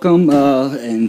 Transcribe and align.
welcome. 0.00 0.30
Uh, 0.30 0.47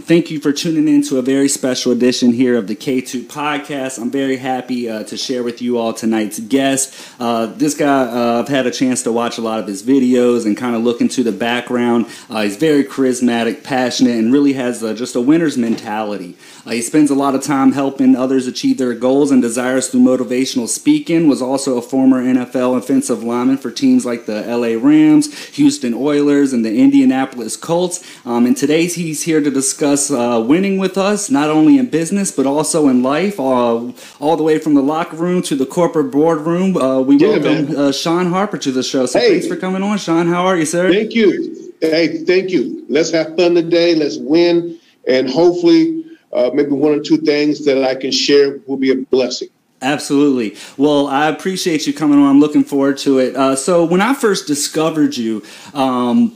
Uh, 0.00 0.02
and 0.02 0.06
thank 0.06 0.30
you 0.30 0.40
for 0.40 0.50
tuning 0.50 0.88
in 0.88 1.02
to 1.02 1.18
a 1.18 1.22
very 1.22 1.48
special 1.48 1.92
edition 1.92 2.32
here 2.32 2.56
of 2.56 2.66
the 2.68 2.74
K2 2.74 3.24
podcast. 3.24 3.98
I'm 3.98 4.10
very 4.10 4.38
happy 4.38 4.88
uh, 4.88 5.04
to 5.04 5.16
share 5.16 5.42
with 5.42 5.60
you 5.60 5.76
all 5.76 5.92
tonight's 5.92 6.40
guest. 6.40 6.94
Uh, 7.20 7.46
this 7.46 7.74
guy, 7.74 8.04
uh, 8.04 8.40
I've 8.40 8.48
had 8.48 8.66
a 8.66 8.70
chance 8.70 9.02
to 9.02 9.12
watch 9.12 9.36
a 9.36 9.42
lot 9.42 9.58
of 9.58 9.66
his 9.66 9.82
videos 9.82 10.46
and 10.46 10.56
kind 10.56 10.74
of 10.74 10.82
look 10.82 11.02
into 11.02 11.22
the 11.22 11.32
background. 11.32 12.06
Uh, 12.30 12.42
he's 12.42 12.56
very 12.56 12.82
charismatic, 12.82 13.62
passionate, 13.62 14.16
and 14.16 14.32
really 14.32 14.54
has 14.54 14.82
uh, 14.82 14.94
just 14.94 15.16
a 15.16 15.20
winner's 15.20 15.58
mentality. 15.58 16.34
he 16.64 16.80
spends 16.80 17.10
a 17.10 17.14
lot 17.14 17.34
of 17.34 17.42
time 17.42 17.72
helping 17.72 18.16
others 18.16 18.46
achieve 18.46 18.78
their 18.78 18.94
goals 18.94 19.30
and 19.30 19.42
desires 19.42 19.88
through 19.88 20.00
motivational 20.00 20.68
speaking. 20.68 21.28
Was 21.28 21.42
also 21.42 21.76
a 21.76 21.82
former 21.82 22.22
NFL 22.22 22.78
offensive 22.78 23.22
lineman 23.22 23.58
for 23.58 23.70
teams 23.70 24.06
like 24.06 24.24
the 24.24 24.40
LA 24.46 24.80
Rams, 24.80 25.48
Houston 25.56 25.92
Oilers, 25.92 26.54
and 26.54 26.64
the 26.64 26.78
Indianapolis 26.78 27.56
Colts. 27.56 28.02
Um, 28.24 28.46
and 28.46 28.56
today 28.56 28.86
he's 28.86 29.24
here 29.24 29.42
to 29.42 29.50
discuss 29.50 29.89
uh, 29.90 30.42
winning 30.46 30.78
with 30.78 30.96
us, 30.96 31.30
not 31.30 31.50
only 31.50 31.78
in 31.78 31.88
business 31.88 32.30
but 32.30 32.46
also 32.46 32.88
in 32.88 33.02
life, 33.02 33.38
uh, 33.38 33.92
all 34.20 34.36
the 34.36 34.42
way 34.42 34.58
from 34.58 34.74
the 34.74 34.82
locker 34.82 35.16
room 35.16 35.42
to 35.42 35.54
the 35.54 35.66
corporate 35.66 36.10
boardroom. 36.10 36.76
Uh, 36.76 37.00
we 37.00 37.16
yeah, 37.16 37.38
welcome 37.38 37.76
uh, 37.76 37.92
Shawn 37.92 38.26
Harper 38.26 38.58
to 38.58 38.72
the 38.72 38.82
show. 38.82 39.06
So 39.06 39.18
hey. 39.18 39.30
thanks 39.30 39.46
for 39.46 39.56
coming 39.56 39.82
on, 39.82 39.98
Shawn. 39.98 40.26
How 40.28 40.46
are 40.46 40.56
you, 40.56 40.66
sir? 40.66 40.90
Thank 40.92 41.14
you. 41.14 41.72
Hey, 41.80 42.18
thank 42.24 42.50
you. 42.50 42.84
Let's 42.88 43.10
have 43.10 43.36
fun 43.36 43.54
today. 43.54 43.94
Let's 43.94 44.18
win, 44.18 44.78
and 45.08 45.28
hopefully, 45.28 46.04
uh, 46.32 46.50
maybe 46.52 46.70
one 46.70 46.92
or 46.92 47.00
two 47.00 47.16
things 47.18 47.64
that 47.64 47.82
I 47.82 47.94
can 47.94 48.10
share 48.10 48.58
will 48.66 48.76
be 48.76 48.92
a 48.92 48.96
blessing. 48.96 49.48
Absolutely. 49.82 50.56
Well, 50.76 51.06
I 51.06 51.28
appreciate 51.28 51.86
you 51.86 51.94
coming 51.94 52.18
on. 52.18 52.26
I'm 52.26 52.40
looking 52.40 52.64
forward 52.64 52.98
to 52.98 53.18
it. 53.18 53.34
Uh, 53.34 53.56
so, 53.56 53.84
when 53.84 54.02
I 54.02 54.12
first 54.12 54.46
discovered 54.46 55.16
you, 55.16 55.42
um, 55.72 56.34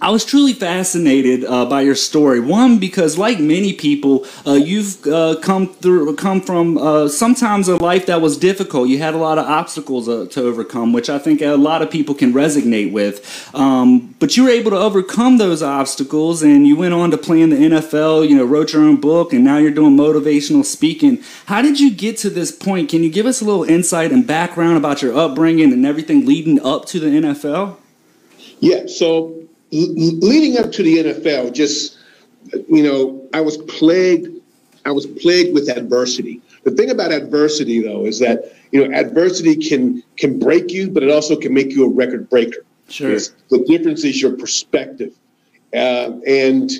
I 0.00 0.10
was 0.10 0.24
truly 0.24 0.52
fascinated 0.52 1.44
uh, 1.44 1.64
by 1.64 1.80
your 1.80 1.94
story. 1.94 2.40
One, 2.40 2.78
because 2.78 3.16
like 3.16 3.40
many 3.40 3.72
people, 3.72 4.26
uh, 4.46 4.52
you've 4.52 5.06
uh, 5.06 5.36
come 5.40 5.72
through, 5.74 6.14
come 6.16 6.40
from 6.40 6.76
uh, 6.76 7.08
sometimes 7.08 7.68
a 7.68 7.76
life 7.76 8.06
that 8.06 8.20
was 8.20 8.36
difficult. 8.36 8.88
You 8.88 8.98
had 8.98 9.14
a 9.14 9.18
lot 9.18 9.38
of 9.38 9.46
obstacles 9.46 10.08
uh, 10.08 10.26
to 10.30 10.42
overcome, 10.42 10.92
which 10.92 11.08
I 11.08 11.18
think 11.18 11.40
a 11.40 11.56
lot 11.56 11.80
of 11.80 11.90
people 11.90 12.14
can 12.14 12.32
resonate 12.32 12.92
with. 12.92 13.50
Um, 13.54 14.14
but 14.18 14.36
you 14.36 14.44
were 14.44 14.50
able 14.50 14.70
to 14.72 14.78
overcome 14.78 15.38
those 15.38 15.62
obstacles, 15.62 16.42
and 16.42 16.66
you 16.66 16.76
went 16.76 16.94
on 16.94 17.10
to 17.10 17.18
play 17.18 17.40
in 17.40 17.50
the 17.50 17.56
NFL. 17.56 18.28
You 18.28 18.36
know, 18.36 18.44
wrote 18.44 18.72
your 18.72 18.82
own 18.82 19.00
book, 19.00 19.32
and 19.32 19.44
now 19.44 19.56
you're 19.56 19.70
doing 19.70 19.96
motivational 19.96 20.64
speaking. 20.64 21.22
How 21.46 21.62
did 21.62 21.80
you 21.80 21.90
get 21.90 22.18
to 22.18 22.30
this 22.30 22.52
point? 22.52 22.90
Can 22.90 23.02
you 23.02 23.10
give 23.10 23.26
us 23.26 23.40
a 23.40 23.44
little 23.44 23.64
insight 23.64 24.12
and 24.12 24.26
background 24.26 24.76
about 24.76 25.02
your 25.02 25.16
upbringing 25.16 25.72
and 25.72 25.86
everything 25.86 26.26
leading 26.26 26.60
up 26.60 26.84
to 26.86 27.00
the 27.00 27.06
NFL? 27.06 27.76
Yeah. 28.60 28.86
So 28.86 29.37
leading 29.70 30.58
up 30.58 30.72
to 30.72 30.82
the 30.82 30.98
NFL, 30.98 31.52
just 31.52 31.98
you 32.68 32.82
know, 32.82 33.28
I 33.32 33.40
was 33.40 33.56
plagued. 33.58 34.40
I 34.84 34.90
was 34.90 35.06
plagued 35.06 35.54
with 35.54 35.68
adversity. 35.68 36.40
The 36.64 36.70
thing 36.70 36.90
about 36.90 37.12
adversity, 37.12 37.82
though, 37.82 38.06
is 38.06 38.18
that 38.20 38.52
you 38.72 38.86
know 38.86 38.96
adversity 38.96 39.56
can 39.56 40.02
can 40.16 40.38
break 40.38 40.70
you, 40.70 40.90
but 40.90 41.02
it 41.02 41.10
also 41.10 41.36
can 41.36 41.52
make 41.52 41.72
you 41.72 41.84
a 41.84 41.88
record 41.88 42.28
breaker. 42.30 42.64
Sure. 42.88 43.12
It's, 43.12 43.34
the 43.50 43.64
difference 43.64 44.04
is 44.04 44.20
your 44.20 44.32
perspective, 44.32 45.12
uh, 45.74 46.12
and 46.26 46.70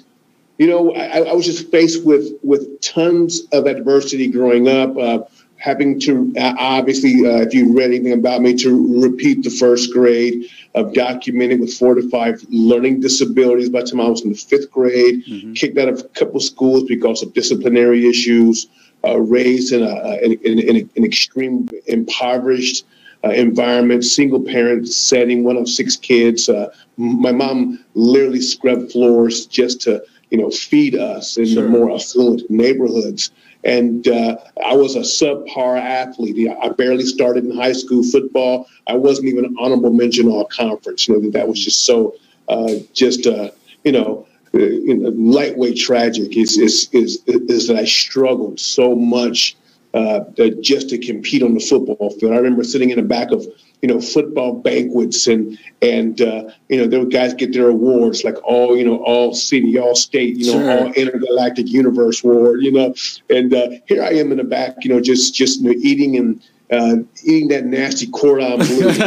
you 0.58 0.66
know, 0.66 0.94
I, 0.94 1.20
I, 1.20 1.32
was 1.32 1.46
just 1.46 1.70
faced 1.70 2.04
with 2.04 2.32
with 2.42 2.80
tons 2.80 3.42
of 3.52 3.66
adversity 3.66 4.28
growing 4.28 4.68
up. 4.68 4.96
Uh, 4.96 5.20
having 5.58 5.98
to 6.00 6.32
uh, 6.38 6.54
obviously, 6.58 7.26
uh, 7.26 7.42
if 7.42 7.52
you 7.52 7.76
read 7.76 7.86
anything 7.86 8.12
about 8.12 8.42
me, 8.42 8.54
to 8.54 9.02
repeat 9.02 9.42
the 9.42 9.50
first 9.50 9.92
grade 9.92 10.48
of 10.74 10.92
documenting 10.92 11.60
with 11.60 11.74
four 11.74 11.94
to 11.94 12.08
five 12.10 12.40
learning 12.48 13.00
disabilities 13.00 13.68
by 13.68 13.80
the 13.80 13.88
time 13.88 14.00
I 14.00 14.08
was 14.08 14.22
in 14.22 14.30
the 14.30 14.36
fifth 14.36 14.70
grade, 14.70 15.24
mm-hmm. 15.26 15.52
kicked 15.54 15.76
out 15.78 15.88
of 15.88 16.00
a 16.00 16.04
couple 16.04 16.40
schools 16.40 16.84
because 16.84 17.22
of 17.22 17.34
disciplinary 17.34 18.08
issues, 18.08 18.68
uh, 19.04 19.18
raised 19.20 19.72
in, 19.72 19.82
a, 19.82 20.18
in, 20.22 20.32
in, 20.44 20.58
in 20.60 20.90
an 20.96 21.04
extreme 21.04 21.68
impoverished 21.86 22.84
uh, 23.24 23.30
environment, 23.30 24.04
single 24.04 24.40
parent 24.40 24.88
setting, 24.88 25.42
one 25.42 25.56
of 25.56 25.68
six 25.68 25.96
kids. 25.96 26.48
Uh, 26.48 26.72
my 26.96 27.32
mom 27.32 27.84
literally 27.94 28.40
scrubbed 28.40 28.92
floors 28.92 29.46
just 29.46 29.80
to, 29.80 30.02
you 30.30 30.38
know, 30.38 30.50
feed 30.50 30.94
us 30.94 31.36
in 31.36 31.46
sure. 31.46 31.64
the 31.64 31.68
more 31.68 31.92
affluent 31.92 32.48
neighborhoods. 32.48 33.32
And 33.64 34.06
uh, 34.06 34.36
I 34.64 34.74
was 34.74 34.94
a 34.94 35.00
subpar 35.00 35.80
athlete. 35.80 36.48
I 36.62 36.68
barely 36.70 37.04
started 37.04 37.44
in 37.44 37.56
high 37.56 37.72
school 37.72 38.04
football. 38.04 38.66
I 38.86 38.94
wasn't 38.94 39.28
even 39.28 39.44
an 39.44 39.56
honorable 39.58 39.92
mention 39.92 40.28
all 40.28 40.44
conference. 40.46 41.08
You 41.08 41.20
know, 41.20 41.30
that 41.30 41.48
was 41.48 41.64
just 41.64 41.84
so, 41.84 42.14
uh, 42.48 42.74
just, 42.92 43.26
uh, 43.26 43.50
you 43.84 43.92
know, 43.92 44.26
uh, 44.54 44.58
you 44.58 44.96
know, 44.96 45.10
lightweight 45.10 45.76
tragic 45.76 46.36
is, 46.36 46.56
is, 46.56 46.88
is, 46.92 47.22
is 47.26 47.66
that 47.66 47.76
I 47.76 47.84
struggled 47.84 48.60
so 48.60 48.94
much 48.94 49.56
uh, 49.92 50.20
just 50.60 50.88
to 50.90 50.98
compete 50.98 51.42
on 51.42 51.54
the 51.54 51.60
football 51.60 52.10
field. 52.10 52.32
I 52.32 52.36
remember 52.36 52.62
sitting 52.62 52.90
in 52.90 52.96
the 52.96 53.02
back 53.02 53.30
of 53.30 53.44
you 53.82 53.88
know 53.88 54.00
football 54.00 54.54
banquets 54.54 55.26
and 55.26 55.58
and 55.82 56.20
uh, 56.20 56.50
you 56.68 56.84
know 56.86 56.98
were 56.98 57.06
guys 57.06 57.34
get 57.34 57.52
their 57.52 57.68
awards 57.68 58.24
like 58.24 58.36
all 58.44 58.76
you 58.76 58.84
know 58.84 58.96
all 59.04 59.34
city 59.34 59.78
all 59.78 59.94
state 59.94 60.36
you 60.36 60.52
know 60.52 60.58
sure. 60.58 60.86
all 60.86 60.92
intergalactic 60.92 61.68
universe 61.68 62.24
award 62.24 62.60
you 62.62 62.72
know? 62.72 62.94
And 63.30 63.54
uh, 63.54 63.70
here 63.86 64.02
I 64.02 64.10
am 64.14 64.32
in 64.32 64.38
the 64.38 64.44
back 64.44 64.76
you 64.82 64.90
know 64.90 65.00
just 65.00 65.34
just 65.34 65.60
you 65.60 65.72
know, 65.72 65.78
eating 65.80 66.16
and 66.16 66.42
uh, 66.70 66.96
eating 67.24 67.48
that 67.48 67.64
nasty 67.64 68.06
cordon 68.08 68.58
bleu 68.58 68.88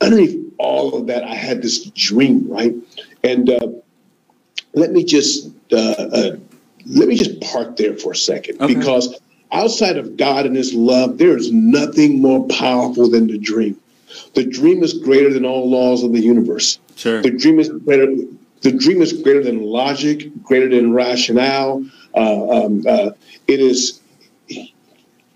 underneath 0.00 0.38
all 0.58 0.94
of 0.94 1.06
that 1.06 1.24
I 1.24 1.34
had 1.34 1.62
this 1.62 1.84
dream 1.90 2.46
right? 2.48 2.74
And 3.22 3.48
uh, 3.50 3.68
let 4.74 4.92
me 4.92 5.02
just 5.02 5.50
uh, 5.72 5.76
uh, 5.76 6.36
let 6.86 7.08
me 7.08 7.16
just 7.16 7.40
park 7.40 7.76
there 7.76 7.96
for 7.96 8.12
a 8.12 8.16
second 8.16 8.60
okay. 8.60 8.74
because 8.74 9.18
outside 9.52 9.96
of 9.96 10.16
God 10.16 10.46
and 10.46 10.56
His 10.56 10.74
love, 10.74 11.18
there 11.18 11.36
is 11.36 11.52
nothing 11.52 12.20
more 12.20 12.46
powerful 12.48 13.08
than 13.08 13.26
the 13.26 13.38
dream. 13.38 13.78
The 14.34 14.44
dream 14.44 14.82
is 14.82 14.94
greater 14.94 15.32
than 15.32 15.44
all 15.44 15.68
laws 15.68 16.02
of 16.02 16.12
the 16.12 16.20
universe. 16.20 16.78
Sure. 16.96 17.22
The 17.22 17.30
dream 17.30 17.58
is 17.58 17.68
greater. 17.68 18.06
The 18.60 18.72
dream 18.72 19.02
is 19.02 19.12
greater 19.12 19.42
than 19.42 19.62
logic, 19.62 20.30
greater 20.42 20.68
than 20.68 20.92
rationale. 20.92 21.84
Uh, 22.14 22.64
um, 22.64 22.84
uh, 22.86 23.10
it 23.48 23.60
is. 23.60 24.00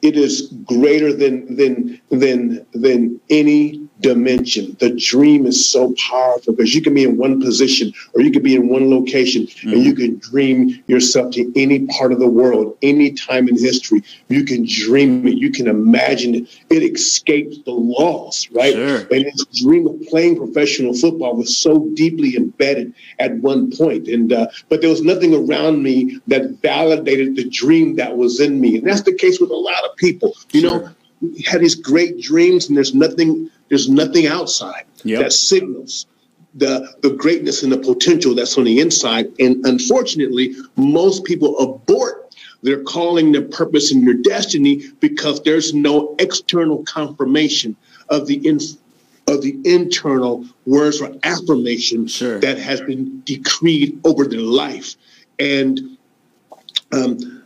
It 0.01 0.17
is 0.17 0.43
greater 0.65 1.13
than 1.13 1.57
than 1.57 2.01
than 2.11 2.67
than 2.73 3.21
any 3.31 3.88
dimension. 4.01 4.77
The 4.81 4.91
dream 4.91 5.47
is 5.47 5.69
so 5.69 5.95
powerful 6.09 6.55
because 6.55 6.75
you 6.75 6.83
can 6.83 6.95
be 6.95 7.05
in 7.05 7.17
one 7.17 7.41
position 7.41 7.93
or 8.15 8.21
you 8.21 8.31
can 8.31 8.43
be 8.43 8.55
in 8.55 8.69
one 8.69 8.91
location 8.91 9.47
mm-hmm. 9.47 9.73
and 9.73 9.85
you 9.85 9.95
can 9.95 10.19
dream 10.19 10.83
yourself 10.87 11.33
to 11.35 11.53
any 11.57 11.87
part 11.87 12.13
of 12.13 12.19
the 12.19 12.29
world, 12.29 12.77
any 12.83 13.13
time 13.13 13.49
in 13.49 13.59
history. 13.59 14.03
You 14.29 14.45
can 14.45 14.67
dream 14.69 15.27
it, 15.27 15.39
you 15.39 15.51
can 15.51 15.67
imagine 15.67 16.35
it. 16.35 16.61
It 16.71 16.83
escapes 16.83 17.59
the 17.65 17.73
laws, 17.73 18.49
right? 18.53 18.75
Sure. 18.75 18.99
And 19.11 19.25
this 19.27 19.45
dream 19.63 19.87
of 19.87 20.01
playing 20.09 20.37
professional 20.37 20.95
football 20.95 21.37
was 21.37 21.57
so 21.57 21.89
deeply 21.95 22.37
embedded 22.37 22.95
at 23.19 23.35
one 23.37 23.71
point. 23.71 24.09
And 24.09 24.33
uh, 24.33 24.49
but 24.69 24.81
there 24.81 24.91
was 24.91 25.03
nothing 25.03 25.35
around 25.35 25.83
me 25.83 26.21
that 26.29 26.61
validated 26.63 27.37
the 27.37 27.49
dream 27.49 27.97
that 27.97 28.17
was 28.17 28.41
in 28.41 28.61
me. 28.61 28.79
And 28.79 28.87
that's 28.87 29.03
the 29.03 29.15
case 29.15 29.41
with 29.41 29.51
a 29.51 29.56
lot 29.56 29.85
of 29.85 29.97
people. 29.97 30.35
You 30.53 30.61
sure. 30.61 30.71
know, 30.71 30.94
had 31.47 31.61
these 31.61 31.75
great 31.75 32.21
dreams 32.21 32.69
and 32.69 32.77
there's 32.77 32.94
nothing 32.94 33.51
there's 33.69 33.88
nothing 33.88 34.26
outside 34.26 34.85
yep. 35.05 35.23
that 35.23 35.32
signals 35.32 36.06
the 36.55 36.94
the 37.03 37.11
greatness 37.11 37.62
and 37.62 37.73
the 37.73 37.79
potential 37.79 38.35
that's 38.35 38.56
on 38.59 38.65
the 38.65 38.81
inside. 38.81 39.26
And 39.38 39.65
unfortunately, 39.65 40.55
most 40.76 41.25
people 41.25 41.59
abort 41.59 42.35
their 42.62 42.82
calling, 42.82 43.32
their 43.32 43.43
purpose, 43.43 43.93
and 43.93 44.06
their 44.06 44.15
destiny 44.15 44.82
because 45.00 45.43
there's 45.43 45.75
no 45.75 46.17
external 46.19 46.82
confirmation 46.85 47.76
of 48.09 48.26
the 48.26 48.37
in, 48.47 48.59
of 49.29 49.43
the 49.43 49.59
internal 49.65 50.44
words 50.67 51.00
or 51.00 51.15
affirmation 51.23 52.06
sure. 52.06 52.41
that 52.41 52.59
has 52.59 52.81
been 52.81 53.20
decreed 53.20 54.00
over 54.05 54.25
their 54.25 54.41
life. 54.41 54.97
And 55.38 55.99
um, 56.93 57.43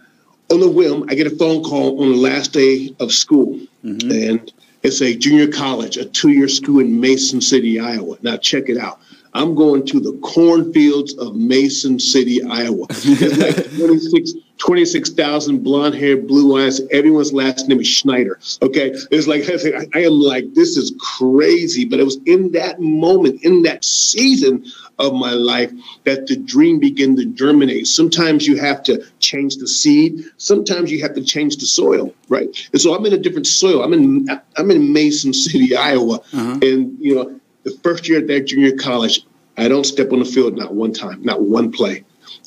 on 0.51 0.61
the 0.61 0.71
whim, 0.71 1.05
I 1.09 1.15
get 1.15 1.27
a 1.27 1.37
phone 1.37 1.63
call 1.63 2.03
on 2.03 2.11
the 2.11 2.17
last 2.17 2.53
day 2.53 2.95
of 3.01 3.13
school, 3.13 3.61
mm-hmm. 3.85 4.11
and 4.11 4.53
it's 4.83 5.01
a 5.01 5.15
junior 5.15 5.47
college, 5.49 5.97
a 5.97 6.05
two 6.05 6.31
year 6.31 6.49
school 6.49 6.81
in 6.81 7.01
Mason 7.01 7.41
City, 7.41 7.79
Iowa. 7.79 8.17
Now, 8.23 8.37
check 8.37 8.69
it 8.69 8.79
out. 8.79 9.01
I'm 9.35 9.55
going 9.55 9.87
to 9.87 10.01
the 10.01 10.19
cornfields 10.19 11.15
of 11.15 11.37
Mason 11.37 11.99
City, 11.99 12.43
Iowa. 12.43 12.87
It's 12.91 13.39
like 13.39 13.77
26, 13.79 14.33
26,000 14.59 15.63
blonde 15.63 15.95
hair, 15.95 16.17
blue 16.17 16.61
eyes. 16.63 16.81
Everyone's 16.91 17.33
last 17.33 17.69
name 17.69 17.81
is 17.81 17.87
Schneider. 17.89 18.39
Okay. 18.63 18.93
It's 19.11 19.27
like, 19.27 19.43
I 19.95 20.05
am 20.05 20.13
like, 20.13 20.55
this 20.55 20.77
is 20.77 20.95
crazy. 21.01 21.85
But 21.85 22.01
it 22.01 22.05
was 22.05 22.19
in 22.27 22.53
that 22.53 22.81
moment, 22.81 23.43
in 23.43 23.63
that 23.63 23.85
season 23.85 24.65
of 24.99 25.15
my 25.15 25.33
life, 25.33 25.73
that 26.05 26.27
the 26.27 26.37
dream 26.37 26.79
began 26.79 27.17
to 27.17 27.25
germinate. 27.25 27.87
Sometimes 27.87 28.47
you 28.47 28.57
have 28.57 28.83
to 28.85 29.05
change 29.19 29.57
the 29.57 29.67
seed. 29.67 30.25
Sometimes 30.37 30.93
you 30.93 31.03
have 31.03 31.15
to 31.15 31.25
change 31.25 31.57
the 31.57 31.67
soil, 31.67 32.15
right? 32.29 32.49
And 32.73 32.81
so 32.81 32.95
I'm 32.95 33.05
in 33.07 33.13
a 33.13 33.19
different 33.19 33.47
soil. 33.47 33.83
I'm 33.83 33.93
in 33.93 34.29
I'm 34.57 34.71
in 34.71 34.93
Mason 34.93 35.33
City, 35.33 35.75
Iowa, 35.75 36.17
uh-huh. 36.33 36.59
and 36.63 36.97
you 37.01 37.15
know 37.17 37.41
the 37.65 37.73
first 37.83 38.09
year 38.09 38.19
at 38.19 38.27
that 38.29 38.47
junior 38.47 38.77
college, 38.77 39.27
I 39.57 39.69
don't 39.69 39.85
step 39.85 40.13
on 40.13 40.19
the 40.19 40.25
field 40.25 40.57
not 40.57 40.75
one 40.75 40.93
time, 40.93 41.23
not 41.23 41.43
one 41.43 41.73
play, 41.73 42.05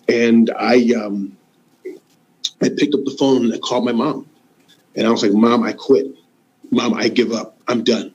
and 0.08 0.52
I 0.58 0.94
um 0.94 1.38
I 2.62 2.70
picked 2.70 2.94
up 2.94 3.04
the 3.06 3.16
phone 3.18 3.46
and 3.46 3.54
I 3.54 3.58
called 3.60 3.86
my 3.86 3.92
mom, 3.92 4.28
and 4.96 5.06
I 5.08 5.12
was 5.12 5.24
like, 5.24 5.34
Mom, 5.34 5.64
I 5.64 5.74
quit. 5.74 6.08
Mom, 6.72 6.94
I 6.94 7.10
give 7.10 7.32
up. 7.32 7.58
I'm 7.68 7.84
done. 7.84 8.14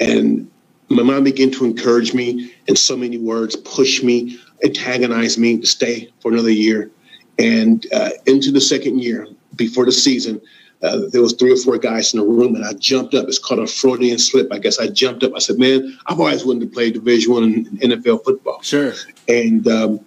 And 0.00 0.50
my 0.88 1.02
mom 1.02 1.24
began 1.24 1.50
to 1.52 1.64
encourage 1.64 2.14
me 2.14 2.52
in 2.66 2.76
so 2.76 2.96
many 2.96 3.18
words, 3.18 3.56
push 3.56 4.02
me, 4.02 4.38
antagonize 4.64 5.38
me 5.38 5.58
to 5.58 5.66
stay 5.66 6.12
for 6.20 6.32
another 6.32 6.50
year. 6.50 6.90
And 7.38 7.86
uh, 7.92 8.10
into 8.26 8.50
the 8.50 8.60
second 8.60 9.02
year, 9.02 9.26
before 9.56 9.84
the 9.84 9.92
season, 9.92 10.40
uh, 10.82 11.00
there 11.10 11.22
was 11.22 11.32
three 11.32 11.52
or 11.52 11.56
four 11.56 11.78
guys 11.78 12.12
in 12.12 12.20
the 12.20 12.26
room, 12.26 12.54
and 12.54 12.64
I 12.64 12.74
jumped 12.74 13.14
up. 13.14 13.26
It's 13.28 13.38
called 13.38 13.60
a 13.60 13.66
Freudian 13.66 14.18
slip. 14.18 14.52
I 14.52 14.58
guess 14.58 14.78
I 14.78 14.88
jumped 14.88 15.24
up. 15.24 15.32
I 15.34 15.38
said, 15.38 15.58
"Man, 15.58 15.98
I've 16.06 16.20
always 16.20 16.44
wanted 16.44 16.60
to 16.60 16.66
play 16.66 16.90
Division 16.90 17.32
One 17.32 17.64
NFL 17.78 18.24
football." 18.24 18.60
Sure. 18.62 18.92
And 19.26 19.66
um, 19.68 20.00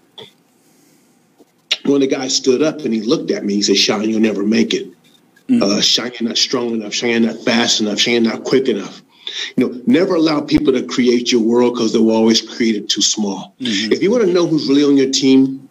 one 1.85 1.95
of 1.95 2.01
the 2.01 2.15
guys 2.15 2.35
stood 2.35 2.61
up 2.61 2.79
and 2.79 2.93
he 2.93 3.01
looked 3.01 3.31
at 3.31 3.45
me. 3.45 3.55
He 3.55 3.61
said, 3.61 3.77
"Shawn, 3.77 4.09
you'll 4.09 4.19
never 4.19 4.43
make 4.43 4.73
it. 4.73 4.87
Mm-hmm. 5.47 5.63
Uh, 5.63 5.81
Shawn, 5.81 6.11
you're 6.19 6.29
not 6.29 6.37
strong 6.37 6.73
enough. 6.73 6.93
Shawn, 6.93 7.09
you're 7.09 7.33
not 7.33 7.43
fast 7.43 7.81
enough. 7.81 7.99
Shawn, 7.99 8.23
you're 8.23 8.33
not 8.33 8.43
quick 8.43 8.67
enough." 8.67 9.01
You 9.55 9.67
know, 9.67 9.81
never 9.85 10.15
allow 10.15 10.41
people 10.41 10.73
to 10.73 10.83
create 10.83 11.31
your 11.31 11.41
world 11.41 11.75
because 11.75 11.93
they 11.93 11.99
will 11.99 12.15
always 12.15 12.41
create 12.41 12.75
it 12.75 12.89
too 12.89 13.01
small. 13.01 13.55
Mm-hmm. 13.59 13.93
If 13.93 14.01
you 14.01 14.11
want 14.11 14.23
to 14.23 14.33
know 14.33 14.47
who's 14.47 14.67
really 14.67 14.83
on 14.83 14.97
your 14.97 15.11
team, 15.11 15.69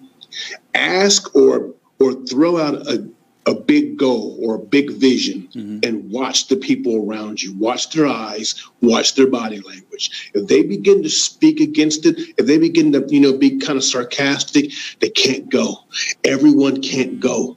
ask 0.75 1.35
or 1.35 1.75
or 1.99 2.13
throw 2.27 2.59
out 2.59 2.75
a, 2.87 3.09
a 3.47 3.55
big 3.55 3.97
goal 3.97 4.39
or 4.41 4.57
a 4.57 4.59
big 4.59 4.93
vision 4.93 5.49
mm-hmm. 5.55 5.79
and 5.83 6.11
watch 6.11 6.49
the 6.49 6.57
people 6.57 7.09
around 7.09 7.43
you. 7.43 7.55
Watch 7.55 7.91
their 7.91 8.07
eyes, 8.07 8.63
watch 8.83 9.15
their 9.15 9.27
body 9.27 9.61
language. 9.61 10.31
If 10.35 10.49
they 10.49 10.63
begin 10.63 11.03
to 11.03 11.09
speak 11.09 11.61
against 11.61 12.05
it, 12.05 12.19
if 12.37 12.47
they 12.47 12.59
begin 12.59 12.93
to, 12.93 13.05
you 13.09 13.21
know, 13.21 13.37
be 13.37 13.59
kind 13.59 13.79
of 13.79 13.85
sarcastic, 13.85 14.71
they 15.01 15.11
can't 15.11 15.51
go. 15.51 15.77
Everyone 16.25 16.83
can't 16.83 17.21
go. 17.21 17.57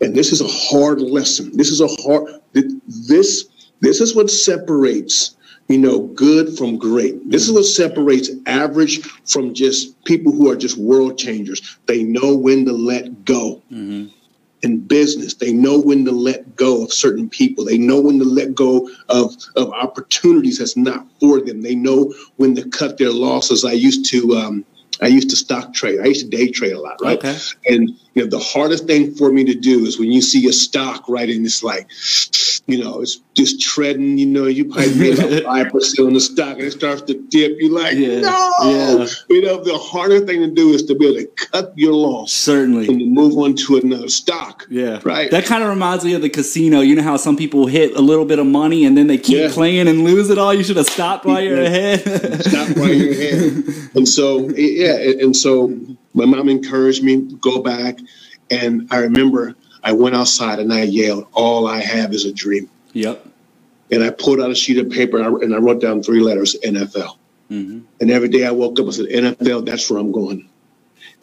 And 0.00 0.14
this 0.14 0.32
is 0.32 0.40
a 0.40 0.48
hard 0.48 1.00
lesson. 1.00 1.56
This 1.56 1.70
is 1.70 1.80
a 1.80 1.88
hard 2.02 2.40
this 2.52 3.46
this 3.80 4.00
is 4.00 4.14
what 4.14 4.30
separates, 4.30 5.36
you 5.68 5.78
know, 5.78 6.00
good 6.00 6.56
from 6.56 6.76
great. 6.76 7.30
This 7.30 7.48
is 7.48 7.52
what 7.52 7.64
separates 7.64 8.30
average 8.46 9.02
from 9.26 9.54
just 9.54 10.02
people 10.04 10.32
who 10.32 10.50
are 10.50 10.56
just 10.56 10.76
world 10.76 11.18
changers. 11.18 11.78
They 11.86 12.02
know 12.02 12.36
when 12.36 12.66
to 12.66 12.72
let 12.72 13.24
go. 13.24 13.62
Mm-hmm. 13.72 14.08
In 14.62 14.80
business, 14.80 15.34
they 15.34 15.52
know 15.52 15.80
when 15.80 16.04
to 16.04 16.12
let 16.12 16.54
go 16.54 16.84
of 16.84 16.92
certain 16.92 17.30
people. 17.30 17.64
They 17.64 17.78
know 17.78 18.00
when 18.00 18.18
to 18.18 18.24
let 18.24 18.54
go 18.54 18.90
of, 19.08 19.34
of 19.56 19.70
opportunities 19.72 20.58
that's 20.58 20.76
not 20.76 21.06
for 21.18 21.40
them. 21.40 21.62
They 21.62 21.74
know 21.74 22.12
when 22.36 22.54
to 22.56 22.68
cut 22.68 22.98
their 22.98 23.10
losses. 23.10 23.64
I 23.64 23.72
used 23.72 24.04
to 24.10 24.36
um, 24.36 24.64
I 25.02 25.06
used 25.06 25.30
to 25.30 25.36
stock 25.36 25.72
trade. 25.72 26.00
I 26.00 26.06
used 26.06 26.30
to 26.30 26.36
day 26.36 26.50
trade 26.50 26.72
a 26.72 26.80
lot, 26.80 27.00
right? 27.00 27.18
Okay. 27.18 27.38
And 27.66 27.90
you 28.14 28.22
know, 28.22 28.28
the 28.28 28.38
hardest 28.38 28.86
thing 28.86 29.14
for 29.14 29.30
me 29.30 29.44
to 29.44 29.54
do 29.54 29.84
is 29.86 29.98
when 29.98 30.10
you 30.10 30.20
see 30.20 30.48
a 30.48 30.52
stock, 30.52 31.08
right, 31.08 31.28
and 31.28 31.46
it's 31.46 31.62
like, 31.62 31.88
you 32.66 32.82
know, 32.82 33.00
it's 33.00 33.20
just 33.34 33.60
treading. 33.60 34.18
You 34.18 34.26
know, 34.26 34.46
you 34.46 34.64
probably 34.64 34.94
made 34.94 35.18
about 35.18 35.42
five 35.44 35.72
percent 35.72 36.08
on 36.08 36.14
the 36.14 36.20
stock, 36.20 36.54
and 36.54 36.62
it 36.62 36.72
starts 36.72 37.02
to 37.02 37.14
dip. 37.14 37.56
You're 37.58 37.72
like, 37.72 37.96
yeah. 37.96 38.20
no. 38.20 38.56
Yeah. 38.64 39.06
You 39.28 39.42
know, 39.42 39.62
the 39.62 39.78
harder 39.78 40.20
thing 40.26 40.40
to 40.40 40.50
do 40.50 40.70
is 40.70 40.82
to 40.84 40.94
be 40.94 41.06
able 41.06 41.20
to 41.20 41.26
cut 41.50 41.72
your 41.76 41.92
loss, 41.92 42.32
certainly, 42.32 42.88
and 42.88 42.98
to 42.98 43.06
move 43.06 43.38
on 43.38 43.54
to 43.54 43.76
another 43.76 44.08
stock. 44.08 44.66
Yeah, 44.68 45.00
right. 45.04 45.30
That 45.30 45.44
kind 45.44 45.62
of 45.62 45.68
reminds 45.68 46.04
me 46.04 46.14
of 46.14 46.22
the 46.22 46.30
casino. 46.30 46.80
You 46.80 46.96
know 46.96 47.02
how 47.02 47.16
some 47.16 47.36
people 47.36 47.66
hit 47.66 47.94
a 47.96 48.00
little 48.00 48.24
bit 48.24 48.38
of 48.38 48.46
money 48.46 48.84
and 48.84 48.96
then 48.96 49.06
they 49.06 49.18
keep 49.18 49.38
yeah. 49.38 49.50
playing 49.52 49.86
and 49.86 50.04
lose 50.04 50.30
it 50.30 50.38
all. 50.38 50.52
You 50.52 50.64
should 50.64 50.76
have 50.76 50.88
stopped 50.88 51.24
while 51.24 51.40
you're 51.40 51.62
ahead. 51.62 52.00
Stop 52.42 52.76
while 52.76 52.92
you're 52.92 53.12
ahead. 53.12 53.64
And 53.92 54.08
so, 54.08 54.48
yeah, 54.50 54.96
and 54.96 55.34
so 55.34 55.74
my 56.14 56.24
mom 56.24 56.48
encouraged 56.48 57.02
me 57.02 57.22
go 57.40 57.62
back, 57.62 57.98
and 58.50 58.88
I 58.90 58.98
remember 58.98 59.54
I 59.82 59.92
went 59.92 60.14
outside 60.14 60.58
and 60.58 60.72
I 60.72 60.82
yelled, 60.82 61.26
"All 61.32 61.66
I 61.66 61.80
have 61.80 62.12
is 62.12 62.24
a 62.24 62.32
dream." 62.32 62.68
Yep. 62.92 63.26
And 63.90 64.04
I 64.04 64.10
pulled 64.10 64.40
out 64.40 64.50
a 64.50 64.54
sheet 64.54 64.78
of 64.78 64.90
paper 64.90 65.18
and 65.18 65.54
I, 65.54 65.58
wrote 65.58 65.80
down 65.80 66.02
three 66.02 66.20
letters, 66.20 66.56
NFL. 66.64 67.16
Mm-hmm. 67.50 67.80
And 68.00 68.10
every 68.10 68.28
day 68.28 68.46
I 68.46 68.52
woke 68.52 68.78
up, 68.78 68.86
I 68.86 68.90
said, 68.90 69.06
NFL, 69.06 69.66
that's 69.66 69.90
where 69.90 69.98
I'm 69.98 70.12
going. 70.12 70.48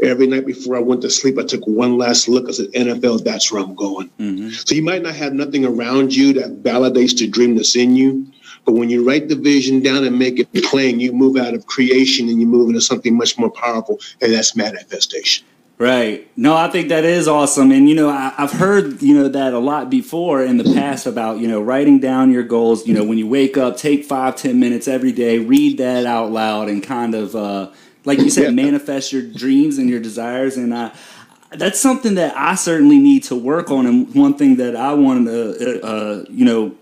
Every 0.03 0.27
night 0.27 0.45
before 0.45 0.75
I 0.75 0.81
went 0.81 1.01
to 1.03 1.09
sleep, 1.09 1.39
I 1.39 1.43
took 1.43 1.65
one 1.65 1.97
last 1.97 2.27
look. 2.27 2.47
I 2.47 2.51
said, 2.51 2.67
NFL, 2.73 3.23
that's 3.23 3.51
where 3.51 3.63
I'm 3.63 3.73
going. 3.73 4.09
Mm-hmm. 4.19 4.49
So 4.49 4.75
you 4.75 4.83
might 4.83 5.01
not 5.01 5.15
have 5.15 5.33
nothing 5.33 5.65
around 5.65 6.13
you 6.13 6.33
that 6.33 6.61
validates 6.61 7.17
the 7.17 7.27
dream 7.27 7.55
that's 7.55 7.75
in 7.75 7.95
you. 7.95 8.27
But 8.67 8.75
when 8.75 8.89
you 8.89 9.07
write 9.07 9.29
the 9.29 9.35
vision 9.35 9.81
down 9.81 10.03
and 10.03 10.19
make 10.19 10.39
it 10.39 10.51
plain, 10.65 10.99
you 10.99 11.13
move 11.13 11.37
out 11.37 11.53
of 11.53 11.65
creation 11.67 12.27
and 12.27 12.41
you 12.41 12.45
move 12.45 12.67
into 12.67 12.81
something 12.81 13.15
much 13.15 13.39
more 13.39 13.49
powerful, 13.49 13.97
and 14.21 14.33
that's 14.33 14.57
manifestation. 14.57 15.45
Right. 15.77 16.29
No, 16.35 16.53
I 16.53 16.69
think 16.69 16.89
that 16.89 17.05
is 17.05 17.29
awesome. 17.29 17.71
And, 17.71 17.87
you 17.87 17.95
know, 17.95 18.09
I, 18.09 18.33
have 18.35 18.51
heard, 18.51 19.01
you 19.01 19.13
know, 19.13 19.29
that 19.29 19.53
a 19.53 19.59
lot 19.59 19.89
before 19.89 20.43
in 20.43 20.57
the 20.57 20.65
past 20.73 21.05
about, 21.05 21.37
you 21.37 21.47
know, 21.47 21.61
writing 21.61 21.99
down 21.99 22.29
your 22.29 22.43
goals. 22.43 22.85
You 22.85 22.93
know, 22.93 23.05
when 23.05 23.17
you 23.17 23.27
wake 23.27 23.55
up, 23.55 23.77
take 23.77 24.03
five, 24.03 24.35
ten 24.35 24.59
minutes 24.59 24.89
every 24.89 25.13
day, 25.13 25.39
read 25.39 25.77
that 25.77 26.05
out 26.05 26.31
loud 26.31 26.67
and 26.67 26.83
kind 26.83 27.15
of, 27.15 27.35
uh, 27.37 27.71
like 28.03 28.19
you 28.19 28.29
said, 28.29 28.45
yeah. 28.45 28.63
manifest 28.63 29.13
your 29.13 29.21
dreams 29.21 29.77
and 29.77 29.89
your 29.89 30.01
desires. 30.01 30.57
And 30.57 30.75
I, 30.75 30.93
that's 31.51 31.79
something 31.79 32.15
that 32.15 32.35
I 32.35 32.55
certainly 32.55 32.99
need 32.99 33.23
to 33.25 33.35
work 33.35 33.71
on. 33.71 33.85
And 33.85 34.13
one 34.13 34.33
thing 34.33 34.57
that 34.57 34.75
I 34.75 34.93
want 34.93 35.27
to, 35.27 35.81
uh, 35.83 35.87
uh, 35.87 36.25
you 36.27 36.43
know, 36.43 36.75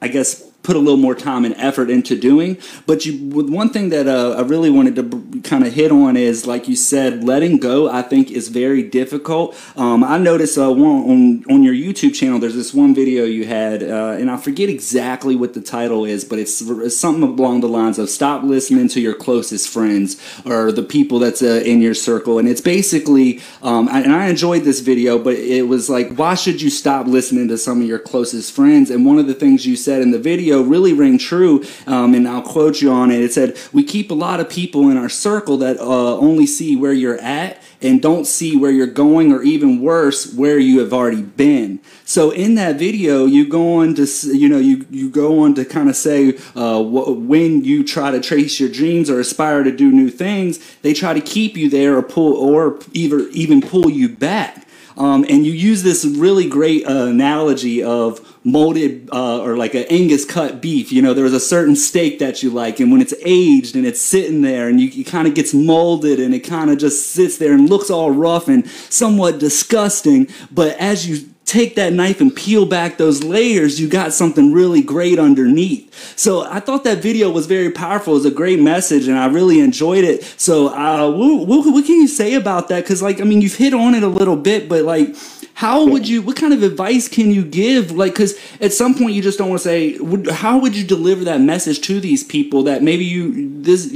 I 0.00 0.08
guess 0.08 0.47
put 0.68 0.76
a 0.76 0.78
little 0.78 0.98
more 0.98 1.14
time 1.14 1.46
and 1.46 1.54
effort 1.54 1.88
into 1.88 2.14
doing. 2.14 2.58
But 2.84 3.06
you, 3.06 3.14
one 3.30 3.70
thing 3.70 3.88
that 3.88 4.06
uh, 4.06 4.32
I 4.36 4.42
really 4.42 4.68
wanted 4.68 4.96
to 4.96 5.40
kind 5.40 5.66
of 5.66 5.72
hit 5.72 5.90
on 5.90 6.14
is, 6.14 6.46
like 6.46 6.68
you 6.68 6.76
said, 6.76 7.24
letting 7.24 7.56
go. 7.56 7.88
I 7.88 8.02
think 8.02 8.30
is 8.30 8.48
very 8.48 8.82
difficult. 8.82 9.56
Um, 9.78 10.04
I 10.04 10.18
noticed 10.18 10.58
uh, 10.58 10.70
on 10.70 11.42
on 11.50 11.62
your 11.62 11.72
YouTube 11.72 12.14
channel. 12.14 12.38
There's 12.38 12.54
this 12.54 12.74
one 12.74 12.94
video 12.94 13.24
you 13.24 13.46
had, 13.46 13.82
uh, 13.82 14.18
and 14.20 14.30
I 14.30 14.36
forget 14.36 14.68
exactly 14.68 15.34
what 15.34 15.54
the 15.54 15.62
title 15.62 16.04
is, 16.04 16.22
but 16.22 16.38
it's, 16.38 16.60
it's, 16.60 16.98
something 16.98 17.22
along 17.22 17.62
the 17.62 17.68
lines 17.68 17.98
of 17.98 18.10
"Stop 18.10 18.42
listening 18.42 18.88
to 18.88 19.00
your 19.00 19.14
closest 19.14 19.70
friends" 19.70 20.20
or 20.44 20.70
the 20.70 20.82
people 20.82 21.18
that's 21.18 21.40
uh, 21.40 21.62
in 21.64 21.80
your 21.80 21.94
circle. 21.94 22.38
And 22.38 22.46
it's 22.46 22.60
basically, 22.60 23.40
um, 23.62 23.88
and 23.88 24.12
I 24.12 24.26
enjoyed 24.26 24.64
this 24.64 24.80
video, 24.80 25.18
but 25.18 25.32
it 25.32 25.62
was 25.62 25.88
like, 25.88 26.14
why 26.14 26.34
should 26.34 26.60
you 26.60 26.68
stop 26.68 27.06
listening 27.06 27.48
to 27.48 27.56
some 27.56 27.80
of 27.80 27.88
your 27.88 27.98
closest 27.98 28.52
friends? 28.52 28.90
And 28.90 29.06
one 29.06 29.18
of 29.18 29.26
the 29.26 29.34
things 29.34 29.64
you 29.64 29.74
said 29.74 30.02
in 30.02 30.10
the 30.10 30.18
video 30.18 30.57
really 30.62 30.92
ring 30.92 31.18
true, 31.18 31.64
um, 31.86 32.14
and 32.14 32.28
I'll 32.28 32.42
quote 32.42 32.80
you 32.80 32.90
on 32.90 33.10
it. 33.10 33.20
It 33.20 33.32
said, 33.32 33.58
We 33.72 33.84
keep 33.84 34.10
a 34.10 34.14
lot 34.14 34.40
of 34.40 34.48
people 34.48 34.90
in 34.90 34.96
our 34.96 35.08
circle 35.08 35.56
that 35.58 35.78
uh, 35.78 36.16
only 36.18 36.46
see 36.46 36.76
where 36.76 36.92
you're 36.92 37.18
at 37.18 37.62
and 37.80 38.02
don't 38.02 38.26
see 38.26 38.56
where 38.56 38.70
you're 38.70 38.86
going, 38.86 39.32
or 39.32 39.42
even 39.42 39.80
worse, 39.80 40.34
where 40.34 40.58
you 40.58 40.80
have 40.80 40.92
already 40.92 41.22
been. 41.22 41.78
So 42.04 42.30
in 42.30 42.56
that 42.56 42.76
video, 42.76 43.24
you 43.26 43.48
go 43.48 43.74
on 43.80 43.94
to 43.94 44.06
you 44.24 44.48
know 44.48 44.58
you 44.58 44.86
you 44.90 45.10
go 45.10 45.40
on 45.40 45.54
to 45.54 45.64
kind 45.64 45.88
of 45.88 45.96
say 45.96 46.38
uh, 46.56 46.82
when 46.82 47.64
you 47.64 47.84
try 47.84 48.10
to 48.10 48.20
trace 48.20 48.58
your 48.58 48.68
dreams 48.68 49.08
or 49.10 49.20
aspire 49.20 49.62
to 49.62 49.70
do 49.70 49.90
new 49.90 50.10
things, 50.10 50.58
they 50.82 50.92
try 50.92 51.14
to 51.14 51.20
keep 51.20 51.56
you 51.56 51.68
there 51.68 51.96
or 51.96 52.02
pull 52.02 52.34
or 52.34 52.80
even 52.92 53.28
even 53.32 53.60
pull 53.60 53.88
you 53.88 54.08
back. 54.08 54.66
Um, 54.98 55.24
and 55.28 55.46
you 55.46 55.52
use 55.52 55.84
this 55.84 56.04
really 56.04 56.48
great 56.48 56.84
uh, 56.84 57.06
analogy 57.06 57.82
of 57.84 58.20
molded 58.44 59.08
uh, 59.12 59.40
or 59.40 59.56
like 59.56 59.74
an 59.74 59.84
Angus 59.88 60.24
cut 60.24 60.60
beef. 60.60 60.90
You 60.90 61.02
know, 61.02 61.14
there's 61.14 61.32
a 61.32 61.40
certain 61.40 61.76
steak 61.76 62.18
that 62.18 62.42
you 62.42 62.50
like, 62.50 62.80
and 62.80 62.90
when 62.90 63.00
it's 63.00 63.14
aged 63.24 63.76
and 63.76 63.86
it's 63.86 64.00
sitting 64.00 64.42
there 64.42 64.68
and 64.68 64.80
you, 64.80 65.00
it 65.00 65.06
kind 65.06 65.28
of 65.28 65.34
gets 65.34 65.54
molded 65.54 66.18
and 66.18 66.34
it 66.34 66.40
kind 66.40 66.70
of 66.70 66.78
just 66.78 67.10
sits 67.12 67.38
there 67.38 67.52
and 67.52 67.70
looks 67.70 67.90
all 67.90 68.10
rough 68.10 68.48
and 68.48 68.68
somewhat 68.90 69.38
disgusting. 69.38 70.28
But 70.50 70.76
as 70.78 71.08
you 71.08 71.28
take 71.48 71.74
that 71.76 71.92
knife 71.92 72.20
and 72.20 72.34
peel 72.34 72.66
back 72.66 72.98
those 72.98 73.24
layers, 73.24 73.80
you 73.80 73.88
got 73.88 74.12
something 74.12 74.52
really 74.52 74.82
great 74.82 75.18
underneath. 75.18 76.16
So 76.18 76.42
I 76.42 76.60
thought 76.60 76.84
that 76.84 76.98
video 76.98 77.30
was 77.30 77.46
very 77.46 77.70
powerful. 77.70 78.14
It 78.14 78.16
was 78.16 78.26
a 78.26 78.30
great 78.30 78.60
message, 78.60 79.08
and 79.08 79.18
I 79.18 79.26
really 79.26 79.60
enjoyed 79.60 80.04
it. 80.04 80.22
So 80.36 80.68
uh, 80.68 81.10
what, 81.10 81.46
what, 81.46 81.72
what 81.72 81.84
can 81.84 81.96
you 81.96 82.08
say 82.08 82.34
about 82.34 82.68
that? 82.68 82.84
Because 82.84 83.02
like 83.02 83.20
I 83.20 83.24
mean, 83.24 83.40
you've 83.40 83.56
hit 83.56 83.74
on 83.74 83.94
it 83.94 84.02
a 84.02 84.08
little 84.08 84.36
bit, 84.36 84.68
but 84.68 84.84
like 84.84 85.16
how 85.54 85.84
would 85.84 86.06
you 86.06 86.22
what 86.22 86.36
kind 86.36 86.52
of 86.52 86.62
advice 86.62 87.08
can 87.08 87.32
you 87.32 87.44
give 87.44 87.90
like 87.90 88.12
because 88.12 88.38
at 88.60 88.72
some 88.72 88.94
point 88.94 89.12
you 89.12 89.20
just 89.20 89.38
don't 89.38 89.48
want 89.48 89.60
to 89.60 89.64
say 89.64 89.98
how 90.32 90.56
would 90.56 90.76
you 90.76 90.86
deliver 90.86 91.24
that 91.24 91.40
message 91.40 91.80
to 91.80 91.98
these 91.98 92.22
people 92.22 92.62
that 92.62 92.80
maybe 92.80 93.04
you 93.04 93.60
this 93.60 93.92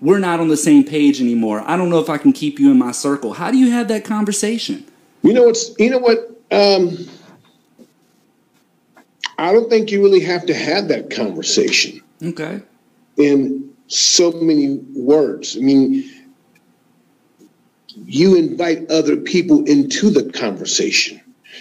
we're 0.00 0.18
not 0.18 0.40
on 0.40 0.48
the 0.48 0.56
same 0.56 0.84
page 0.84 1.20
anymore. 1.20 1.62
I 1.66 1.76
don't 1.76 1.90
know 1.90 2.00
if 2.00 2.10
I 2.10 2.18
can 2.18 2.32
keep 2.32 2.58
you 2.58 2.70
in 2.70 2.78
my 2.78 2.92
circle. 2.92 3.34
How 3.34 3.50
do 3.50 3.58
you 3.58 3.70
have 3.70 3.88
that 3.88 4.04
conversation? 4.04 4.84
You 5.22 5.32
know 5.32 5.44
what's 5.44 5.74
you 5.78 5.90
know 5.90 5.98
what 5.98 6.35
um, 6.50 6.96
I 9.38 9.52
don't 9.52 9.68
think 9.68 9.90
you 9.90 10.02
really 10.02 10.20
have 10.20 10.46
to 10.46 10.54
have 10.54 10.88
that 10.88 11.10
conversation. 11.10 12.00
Okay. 12.22 12.62
In 13.16 13.74
so 13.88 14.32
many 14.32 14.76
words. 14.94 15.56
I 15.56 15.60
mean, 15.60 16.10
you 18.04 18.36
invite 18.36 18.90
other 18.90 19.16
people 19.16 19.64
into 19.64 20.10
the 20.10 20.30
conversation. 20.32 21.20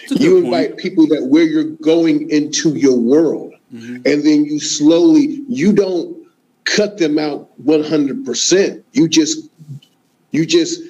You 0.10 0.38
invite 0.38 0.72
point. 0.72 0.80
people 0.80 1.08
that 1.08 1.25
where 1.25 1.44
you're 1.44 1.63
going 1.63 2.30
into 2.30 2.75
your 2.75 3.00
world. 3.00 3.54
Mm-hmm. 3.74 3.96
And 3.96 4.24
then 4.24 4.46
you 4.46 4.60
slowly, 4.60 5.44
you 5.48 5.74
don't 5.74 6.27
cut 6.65 6.98
them 6.98 7.18
out 7.18 7.50
100%. 7.63 8.84
You 8.94 9.08
just, 9.08 9.50
you 10.32 10.46
just 10.46 10.82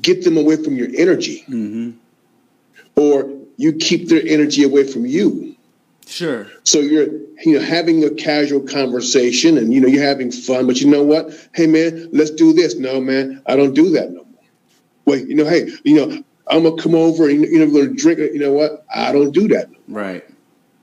get 0.00 0.24
them 0.24 0.36
away 0.36 0.56
from 0.56 0.76
your 0.76 0.88
energy. 0.96 1.44
Mm-hmm. 1.48 1.90
Or 3.00 3.32
you 3.56 3.72
keep 3.72 4.08
their 4.10 4.22
energy 4.26 4.62
away 4.62 4.84
from 4.84 5.06
you. 5.06 5.56
Sure. 6.06 6.46
So 6.64 6.80
you're, 6.80 7.06
you 7.44 7.54
know, 7.54 7.60
having 7.60 8.04
a 8.04 8.10
casual 8.10 8.60
conversation 8.60 9.56
and, 9.56 9.72
you 9.72 9.80
know, 9.80 9.88
you're 9.88 10.04
having 10.04 10.30
fun, 10.30 10.66
but 10.66 10.82
you 10.82 10.90
know 10.90 11.02
what? 11.02 11.32
Hey, 11.54 11.66
man, 11.66 12.10
let's 12.12 12.30
do 12.30 12.52
this. 12.52 12.74
No, 12.76 13.00
man, 13.00 13.42
I 13.46 13.56
don't 13.56 13.72
do 13.72 13.88
that 13.90 14.10
no 14.10 14.24
more. 14.24 14.44
Wait, 15.06 15.28
you 15.28 15.34
know, 15.34 15.46
hey, 15.46 15.70
you 15.84 15.94
know, 15.94 16.22
I'm 16.48 16.64
going 16.64 16.76
to 16.76 16.82
come 16.82 16.94
over 16.94 17.28
and, 17.30 17.42
you 17.42 17.60
know, 17.60 17.72
we're 17.72 17.86
going 17.86 17.96
to 17.96 18.02
drink. 18.02 18.18
You 18.18 18.40
know 18.40 18.52
what? 18.52 18.84
I 18.94 19.12
don't 19.12 19.32
do 19.32 19.48
that. 19.48 19.70
No 19.70 19.78
right. 19.88 20.24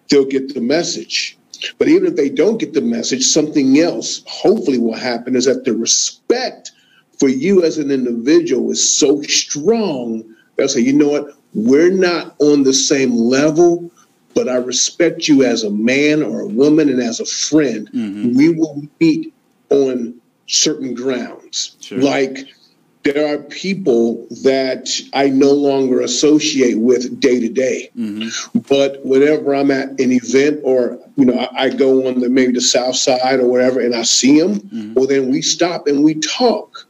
They'll 0.09 0.25
get 0.25 0.55
the 0.55 0.62
message. 0.62 1.38
But 1.77 1.88
even 1.89 2.07
if 2.07 2.15
they 2.15 2.29
don't 2.29 2.57
get 2.57 2.74
the 2.74 2.81
message, 2.81 3.25
something 3.25 3.79
else 3.79 4.24
hopefully 4.25 4.79
will 4.79 4.95
happen 4.95 5.36
is 5.36 5.45
that 5.45 5.65
the 5.65 5.74
respect 5.74 6.71
for 7.19 7.29
you 7.29 7.63
as 7.63 7.77
an 7.77 7.91
individual 7.91 8.71
is 8.71 8.97
so 8.97 9.21
strong. 9.24 10.24
They'll 10.55 10.69
say, 10.69 10.81
you 10.81 10.93
know 10.93 11.09
what? 11.09 11.37
We're 11.54 11.92
not 11.92 12.36
on 12.39 12.63
the 12.63 12.74
same 12.74 13.16
level, 13.16 13.92
but 14.34 14.48
I 14.48 14.58
respect 14.58 15.27
you 15.27 15.44
as 15.44 15.63
a 15.63 15.72
man 15.72 16.22
or 16.22 16.42
a 16.42 16.48
woman 16.48 16.89
and 16.89 17.01
as 17.01 17.20
a 17.20 17.25
friend. 17.25 17.89
Mm-hmm. 17.92 18.38
We 18.38 18.50
will 18.50 18.84
meet 19.00 19.34
on 19.70 20.20
certain 20.48 20.94
grounds. 20.94 21.75
Sure. 21.80 22.00
Like 22.00 22.48
there 23.04 23.34
are 23.34 23.42
people 23.44 24.27
that 24.44 24.89
I 25.13 25.30
no 25.30 25.51
longer 25.51 26.01
associate 26.01 26.77
with 26.77 27.20
day 27.22 27.39
to 27.39 27.48
day. 27.48 27.89
Mm-hmm. 27.98 28.60
But 28.68 29.06
whenever 29.06 29.56
I'm 29.56 29.72
at 29.72 29.89
an 29.92 30.12
event 30.12 30.60
or 30.63 31.00
you 31.16 31.25
know 31.25 31.39
I, 31.39 31.63
I, 31.63 31.70
go 31.70 32.08
on 32.08 32.20
the 32.20 32.30
maybe 32.30 32.54
the 32.54 32.62
south 32.62 32.98
side 32.98 33.39
or 33.39 33.48
whatever 33.48 33.80
and 33.80 33.96
I 33.96 34.04
see 34.04 34.39
them, 34.39 34.60
mm-hmm. 34.60 34.94
well 34.94 35.08
then 35.08 35.30
we 35.30 35.42
stop 35.42 35.88
and 35.88 36.04
we 36.04 36.16
talk. 36.16 36.86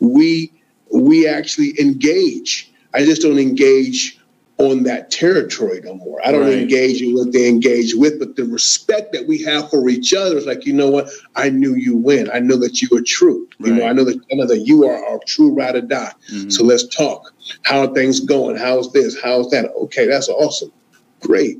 We 0.00 0.52
we 0.92 1.26
actually 1.26 1.74
engage. 1.80 2.70
I 2.94 3.04
just 3.04 3.22
don't 3.22 3.38
engage 3.38 4.18
on 4.58 4.84
that 4.84 5.10
territory 5.10 5.80
no 5.82 5.94
more. 5.94 6.20
I 6.24 6.30
don't 6.30 6.42
right. 6.42 6.58
engage 6.58 7.02
in 7.02 7.12
what 7.14 7.32
they 7.32 7.48
engage 7.48 7.94
with, 7.94 8.20
but 8.20 8.36
the 8.36 8.44
respect 8.44 9.12
that 9.12 9.26
we 9.26 9.42
have 9.42 9.68
for 9.68 9.88
each 9.88 10.14
other 10.14 10.36
is 10.36 10.46
like, 10.46 10.64
you 10.64 10.72
know 10.72 10.90
what? 10.90 11.08
I 11.34 11.50
knew 11.50 11.74
you 11.74 11.96
win. 11.96 12.30
I 12.32 12.38
know 12.38 12.56
that 12.58 12.80
you 12.80 12.88
are 12.96 13.02
true. 13.02 13.48
Right. 13.58 13.68
You 13.68 13.74
know, 13.74 13.86
I 13.86 13.92
know 13.92 14.04
that 14.04 14.16
I 14.30 14.34
know 14.36 14.46
that 14.46 14.60
you 14.60 14.86
are 14.86 15.04
our 15.06 15.18
true 15.26 15.52
ride 15.52 15.74
or 15.74 15.80
die. 15.80 16.12
Mm-hmm. 16.32 16.50
So 16.50 16.62
let's 16.62 16.86
talk. 16.86 17.34
How 17.62 17.80
are 17.80 17.94
things 17.94 18.20
going? 18.20 18.56
How's 18.56 18.92
this? 18.92 19.20
How's 19.20 19.50
that? 19.50 19.72
Okay, 19.72 20.06
that's 20.06 20.28
awesome. 20.28 20.72
Great. 21.20 21.58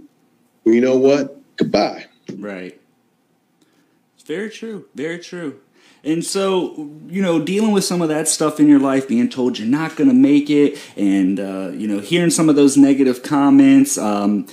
Well, 0.64 0.74
you 0.74 0.80
know 0.80 0.96
what? 0.96 1.36
Goodbye. 1.56 2.06
Right. 2.36 2.80
It's 4.14 4.24
very 4.24 4.50
true. 4.50 4.86
Very 4.94 5.18
true. 5.18 5.60
And 6.04 6.24
so, 6.24 6.90
you 7.08 7.22
know, 7.22 7.42
dealing 7.42 7.72
with 7.72 7.84
some 7.84 8.02
of 8.02 8.08
that 8.08 8.28
stuff 8.28 8.60
in 8.60 8.68
your 8.68 8.78
life, 8.78 9.08
being 9.08 9.28
told 9.28 9.58
you're 9.58 9.66
not 9.66 9.96
going 9.96 10.08
to 10.08 10.14
make 10.14 10.50
it, 10.50 10.78
and, 10.96 11.40
uh, 11.40 11.70
you 11.74 11.88
know, 11.88 12.00
hearing 12.00 12.30
some 12.30 12.48
of 12.48 12.56
those 12.56 12.76
negative 12.76 13.22
comments, 13.22 13.96
um, 13.96 14.46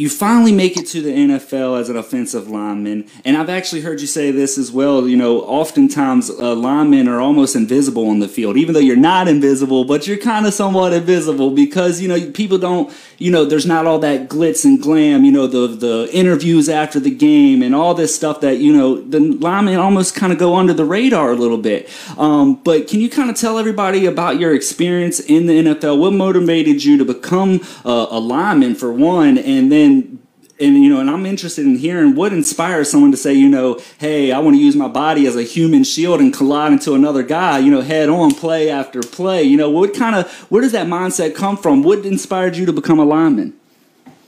you 0.00 0.08
finally 0.08 0.50
make 0.50 0.78
it 0.78 0.86
to 0.86 1.02
the 1.02 1.10
NFL 1.10 1.78
as 1.78 1.90
an 1.90 1.96
offensive 1.96 2.48
lineman. 2.48 3.06
And 3.22 3.36
I've 3.36 3.50
actually 3.50 3.82
heard 3.82 4.00
you 4.00 4.06
say 4.06 4.30
this 4.30 4.56
as 4.56 4.72
well. 4.72 5.06
You 5.06 5.18
know, 5.18 5.42
oftentimes 5.42 6.30
uh, 6.30 6.54
linemen 6.54 7.06
are 7.06 7.20
almost 7.20 7.54
invisible 7.54 8.08
on 8.08 8.18
the 8.18 8.26
field, 8.26 8.56
even 8.56 8.72
though 8.72 8.80
you're 8.80 8.96
not 8.96 9.28
invisible, 9.28 9.84
but 9.84 10.06
you're 10.06 10.16
kind 10.16 10.46
of 10.46 10.54
somewhat 10.54 10.94
invisible 10.94 11.50
because, 11.50 12.00
you 12.00 12.08
know, 12.08 12.30
people 12.30 12.56
don't, 12.56 12.90
you 13.18 13.30
know, 13.30 13.44
there's 13.44 13.66
not 13.66 13.84
all 13.84 13.98
that 13.98 14.30
glitz 14.30 14.64
and 14.64 14.80
glam, 14.80 15.22
you 15.22 15.32
know, 15.32 15.46
the, 15.46 15.66
the 15.66 16.08
interviews 16.14 16.70
after 16.70 16.98
the 16.98 17.14
game 17.14 17.62
and 17.62 17.74
all 17.74 17.92
this 17.92 18.14
stuff 18.14 18.40
that, 18.40 18.56
you 18.56 18.72
know, 18.72 18.98
the 19.02 19.20
linemen 19.20 19.76
almost 19.76 20.14
kind 20.14 20.32
of 20.32 20.38
go 20.38 20.56
under 20.56 20.72
the 20.72 20.86
radar 20.86 21.32
a 21.32 21.36
little 21.36 21.58
bit. 21.58 21.90
Um, 22.16 22.54
but 22.54 22.88
can 22.88 23.00
you 23.00 23.10
kind 23.10 23.28
of 23.28 23.36
tell 23.36 23.58
everybody 23.58 24.06
about 24.06 24.40
your 24.40 24.54
experience 24.54 25.20
in 25.20 25.44
the 25.44 25.62
NFL? 25.62 25.98
What 25.98 26.14
motivated 26.14 26.82
you 26.82 26.96
to 26.96 27.04
become 27.04 27.60
uh, 27.84 28.06
a 28.10 28.18
lineman, 28.18 28.74
for 28.74 28.90
one, 28.90 29.36
and 29.36 29.70
then 29.70 29.89
and 29.90 30.18
and 30.60 30.84
you 30.84 30.90
know, 30.90 31.00
and 31.00 31.08
I'm 31.08 31.24
interested 31.24 31.64
in 31.64 31.76
hearing 31.76 32.14
what 32.14 32.32
inspires 32.32 32.90
someone 32.90 33.10
to 33.12 33.16
say, 33.16 33.32
you 33.32 33.48
know, 33.48 33.80
hey, 33.98 34.30
I 34.30 34.38
want 34.40 34.56
to 34.56 34.62
use 34.62 34.76
my 34.76 34.88
body 34.88 35.26
as 35.26 35.34
a 35.34 35.42
human 35.42 35.84
shield 35.84 36.20
and 36.20 36.32
collide 36.32 36.72
into 36.72 36.94
another 36.94 37.22
guy, 37.22 37.58
you 37.58 37.70
know, 37.70 37.80
head 37.80 38.10
on, 38.10 38.34
play 38.34 38.68
after 38.68 39.00
play. 39.00 39.42
You 39.42 39.56
know, 39.56 39.70
what 39.70 39.94
kind 39.94 40.14
of 40.14 40.30
where 40.50 40.60
does 40.60 40.72
that 40.72 40.86
mindset 40.86 41.34
come 41.34 41.56
from? 41.56 41.82
What 41.82 42.04
inspired 42.04 42.56
you 42.56 42.66
to 42.66 42.72
become 42.72 42.98
a 42.98 43.04
lineman? 43.04 43.54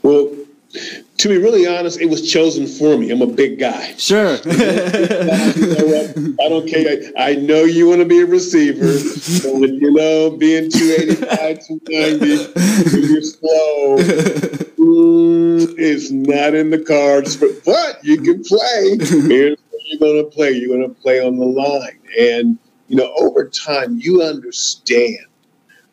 Well, 0.02 0.34
to 1.18 1.28
be 1.28 1.36
really 1.36 1.66
honest, 1.66 2.00
it 2.00 2.06
was 2.06 2.30
chosen 2.30 2.66
for 2.66 2.96
me. 2.96 3.10
I'm 3.10 3.20
a 3.20 3.26
big 3.26 3.58
guy. 3.58 3.94
Sure. 3.96 4.36
you 4.44 4.56
know 4.56 6.34
I 6.40 6.48
don't 6.48 6.68
care. 6.68 7.12
I, 7.18 7.34
know 7.34 7.64
you 7.64 7.86
want 7.86 8.00
to 8.00 8.06
be 8.06 8.20
a 8.20 8.26
receiver, 8.26 8.80
but 8.80 9.68
you 9.68 9.92
know, 9.92 10.30
being 10.30 10.70
285, 10.70 11.66
290, 11.66 13.06
you're 13.06 13.22
slow, 13.22 13.96
mm, 14.78 15.74
it's 15.78 16.10
not 16.10 16.54
in 16.54 16.70
the 16.70 16.78
cards. 16.78 17.36
But, 17.36 17.64
but 17.64 18.02
you 18.02 18.20
can 18.20 18.42
play. 18.42 18.96
Here's 18.98 19.58
where 19.58 19.80
you're 19.84 20.00
going 20.00 20.24
to 20.24 20.30
play. 20.30 20.52
You're 20.52 20.76
going 20.76 20.88
to 20.88 21.00
play 21.00 21.24
on 21.24 21.36
the 21.36 21.46
line. 21.46 21.98
And, 22.18 22.58
you 22.88 22.96
know, 22.96 23.12
over 23.18 23.48
time, 23.48 23.98
you 24.00 24.22
understand 24.22 25.26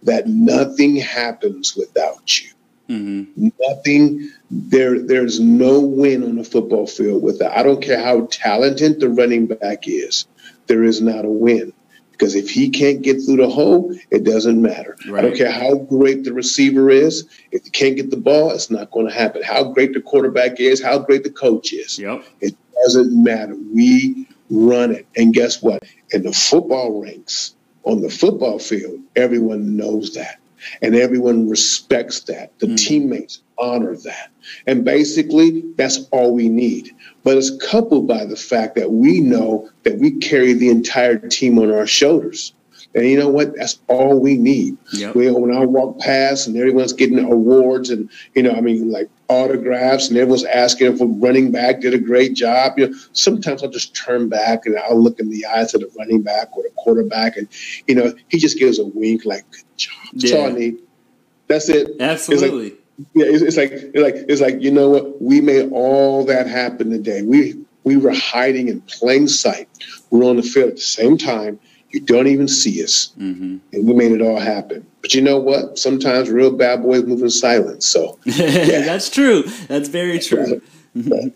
that 0.03 0.27
nothing 0.27 0.95
happens 0.95 1.75
without 1.75 2.41
you. 2.41 2.51
Mm-hmm. 2.89 3.49
Nothing 3.59 4.31
there. 4.49 4.99
There's 4.99 5.39
no 5.39 5.79
win 5.79 6.23
on 6.23 6.39
a 6.39 6.43
football 6.43 6.87
field 6.87 7.21
with 7.21 7.39
that. 7.39 7.57
I 7.57 7.63
don't 7.63 7.81
care 7.81 8.03
how 8.03 8.27
talented 8.31 8.99
the 8.99 9.09
running 9.09 9.45
back 9.47 9.87
is. 9.87 10.25
There 10.67 10.83
is 10.83 11.01
not 11.01 11.25
a 11.25 11.29
win 11.29 11.73
because 12.11 12.35
if 12.35 12.49
he 12.49 12.69
can't 12.69 13.01
get 13.01 13.23
through 13.23 13.37
the 13.37 13.49
hole, 13.49 13.95
it 14.11 14.23
doesn't 14.23 14.61
matter. 14.61 14.97
Right. 15.07 15.23
I 15.23 15.27
don't 15.27 15.37
care 15.37 15.51
how 15.51 15.75
great 15.75 16.23
the 16.23 16.33
receiver 16.33 16.89
is. 16.89 17.29
If 17.51 17.65
you 17.65 17.71
can't 17.71 17.95
get 17.95 18.09
the 18.09 18.17
ball, 18.17 18.51
it's 18.51 18.69
not 18.69 18.91
going 18.91 19.07
to 19.07 19.13
happen. 19.13 19.43
How 19.43 19.63
great 19.63 19.93
the 19.93 20.01
quarterback 20.01 20.59
is, 20.59 20.81
how 20.83 20.99
great 20.99 21.23
the 21.23 21.29
coach 21.29 21.71
is. 21.71 21.97
Yep. 21.97 22.25
It 22.41 22.55
doesn't 22.83 23.23
matter. 23.23 23.55
We 23.73 24.27
run 24.49 24.91
it. 24.91 25.07
And 25.15 25.33
guess 25.33 25.61
what? 25.61 25.83
In 26.11 26.23
the 26.23 26.33
football 26.33 27.01
ranks, 27.01 27.55
on 27.83 28.01
the 28.01 28.09
football 28.09 28.59
field, 28.59 28.99
everyone 29.15 29.77
knows 29.77 30.15
that 30.15 30.39
and 30.81 30.95
everyone 30.95 31.49
respects 31.49 32.21
that. 32.21 32.57
The 32.59 32.67
mm. 32.67 32.77
teammates 32.77 33.41
honor 33.57 33.95
that. 33.95 34.31
And 34.65 34.83
basically, 34.83 35.63
that's 35.75 36.07
all 36.11 36.33
we 36.33 36.49
need. 36.49 36.95
But 37.23 37.37
it's 37.37 37.51
coupled 37.65 38.07
by 38.07 38.25
the 38.25 38.35
fact 38.35 38.75
that 38.75 38.91
we 38.91 39.19
know 39.19 39.69
that 39.83 39.99
we 39.99 40.11
carry 40.11 40.53
the 40.53 40.69
entire 40.69 41.17
team 41.17 41.59
on 41.59 41.71
our 41.71 41.87
shoulders. 41.87 42.53
And 42.95 43.05
you 43.05 43.19
know 43.19 43.29
what? 43.29 43.55
That's 43.55 43.79
all 43.87 44.19
we 44.19 44.37
need. 44.37 44.77
Yep. 44.93 45.15
We, 45.15 45.29
when 45.31 45.55
I 45.55 45.65
walk 45.65 45.99
past 45.99 46.47
and 46.47 46.57
everyone's 46.57 46.93
getting 46.93 47.19
awards 47.19 47.89
and, 47.89 48.09
you 48.33 48.43
know, 48.43 48.51
I 48.51 48.61
mean, 48.61 48.91
like 48.91 49.09
autographs 49.29 50.09
and 50.09 50.17
everyone's 50.17 50.43
asking 50.45 50.93
if 50.93 51.01
a 51.01 51.05
running 51.05 51.51
back 51.51 51.81
did 51.81 51.93
a 51.93 51.99
great 51.99 52.33
job, 52.33 52.77
you 52.77 52.89
know, 52.89 52.97
sometimes 53.13 53.63
I'll 53.63 53.69
just 53.69 53.95
turn 53.95 54.27
back 54.27 54.65
and 54.65 54.77
I'll 54.77 55.01
look 55.01 55.19
in 55.19 55.29
the 55.29 55.45
eyes 55.45 55.73
of 55.73 55.81
the 55.81 55.91
running 55.97 56.21
back 56.21 56.55
or 56.57 56.63
the 56.63 56.71
quarterback 56.75 57.37
and, 57.37 57.47
you 57.87 57.95
know, 57.95 58.13
he 58.27 58.39
just 58.39 58.57
gives 58.59 58.79
a 58.79 58.85
wink 58.85 59.25
like, 59.25 59.49
good 59.51 59.63
job. 59.77 59.95
That's 60.13 60.31
yeah. 60.31 60.37
all 60.37 60.47
I 60.47 60.51
need. 60.51 60.79
That's 61.47 61.69
it. 61.69 61.99
Absolutely. 61.99 62.67
It's 62.67 62.75
like, 62.75 63.07
yeah, 63.13 63.25
it's, 63.25 63.41
it's 63.43 63.57
like, 63.57 63.71
it's 63.71 64.01
like, 64.01 64.15
it's 64.27 64.41
like, 64.41 64.61
you 64.61 64.71
know 64.71 64.89
what? 64.89 65.21
We 65.21 65.41
made 65.41 65.71
all 65.71 66.25
that 66.25 66.47
happen 66.47 66.89
today. 66.89 67.21
We, 67.21 67.63
we 67.85 67.97
were 67.97 68.13
hiding 68.13 68.67
in 68.67 68.81
plain 68.81 69.27
sight. 69.27 69.69
We 70.09 70.19
we're 70.19 70.29
on 70.29 70.35
the 70.35 70.43
field 70.43 70.69
at 70.69 70.75
the 70.75 70.81
same 70.81 71.17
time 71.17 71.59
you 71.91 71.99
don't 71.99 72.27
even 72.27 72.47
see 72.47 72.83
us. 72.83 73.13
Mm-hmm. 73.17 73.57
And 73.73 73.87
we 73.87 73.93
made 73.93 74.11
it 74.11 74.21
all 74.21 74.39
happen. 74.39 74.85
But 75.01 75.13
you 75.13 75.21
know 75.21 75.39
what? 75.39 75.79
Sometimes 75.79 76.29
real 76.29 76.51
bad 76.51 76.83
boys 76.83 77.03
move 77.03 77.21
in 77.21 77.29
silence. 77.29 77.85
So 77.85 78.19
yeah. 78.25 78.81
that's 78.85 79.09
true. 79.09 79.43
That's 79.67 79.89
very 79.89 80.19
true. 80.29 80.61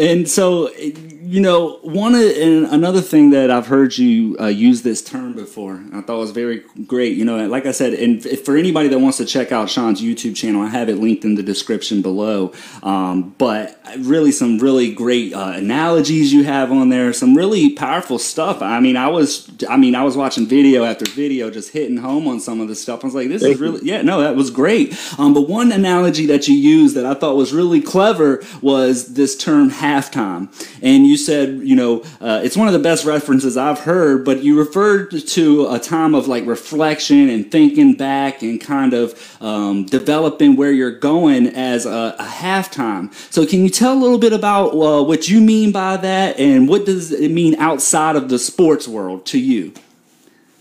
And 0.00 0.26
so, 0.26 0.72
you 0.74 1.40
know, 1.40 1.78
one 1.82 2.14
and 2.14 2.66
another 2.66 3.02
thing 3.02 3.30
that 3.32 3.50
I've 3.50 3.66
heard 3.66 3.98
you 3.98 4.34
uh, 4.40 4.46
use 4.46 4.80
this 4.80 5.02
term 5.02 5.34
before, 5.34 5.84
I 5.92 6.00
thought 6.00 6.18
was 6.18 6.30
very 6.30 6.64
great. 6.86 7.18
You 7.18 7.26
know, 7.26 7.46
like 7.46 7.66
I 7.66 7.72
said, 7.72 7.92
and 7.92 8.24
for 8.40 8.56
anybody 8.56 8.88
that 8.88 8.98
wants 8.98 9.18
to 9.18 9.26
check 9.26 9.52
out 9.52 9.68
Shawn's 9.68 10.00
YouTube 10.00 10.34
channel, 10.34 10.62
I 10.62 10.68
have 10.68 10.88
it 10.88 10.96
linked 10.96 11.24
in 11.24 11.34
the 11.34 11.42
description 11.42 12.00
below. 12.00 12.52
Um, 12.82 13.34
but 13.36 13.78
really, 13.98 14.32
some 14.32 14.58
really 14.58 14.90
great 14.94 15.34
uh, 15.34 15.52
analogies 15.54 16.32
you 16.32 16.44
have 16.44 16.72
on 16.72 16.88
there, 16.88 17.12
some 17.12 17.36
really 17.36 17.74
powerful 17.74 18.18
stuff. 18.18 18.62
I 18.62 18.80
mean, 18.80 18.96
I 18.96 19.08
was, 19.08 19.50
I 19.68 19.76
mean, 19.76 19.94
I 19.94 20.02
was 20.02 20.16
watching 20.16 20.46
video 20.46 20.84
after 20.84 21.04
video, 21.10 21.50
just 21.50 21.72
hitting 21.72 21.98
home 21.98 22.26
on 22.26 22.40
some 22.40 22.62
of 22.62 22.68
this 22.68 22.80
stuff. 22.80 23.04
I 23.04 23.06
was 23.06 23.14
like, 23.14 23.28
this 23.28 23.42
Thank 23.42 23.56
is 23.56 23.60
really, 23.60 23.80
yeah, 23.82 24.00
no, 24.00 24.22
that 24.22 24.34
was 24.34 24.50
great. 24.50 24.98
Um, 25.18 25.34
but 25.34 25.42
one 25.42 25.72
analogy 25.72 26.24
that 26.26 26.48
you 26.48 26.54
used 26.54 26.96
that 26.96 27.04
I 27.04 27.12
thought 27.12 27.36
was 27.36 27.52
really 27.52 27.82
clever 27.82 28.42
was 28.62 29.12
this 29.12 29.36
term 29.36 29.68
halftime, 29.90 30.48
and 30.82 31.06
you 31.06 31.16
said, 31.16 31.60
you 31.62 31.74
know, 31.74 32.02
uh, 32.20 32.40
it's 32.44 32.56
one 32.56 32.66
of 32.66 32.72
the 32.72 32.78
best 32.78 33.04
references 33.04 33.56
I've 33.56 33.80
heard, 33.80 34.24
but 34.24 34.42
you 34.42 34.58
referred 34.58 35.10
to 35.10 35.66
a 35.70 35.78
time 35.78 36.14
of 36.14 36.28
like 36.28 36.46
reflection 36.46 37.28
and 37.28 37.50
thinking 37.50 37.94
back 37.94 38.42
and 38.42 38.60
kind 38.60 38.94
of 38.94 39.36
um, 39.40 39.86
developing 39.86 40.56
where 40.56 40.72
you're 40.72 40.98
going 40.98 41.48
as 41.48 41.86
a, 41.86 42.14
a, 42.18 42.24
halftime. 42.24 43.12
So, 43.32 43.46
can 43.46 43.62
you 43.62 43.70
tell 43.70 43.92
a 43.92 44.00
little 44.00 44.18
bit 44.18 44.32
about 44.32 44.68
uh, 44.70 45.02
what 45.02 45.28
you 45.28 45.40
mean 45.40 45.72
by 45.72 45.96
that 45.96 46.38
and 46.38 46.68
what 46.68 46.86
does 46.86 47.12
it 47.12 47.30
mean 47.30 47.54
outside 47.56 48.16
of 48.16 48.28
the 48.28 48.38
sports 48.38 48.86
world 48.86 49.26
to 49.26 49.38
you? 49.38 49.72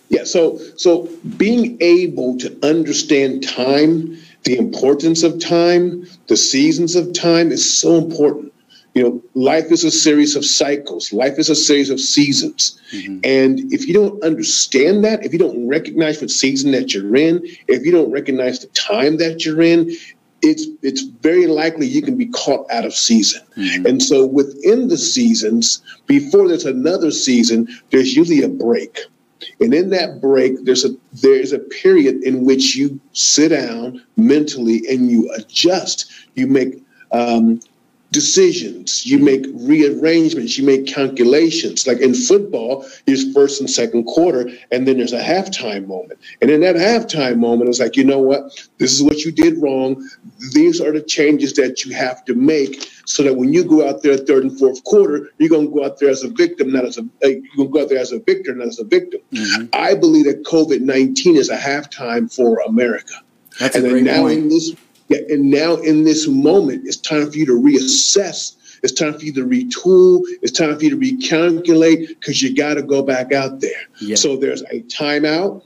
Yeah, 0.10 0.24
so 0.24 0.58
so 0.76 1.08
being 1.38 1.78
able 1.82 2.38
to 2.40 2.58
understand 2.64 3.48
time, 3.48 4.18
the 4.44 4.58
importance 4.58 5.22
of 5.22 5.40
time, 5.40 6.08
the 6.28 6.38
seasons 6.38 6.96
of 6.96 7.14
time 7.14 7.52
is 7.52 7.80
so 7.80 7.96
important 7.96 8.49
you 9.00 9.06
know, 9.06 9.24
life 9.34 9.72
is 9.72 9.86
a 9.86 9.92
series 9.92 10.36
of 10.36 10.44
cycles. 10.44 11.14
Life 11.14 11.40
is 11.40 11.50
a 11.50 11.56
series 11.56 11.90
of 11.90 12.02
seasons. 12.02 12.82
Mm-hmm. 12.92 13.20
And 13.24 13.72
if 13.72 13.88
you 13.88 13.94
don't 13.94 14.22
understand 14.26 15.06
that, 15.06 15.24
if 15.24 15.32
you 15.32 15.40
don't 15.40 15.70
recognize 15.70 16.20
what 16.20 16.30
season 16.30 16.74
that 16.74 16.94
you're 16.94 17.16
in, 17.16 17.42
if 17.70 17.86
you 17.86 17.94
don't 17.94 18.12
recognize 18.12 18.60
the 18.60 18.68
time 18.68 19.16
that 19.16 19.46
you're 19.46 19.62
in, 19.62 19.90
it's 20.42 20.68
it's 20.82 21.04
very 21.22 21.48
likely 21.48 21.88
you 21.88 22.02
can 22.02 22.18
be 22.18 22.26
caught 22.26 22.70
out 22.70 22.84
of 22.84 22.94
season. 22.94 23.42
Mm-hmm. 23.56 23.86
And 23.86 24.04
so 24.04 24.26
within 24.26 24.90
the 24.90 24.98
seasons, 24.98 25.82
before 26.06 26.50
there's 26.50 26.66
another 26.66 27.12
season, 27.12 27.70
there's 27.92 28.18
usually 28.18 28.44
a 28.44 28.50
break. 28.50 29.00
And 29.62 29.74
in 29.74 29.92
that 29.92 30.20
break, 30.20 30.66
there's 30.66 30.84
a 30.84 30.90
there's 31.14 31.54
a 31.54 31.60
period 31.60 32.22
in 32.24 32.44
which 32.44 32.76
you 32.76 33.00
sit 33.14 33.50
down 33.50 34.04
mentally 34.18 34.82
and 34.90 35.10
you 35.10 35.32
adjust. 35.36 36.12
You 36.36 36.48
make 36.48 36.84
um, 37.12 37.62
decisions, 38.12 39.06
you 39.06 39.20
make 39.20 39.46
rearrangements, 39.54 40.58
you 40.58 40.66
make 40.66 40.88
calculations. 40.88 41.86
Like 41.86 42.00
in 42.00 42.14
football, 42.16 42.86
there's 43.06 43.32
first 43.34 43.60
and 43.60 43.70
second 43.70 44.06
quarter, 44.06 44.50
and 44.72 44.88
then 44.88 44.98
there's 44.98 45.14
a 45.14 45.22
halftime 45.22 45.88
moment. 45.88 46.20
And 46.42 46.50
in 46.50 46.62
that 46.62 46.76
halftime 46.76 47.38
moment, 47.38 47.70
it's 47.70 47.80
like, 47.80 47.96
you 47.96 48.04
know 48.04 48.20
what? 48.20 48.68
This 48.80 48.94
is 48.94 49.04
what 49.04 49.20
you 49.20 49.32
did 49.32 49.62
wrong. 49.62 50.08
These 50.54 50.82
are 50.82 50.92
the 50.92 51.02
changes 51.02 51.54
that 51.54 51.86
you 51.86 51.94
have 51.94 52.26
to 52.26 52.34
make 52.34 52.90
so 53.06 53.24
that 53.24 53.36
when 53.36 53.54
you 53.54 53.64
go 53.64 53.88
out 53.88 54.02
there 54.02 54.18
third 54.18 54.44
and 54.44 54.58
fourth 54.58 54.84
quarter, 54.84 55.30
you're 55.38 55.50
going 55.50 55.68
to 55.68 55.74
go 55.74 55.86
out 55.86 56.00
there 56.00 56.10
as 56.10 56.24
a 56.24 56.30
victim, 56.30 56.72
not 56.72 56.86
as 56.86 56.98
a, 56.98 57.02
you're 57.22 57.42
going 57.58 57.70
to 57.70 57.74
go 57.74 57.82
out 57.82 57.90
there 57.90 58.00
as 58.00 58.12
a 58.12 58.20
victor, 58.20 58.56
not 58.56 58.68
as 58.68 58.80
a 58.80 58.86
victim. 58.86 59.22
Mm-hmm. 59.32 59.66
I 59.74 59.94
believe 59.94 60.26
that 60.26 60.44
COVID 60.44 60.82
19 60.82 61.36
is 61.36 61.50
a 61.50 61.58
halftime 61.58 62.34
for 62.34 62.60
America. 62.62 63.14
That's 63.60 63.76
and 63.76 63.86
a 63.86 63.90
great 63.90 64.04
now 64.04 64.22
point. 64.22 64.40
in 64.40 64.50
this 64.50 64.76
yeah, 65.10 65.20
and 65.30 65.50
now 65.50 65.76
in 65.76 66.04
this 66.04 66.28
moment, 66.28 66.86
it's 66.86 66.98
time 66.98 67.30
for 67.30 67.38
you 67.38 67.46
to 67.48 67.54
reassess. 67.54 68.56
It's 68.84 68.94
time 68.94 69.14
for 69.18 69.26
you 69.26 69.34
to 69.34 69.46
retool. 69.46 70.22
It's 70.42 70.52
time 70.58 70.78
for 70.78 70.84
you 70.84 70.92
to 70.92 70.98
recalculate 70.98 72.08
because 72.08 72.42
you 72.42 72.56
got 72.56 72.76
to 72.76 72.82
go 72.82 73.02
back 73.02 73.34
out 73.34 73.60
there. 73.60 73.82
Yeah. 74.00 74.16
So 74.16 74.38
there's 74.38 74.62
a 74.72 74.82
timeout, 74.84 75.64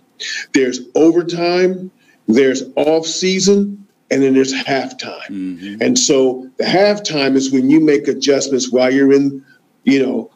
there's 0.54 0.80
overtime, 0.96 1.92
there's 2.28 2.64
off 2.76 3.06
season, 3.06 3.86
and 4.10 4.24
then 4.24 4.34
there's 4.34 4.54
halftime. 4.54 5.28
Mm-hmm. 5.30 5.82
And 5.82 6.00
so 6.00 6.50
the 6.58 6.64
halftime 6.64 7.36
is 7.36 7.52
when 7.52 7.70
you 7.70 7.80
make 7.80 8.08
adjustments 8.08 8.72
while 8.72 8.92
you're 8.92 9.12
in, 9.12 9.46
you 9.84 10.04
know, 10.04 10.32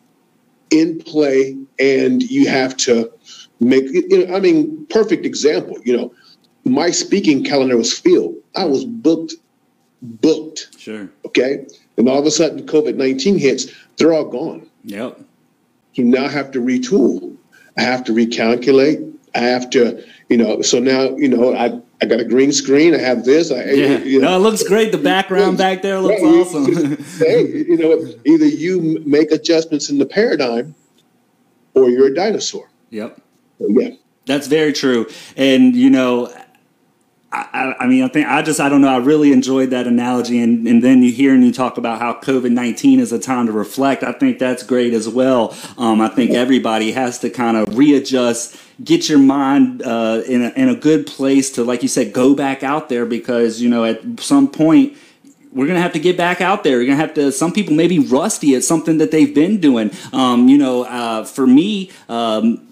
in 0.70 1.00
play, 1.00 1.58
and 1.80 2.24
you 2.24 2.50
have 2.50 2.76
to 2.76 3.12
make. 3.60 3.86
You 3.90 4.28
know, 4.28 4.36
I 4.36 4.40
mean, 4.40 4.86
perfect 4.88 5.26
example. 5.26 5.78
You 5.84 5.96
know, 5.96 6.14
my 6.70 6.92
speaking 6.92 7.44
calendar 7.44 7.78
was 7.78 7.98
filled. 7.98 8.36
I 8.56 8.66
was 8.66 8.86
booked, 8.86 9.36
booked. 10.02 10.70
Sure. 10.78 11.10
Okay. 11.26 11.66
And 11.98 12.08
all 12.08 12.20
of 12.20 12.25
a 12.25 12.32
sudden, 12.32 12.66
COVID 12.66 12.96
19 12.96 13.38
hits, 13.38 13.68
they're 13.98 14.14
all 14.14 14.25
gone. 14.25 14.70
Yep. 14.84 15.22
You 15.94 16.06
now 16.06 16.27
have 16.27 16.51
to 16.51 16.62
retool. 16.62 17.36
I 17.77 17.82
have 17.82 18.03
to 18.06 18.12
recalculate. 18.12 19.14
I 19.36 19.40
have 19.40 19.70
to, 19.72 20.03
you 20.30 20.38
know, 20.38 20.62
so 20.62 20.80
now, 20.80 21.16
you 21.16 21.27
know, 21.27 21.56
I, 21.56 21.80
I 22.01 22.06
got 22.06 22.20
a 22.20 22.25
green 22.25 22.51
screen. 22.51 22.94
I 22.94 23.00
have 23.00 23.24
this. 23.25 23.51
I, 23.51 23.64
yeah. 23.66 23.98
You 24.00 24.20
know, 24.20 24.30
no, 24.30 24.36
it 24.38 24.40
looks 24.40 24.64
great. 24.64 24.92
The 24.92 24.98
background 24.98 25.58
back 25.58 25.82
there 25.82 26.00
looks 26.00 26.22
awesome. 26.22 26.98
hey, 27.20 27.46
you 27.68 27.77
know, 27.77 28.14
either 28.25 28.46
you 28.46 29.03
make 29.06 29.32
adjustments 29.32 29.90
in 29.90 29.98
the 29.98 30.06
paradigm 30.06 30.75
or 31.74 31.90
you're 31.90 32.08
a 32.08 32.16
dinosaur. 32.16 32.70
Yep. 32.90 33.22
So, 33.60 33.68
yeah. 33.70 33.90
That's 34.25 34.48
very 34.48 34.74
true. 34.74 35.08
And, 35.36 35.75
you 35.75 35.90
know, 35.90 36.34
I, 37.54 37.76
I, 37.80 37.88
mean, 37.88 38.04
I 38.04 38.08
think 38.08 38.28
I 38.28 38.42
just 38.42 38.60
I 38.60 38.70
don't 38.70 38.82
know. 38.82 38.90
I 38.90 38.98
really 38.98 39.32
enjoyed 39.32 39.70
that 39.72 39.88
analogy, 39.88 40.40
and 40.40 40.68
and 40.68 40.84
then 40.84 41.04
you 41.04 41.12
hear 41.12 41.34
and 41.34 41.44
you 41.44 41.52
talk 41.52 41.78
about 41.78 42.00
how 42.00 42.14
COVID 42.20 42.52
nineteen 42.52 43.00
is 43.00 43.12
a 43.12 43.20
time 43.20 43.46
to 43.48 43.52
reflect. 43.52 44.04
I 44.04 44.12
think 44.12 44.40
that's 44.40 44.64
great 44.64 44.94
as 44.94 45.08
well. 45.08 45.56
Um, 45.78 46.02
I 46.02 46.10
think 46.10 46.32
everybody 46.32 46.92
has 46.92 47.20
to 47.20 47.30
kind 47.30 47.58
of 47.58 47.78
readjust, 47.78 48.58
get 48.84 49.10
your 49.10 49.20
mind 49.20 49.82
uh, 49.84 50.22
in 50.28 50.44
a, 50.44 50.50
in 50.50 50.70
a 50.70 50.76
good 50.76 51.08
place 51.08 51.52
to, 51.52 51.64
like 51.64 51.82
you 51.82 51.90
said, 51.90 52.14
go 52.14 52.36
back 52.36 52.64
out 52.64 52.90
there 52.90 53.06
because 53.06 53.62
you 53.62 53.70
know 53.70 53.84
at 53.84 54.02
some 54.20 54.50
point 54.50 54.98
we're 55.52 55.68
gonna 55.68 55.82
have 55.82 55.94
to 55.94 56.00
get 56.00 56.18
back 56.18 56.42
out 56.42 56.64
there. 56.64 56.78
We're 56.78 56.86
gonna 56.86 56.98
have 56.98 57.14
to. 57.16 57.32
Some 57.32 57.52
people 57.52 57.74
may 57.74 57.88
be 57.88 58.00
rusty 58.00 58.56
at 58.56 58.64
something 58.64 59.00
that 59.00 59.12
they've 59.12 59.34
been 59.34 59.60
doing. 59.60 59.92
Um, 60.14 60.48
you 60.48 60.58
know, 60.58 60.84
uh, 60.84 61.24
for 61.26 61.48
me, 61.48 61.92
um, 62.10 62.67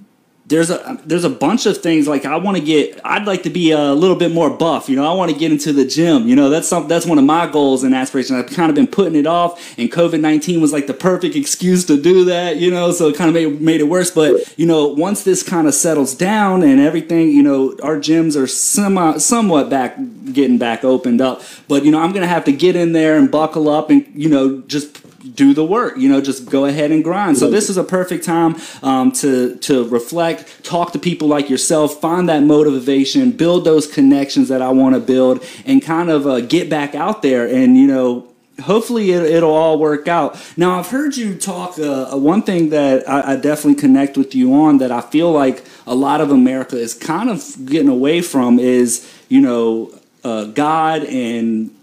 there's 0.47 0.69
a 0.69 0.99
there's 1.05 1.23
a 1.23 1.29
bunch 1.29 1.65
of 1.65 1.77
things 1.79 2.07
like 2.07 2.23
I 2.23 2.35
want 2.37 2.57
to 2.57 2.63
get 2.63 2.99
I'd 3.03 3.25
like 3.25 3.43
to 3.43 3.49
be 3.49 3.71
a 3.71 3.93
little 3.93 4.15
bit 4.15 4.31
more 4.31 4.49
buff 4.49 4.87
you 4.87 4.95
know 4.95 5.09
I 5.09 5.15
want 5.15 5.31
to 5.31 5.37
get 5.37 5.51
into 5.51 5.73
the 5.73 5.85
gym 5.85 6.27
you 6.27 6.35
know 6.35 6.49
that's 6.49 6.67
some 6.67 6.87
that's 6.87 7.05
one 7.05 7.17
of 7.17 7.23
my 7.23 7.47
goals 7.47 7.83
and 7.83 7.95
aspirations. 7.95 8.37
I've 8.37 8.55
kind 8.55 8.69
of 8.69 8.75
been 8.75 8.87
putting 8.87 9.15
it 9.15 9.25
off 9.25 9.77
and 9.79 9.91
COVID-19 9.91 10.61
was 10.61 10.71
like 10.71 10.85
the 10.85 10.93
perfect 10.93 11.35
excuse 11.35 11.85
to 11.85 11.99
do 11.99 12.25
that 12.25 12.57
you 12.57 12.69
know 12.69 12.91
so 12.91 13.07
it 13.07 13.15
kind 13.15 13.29
of 13.29 13.33
made, 13.33 13.59
made 13.59 13.81
it 13.81 13.85
worse. 13.85 14.11
But 14.11 14.53
you 14.57 14.67
know 14.67 14.87
once 14.87 15.23
this 15.23 15.41
kind 15.41 15.67
of 15.67 15.73
settles 15.73 16.13
down 16.13 16.61
and 16.61 16.79
everything 16.79 17.31
you 17.31 17.41
know 17.41 17.75
our 17.81 17.97
gyms 17.97 18.39
are 18.39 18.47
semi 18.47 19.17
somewhat 19.17 19.69
back 19.69 19.97
getting 20.31 20.59
back 20.59 20.83
opened 20.83 21.21
up. 21.21 21.41
But 21.67 21.85
you 21.85 21.91
know 21.91 21.99
I'm 21.99 22.11
gonna 22.11 22.27
have 22.27 22.45
to 22.45 22.51
get 22.51 22.75
in 22.75 22.93
there 22.93 23.17
and 23.17 23.31
buckle 23.31 23.67
up 23.67 23.89
and 23.89 24.05
you 24.13 24.29
know 24.29 24.61
just 24.61 25.01
do 25.33 25.53
the 25.53 25.65
work. 25.65 25.97
You 25.97 26.09
know, 26.09 26.21
just 26.21 26.49
go 26.49 26.65
ahead 26.65 26.91
and 26.91 27.03
grind. 27.03 27.37
So 27.37 27.49
this 27.49 27.69
is 27.69 27.77
a 27.77 27.83
perfect 27.83 28.23
time 28.23 28.55
um, 28.83 29.11
to 29.13 29.55
to 29.57 29.87
reflect, 29.87 30.63
talk 30.63 30.91
to 30.93 30.99
people 30.99 31.27
like 31.27 31.49
yourself, 31.49 31.99
find 31.99 32.29
that 32.29 32.43
motivation, 32.43 33.31
build 33.31 33.65
those 33.65 33.87
connections 33.87 34.49
that 34.49 34.61
I 34.61 34.69
want 34.69 34.95
to 34.95 35.01
build, 35.01 35.43
and 35.65 35.81
kind 35.81 36.09
of 36.09 36.27
uh, 36.27 36.41
get 36.41 36.69
back 36.69 36.95
out 36.95 37.21
there. 37.21 37.47
And 37.47 37.77
you 37.77 37.87
know, 37.87 38.27
hopefully 38.61 39.11
it, 39.11 39.43
will 39.43 39.51
all 39.51 39.77
work 39.79 40.07
out. 40.07 40.37
Now, 40.57 40.79
I've 40.79 40.87
heard 40.87 41.15
you 41.17 41.35
talk. 41.35 41.77
Uh, 41.77 42.13
uh, 42.13 42.17
one 42.17 42.41
thing 42.41 42.69
that 42.69 43.07
I, 43.09 43.33
I, 43.33 43.35
definitely 43.35 43.79
connect 43.79 44.17
with 44.17 44.35
you 44.35 44.53
on 44.53 44.77
that 44.77 44.91
I 44.91 45.01
feel 45.01 45.31
like 45.31 45.63
a 45.87 45.95
lot 45.95 46.21
of 46.21 46.31
America 46.31 46.77
is 46.77 46.93
kind 46.93 47.29
of 47.29 47.43
getting 47.65 47.89
away 47.89 48.21
from 48.21 48.59
is 48.59 49.11
you 49.27 49.41
know 49.41 49.91
uh, 50.23 50.45
God 50.45 51.03
and 51.03 51.74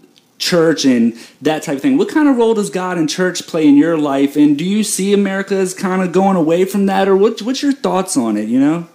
church 0.43 0.83
and 0.85 1.13
that 1.41 1.63
type 1.63 1.77
of 1.77 1.81
thing. 1.81 1.97
What 1.97 2.09
kind 2.09 2.27
of 2.27 2.37
role 2.37 2.53
does 2.53 2.69
God 2.69 2.97
and 2.97 3.09
church 3.09 3.47
play 3.47 3.67
in 3.67 3.77
your 3.77 3.97
life? 3.97 4.35
And 4.35 4.57
do 4.57 4.65
you 4.65 4.83
see 4.83 5.13
America 5.13 5.55
as 5.55 5.73
kind 5.73 6.01
of 6.01 6.11
going 6.11 6.35
away 6.35 6.65
from 6.65 6.85
that, 6.87 7.07
or 7.07 7.15
what, 7.15 7.41
what's 7.41 7.63
your 7.63 7.73
thoughts 7.73 8.17
on 8.17 8.37
it? 8.37 8.49
You 8.49 8.59
know? 8.59 8.87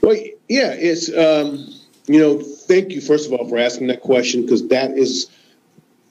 Well, 0.00 0.16
yeah, 0.48 0.72
it's 0.72 1.08
um, 1.14 1.68
you 2.06 2.18
know, 2.18 2.40
thank 2.40 2.92
you 2.92 3.00
first 3.00 3.26
of 3.26 3.32
all 3.32 3.48
for 3.48 3.58
asking 3.58 3.88
that 3.88 4.00
question 4.00 4.42
because 4.42 4.66
that 4.68 4.92
is 4.92 5.28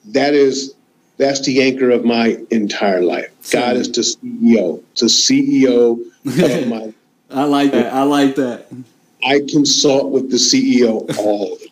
that 0.06 0.34
is 0.34 0.74
that's 1.16 1.44
the 1.44 1.62
anchor 1.62 1.90
of 1.90 2.04
my 2.04 2.38
entire 2.50 3.02
life. 3.02 3.30
God 3.50 3.76
is 3.76 3.90
the 3.90 4.02
CEO, 4.02 4.82
the 4.96 5.06
CEO 5.06 5.98
of 6.24 6.68
my. 6.68 6.94
I 7.30 7.44
like 7.44 7.72
that. 7.72 7.92
I 7.92 8.02
like 8.04 8.36
that. 8.36 8.66
I 9.24 9.40
consult 9.48 10.12
with 10.12 10.30
the 10.30 10.36
CEO 10.36 11.18
all 11.18 11.56
the 11.56 11.67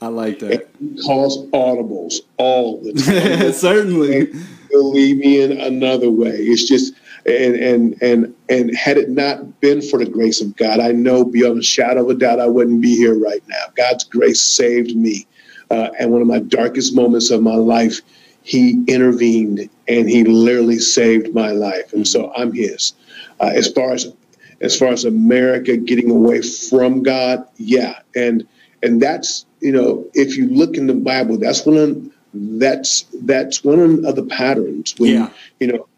I 0.00 0.08
like 0.08 0.40
that. 0.40 0.68
He 0.78 1.02
calls 1.02 1.46
audibles 1.50 2.16
all 2.36 2.80
the 2.82 2.92
time. 3.40 3.52
Certainly. 3.52 4.32
Leave 4.72 5.18
me 5.18 5.40
in 5.40 5.58
another 5.58 6.10
way. 6.10 6.32
It's 6.32 6.68
just 6.68 6.92
and 7.26 7.56
and 7.56 8.02
and 8.02 8.34
and 8.48 8.76
had 8.76 8.98
it 8.98 9.10
not 9.10 9.60
been 9.60 9.82
for 9.82 9.98
the 9.98 10.10
grace 10.10 10.40
of 10.40 10.54
God, 10.56 10.80
I 10.80 10.92
know 10.92 11.24
beyond 11.24 11.58
a 11.58 11.62
shadow 11.62 12.02
of 12.02 12.10
a 12.10 12.14
doubt 12.14 12.40
I 12.40 12.46
wouldn't 12.46 12.80
be 12.80 12.94
here 12.96 13.18
right 13.18 13.42
now. 13.48 13.64
God's 13.74 14.04
grace 14.04 14.40
saved 14.40 14.94
me. 14.96 15.26
Uh, 15.70 15.88
and 15.98 16.12
one 16.12 16.20
of 16.20 16.28
my 16.28 16.38
darkest 16.38 16.94
moments 16.94 17.30
of 17.30 17.42
my 17.42 17.56
life, 17.56 18.00
he 18.42 18.84
intervened 18.86 19.68
and 19.88 20.08
he 20.08 20.22
literally 20.22 20.78
saved 20.78 21.34
my 21.34 21.50
life, 21.50 21.92
and 21.92 22.06
so 22.06 22.32
I'm 22.36 22.52
his. 22.52 22.92
Uh, 23.40 23.50
as 23.54 23.72
far 23.72 23.92
as 23.92 24.12
as 24.60 24.78
far 24.78 24.88
as 24.88 25.04
America 25.04 25.76
getting 25.76 26.10
away 26.10 26.42
from 26.42 27.02
God, 27.02 27.44
yeah, 27.56 27.98
and 28.14 28.46
and 28.82 29.02
that's 29.02 29.45
you 29.60 29.72
know 29.72 30.04
if 30.14 30.36
you 30.36 30.48
look 30.48 30.76
in 30.76 30.86
the 30.86 30.94
Bible, 30.94 31.38
that's 31.38 31.64
one 31.64 31.76
of 31.76 32.12
that's 32.34 33.06
that's 33.22 33.64
one 33.64 34.04
of 34.04 34.16
the 34.16 34.24
patterns 34.24 34.94
when 34.98 35.14
yeah. 35.14 35.30
you 35.60 35.66
know 35.68 35.88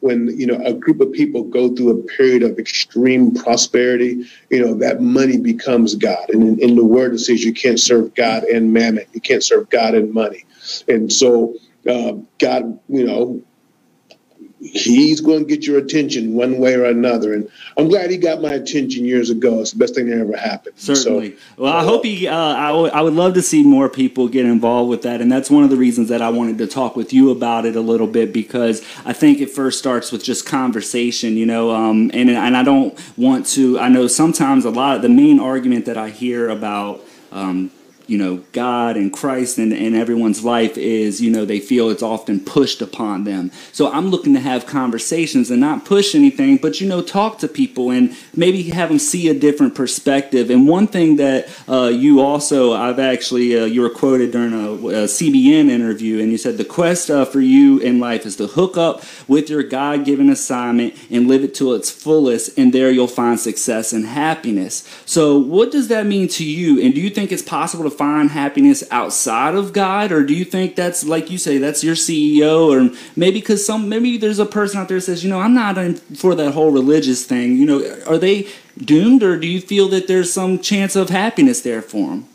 when 0.00 0.28
you 0.38 0.46
know 0.46 0.60
a 0.64 0.72
group 0.72 1.00
of 1.00 1.12
people 1.12 1.42
go 1.42 1.74
through 1.74 1.90
a 1.90 2.02
period 2.16 2.42
of 2.42 2.58
extreme 2.58 3.34
prosperity, 3.34 4.24
you 4.50 4.64
know 4.64 4.74
that 4.74 5.00
money 5.00 5.38
becomes 5.38 5.94
God, 5.94 6.28
and 6.30 6.42
in, 6.42 6.70
in 6.70 6.76
the 6.76 6.84
Word 6.84 7.14
it 7.14 7.18
says 7.18 7.44
you 7.44 7.52
can't 7.52 7.80
serve 7.80 8.14
God 8.14 8.44
and 8.44 8.72
mammon, 8.72 9.04
you 9.12 9.20
can't 9.20 9.42
serve 9.42 9.68
God 9.70 9.94
and 9.94 10.12
money, 10.12 10.44
and 10.88 11.12
so 11.12 11.54
uh, 11.88 12.14
God, 12.38 12.78
you 12.88 13.06
know, 13.06 13.42
he's 14.60 15.20
going 15.20 15.40
to 15.40 15.44
get 15.44 15.66
your 15.66 15.78
attention 15.78 16.34
one 16.34 16.58
way 16.58 16.74
or 16.74 16.84
another. 16.84 17.34
And 17.34 17.48
I'm 17.76 17.88
glad 17.88 18.10
he 18.10 18.16
got 18.16 18.40
my 18.40 18.52
attention 18.52 19.04
years 19.04 19.28
ago. 19.28 19.60
It's 19.60 19.72
the 19.72 19.78
best 19.78 19.94
thing 19.94 20.08
that 20.08 20.18
ever 20.18 20.36
happened. 20.36 20.78
Certainly. 20.78 21.32
So, 21.32 21.36
well, 21.58 21.72
I 21.72 21.82
hope 21.82 22.04
he. 22.04 22.26
Uh, 22.26 22.36
I, 22.36 22.68
w- 22.68 22.90
I 22.90 23.02
would 23.02 23.12
love 23.12 23.34
to 23.34 23.42
see 23.42 23.62
more 23.62 23.88
people 23.88 24.28
get 24.28 24.46
involved 24.46 24.88
with 24.88 25.02
that, 25.02 25.20
and 25.20 25.30
that's 25.30 25.50
one 25.50 25.62
of 25.64 25.70
the 25.70 25.76
reasons 25.76 26.08
that 26.08 26.22
I 26.22 26.30
wanted 26.30 26.58
to 26.58 26.66
talk 26.66 26.96
with 26.96 27.12
you 27.12 27.30
about 27.30 27.66
it 27.66 27.76
a 27.76 27.80
little 27.80 28.06
bit 28.06 28.32
because 28.32 28.80
I 29.04 29.12
think 29.12 29.40
it 29.40 29.50
first 29.50 29.78
starts 29.78 30.10
with 30.10 30.24
just 30.24 30.46
conversation, 30.46 31.36
you 31.36 31.46
know. 31.46 31.74
Um, 31.74 32.10
and 32.14 32.30
and 32.30 32.56
I 32.56 32.62
don't 32.62 32.98
want 33.18 33.46
to. 33.48 33.78
I 33.78 33.88
know 33.88 34.06
sometimes 34.06 34.64
a 34.64 34.70
lot 34.70 34.96
of 34.96 35.02
the 35.02 35.08
main 35.08 35.38
argument 35.38 35.84
that 35.86 35.98
I 35.98 36.10
hear 36.10 36.48
about. 36.48 37.02
Um, 37.32 37.70
you 38.06 38.18
know 38.18 38.42
god 38.52 38.96
and 38.96 39.12
christ 39.12 39.58
and, 39.58 39.72
and 39.72 39.94
everyone's 39.94 40.44
life 40.44 40.76
is 40.78 41.20
you 41.20 41.30
know 41.30 41.44
they 41.44 41.60
feel 41.60 41.90
it's 41.90 42.02
often 42.02 42.40
pushed 42.40 42.82
upon 42.82 43.24
them. 43.24 43.50
So 43.72 43.90
i'm 43.90 44.08
looking 44.08 44.34
to 44.34 44.40
have 44.40 44.66
conversations 44.66 45.50
and 45.50 45.60
not 45.60 45.84
push 45.84 46.14
anything 46.14 46.56
but 46.56 46.80
you 46.80 46.88
know 46.88 47.02
talk 47.02 47.38
to 47.38 47.48
people 47.48 47.90
and 47.90 48.16
maybe 48.34 48.62
have 48.64 48.88
them 48.88 48.98
see 48.98 49.28
a 49.28 49.38
different 49.38 49.74
perspective. 49.74 50.50
And 50.50 50.68
one 50.68 50.86
thing 50.86 51.16
that 51.16 51.48
uh, 51.68 51.88
you 51.88 52.20
also 52.20 52.72
i've 52.72 52.98
actually 52.98 53.58
uh, 53.58 53.64
you 53.64 53.80
were 53.82 53.90
quoted 53.90 54.32
during 54.32 54.52
a, 54.52 54.72
a, 54.72 55.06
cbn 55.06 55.68
interview 55.68 56.20
and 56.20 56.30
you 56.30 56.38
said 56.38 56.56
the 56.56 56.64
quest 56.64 57.10
uh, 57.10 57.24
for 57.24 57.40
you 57.40 57.78
in 57.78 58.00
life 58.00 58.26
is 58.26 58.36
to 58.36 58.46
hook 58.46 58.76
up 58.76 59.02
with 59.28 59.48
your 59.48 59.62
god-given 59.62 60.28
assignment 60.28 60.94
and 61.10 61.28
live 61.28 61.42
it 61.42 61.54
to 61.54 61.74
its 61.74 61.90
fullest 61.90 62.56
and 62.58 62.72
there 62.72 62.90
you'll 62.90 63.06
find 63.06 63.38
success 63.38 63.92
and 63.92 64.06
happiness. 64.06 64.88
So 65.06 65.38
what 65.38 65.70
does 65.70 65.88
that 65.88 66.06
mean 66.06 66.28
to 66.28 66.44
you? 66.44 66.82
And 66.82 66.94
do 66.94 67.00
you 67.00 67.10
think 67.10 67.32
it's 67.32 67.42
possible 67.42 67.84
to 67.84 67.95
find 67.96 68.30
happiness 68.30 68.84
outside 68.90 69.54
of 69.54 69.72
God, 69.72 70.12
or 70.12 70.24
do 70.24 70.34
you 70.34 70.44
think 70.44 70.76
that's 70.76 71.04
like 71.04 71.30
you 71.30 71.38
say 71.38 71.58
that's 71.58 71.82
your 71.82 71.94
CEO, 71.94 72.68
or 72.68 72.96
maybe 73.16 73.40
because 73.40 73.64
some 73.64 73.88
maybe 73.88 74.16
there's 74.16 74.38
a 74.38 74.46
person 74.46 74.80
out 74.80 74.88
there 74.88 74.98
that 74.98 75.02
says, 75.02 75.24
you 75.24 75.30
know, 75.30 75.40
I'm 75.40 75.54
not 75.54 75.78
in 75.78 75.94
for 75.94 76.34
that 76.34 76.52
whole 76.52 76.70
religious 76.70 77.24
thing. 77.24 77.56
You 77.56 77.66
know, 77.66 77.96
are 78.06 78.18
they 78.18 78.48
doomed, 78.78 79.22
or 79.22 79.38
do 79.38 79.46
you 79.46 79.60
feel 79.60 79.88
that 79.88 80.08
there's 80.08 80.32
some 80.32 80.58
chance 80.58 80.96
of 80.96 81.10
happiness 81.10 81.62
there 81.62 81.82
for 81.82 82.10
them? 82.10 82.28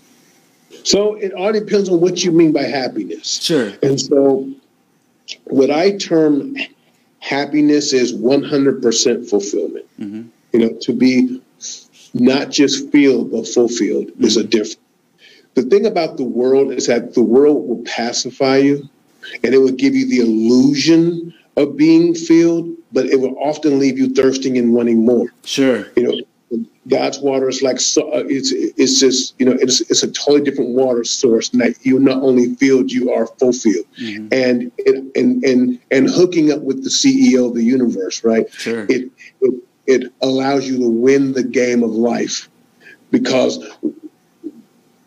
So 0.84 1.16
it 1.16 1.34
all 1.34 1.52
depends 1.52 1.90
on 1.90 2.02
what 2.02 2.24
you 2.24 2.32
mean 2.32 2.52
by 2.52 2.64
happiness. 2.64 3.42
Sure. 3.42 3.72
And 3.84 4.00
so, 4.00 4.50
what 5.46 5.70
I 5.70 5.98
term 5.98 6.56
happiness 7.20 7.94
is 7.94 8.14
100% 8.14 9.30
fulfillment. 9.30 9.86
Mm-hmm. 10.00 10.28
You 10.54 10.60
know, 10.60 10.78
to 10.82 10.94
be 10.94 11.42
not 12.14 12.50
just 12.50 12.92
feel 12.92 13.24
but 13.24 13.48
fulfilled 13.48 14.08
mm-hmm. 14.08 14.26
is 14.26 14.38
a 14.38 14.44
difference. 14.44 14.78
The 15.54 15.64
thing 15.64 15.86
about 15.86 16.18
the 16.18 16.24
world 16.24 16.72
is 16.72 16.88
that 16.88 17.14
the 17.14 17.24
world 17.24 17.68
will 17.68 17.84
pacify 17.84 18.58
you 18.58 18.90
and 19.44 19.54
it 19.54 19.58
will 19.58 19.72
give 19.72 19.94
you 19.96 20.08
the 20.08 20.20
illusion 20.20 21.34
of 21.58 21.78
being 21.78 22.16
filled, 22.16 22.70
but 22.92 23.06
it 23.06 23.20
will 23.20 23.38
often 23.38 23.80
leave 23.80 23.98
you 23.98 24.14
thirsting 24.14 24.58
and 24.58 24.74
wanting 24.74 25.06
more. 25.06 25.28
Sure. 25.44 25.88
You 25.96 26.04
know, 26.04 26.22
God's 26.88 27.20
water 27.20 27.48
is 27.48 27.62
like 27.62 27.80
so, 27.80 28.12
uh, 28.12 28.24
it's 28.28 28.52
it's 28.52 29.00
just 29.00 29.36
you 29.40 29.46
know 29.46 29.54
it's 29.54 29.82
it's 29.82 30.04
a 30.04 30.12
totally 30.12 30.42
different 30.42 30.72
water 30.72 31.04
source. 31.04 31.50
That 31.50 31.76
you're 31.84 32.00
not 32.00 32.24
only 32.24 32.56
filled, 32.56 32.92
you 32.92 33.12
are 33.12 33.28
fulfilled, 33.28 33.86
mm-hmm. 34.00 34.28
and 34.32 34.72
it, 34.80 35.16
and 35.16 35.44
and 35.44 35.80
and 35.92 36.10
hooking 36.10 36.52
up 36.52 36.62
with 36.62 36.84
the 36.84 36.90
CEO 36.90 37.48
of 37.48 37.54
the 37.54 37.64
universe, 37.64 38.24
right? 38.24 38.52
Sure. 38.54 38.86
It 38.90 39.12
it 39.42 39.64
it 39.86 40.14
allows 40.22 40.68
you 40.68 40.80
to 40.80 40.90
win 40.90 41.34
the 41.34 41.44
game 41.44 41.84
of 41.84 41.92
life 41.92 42.50
because 43.12 43.64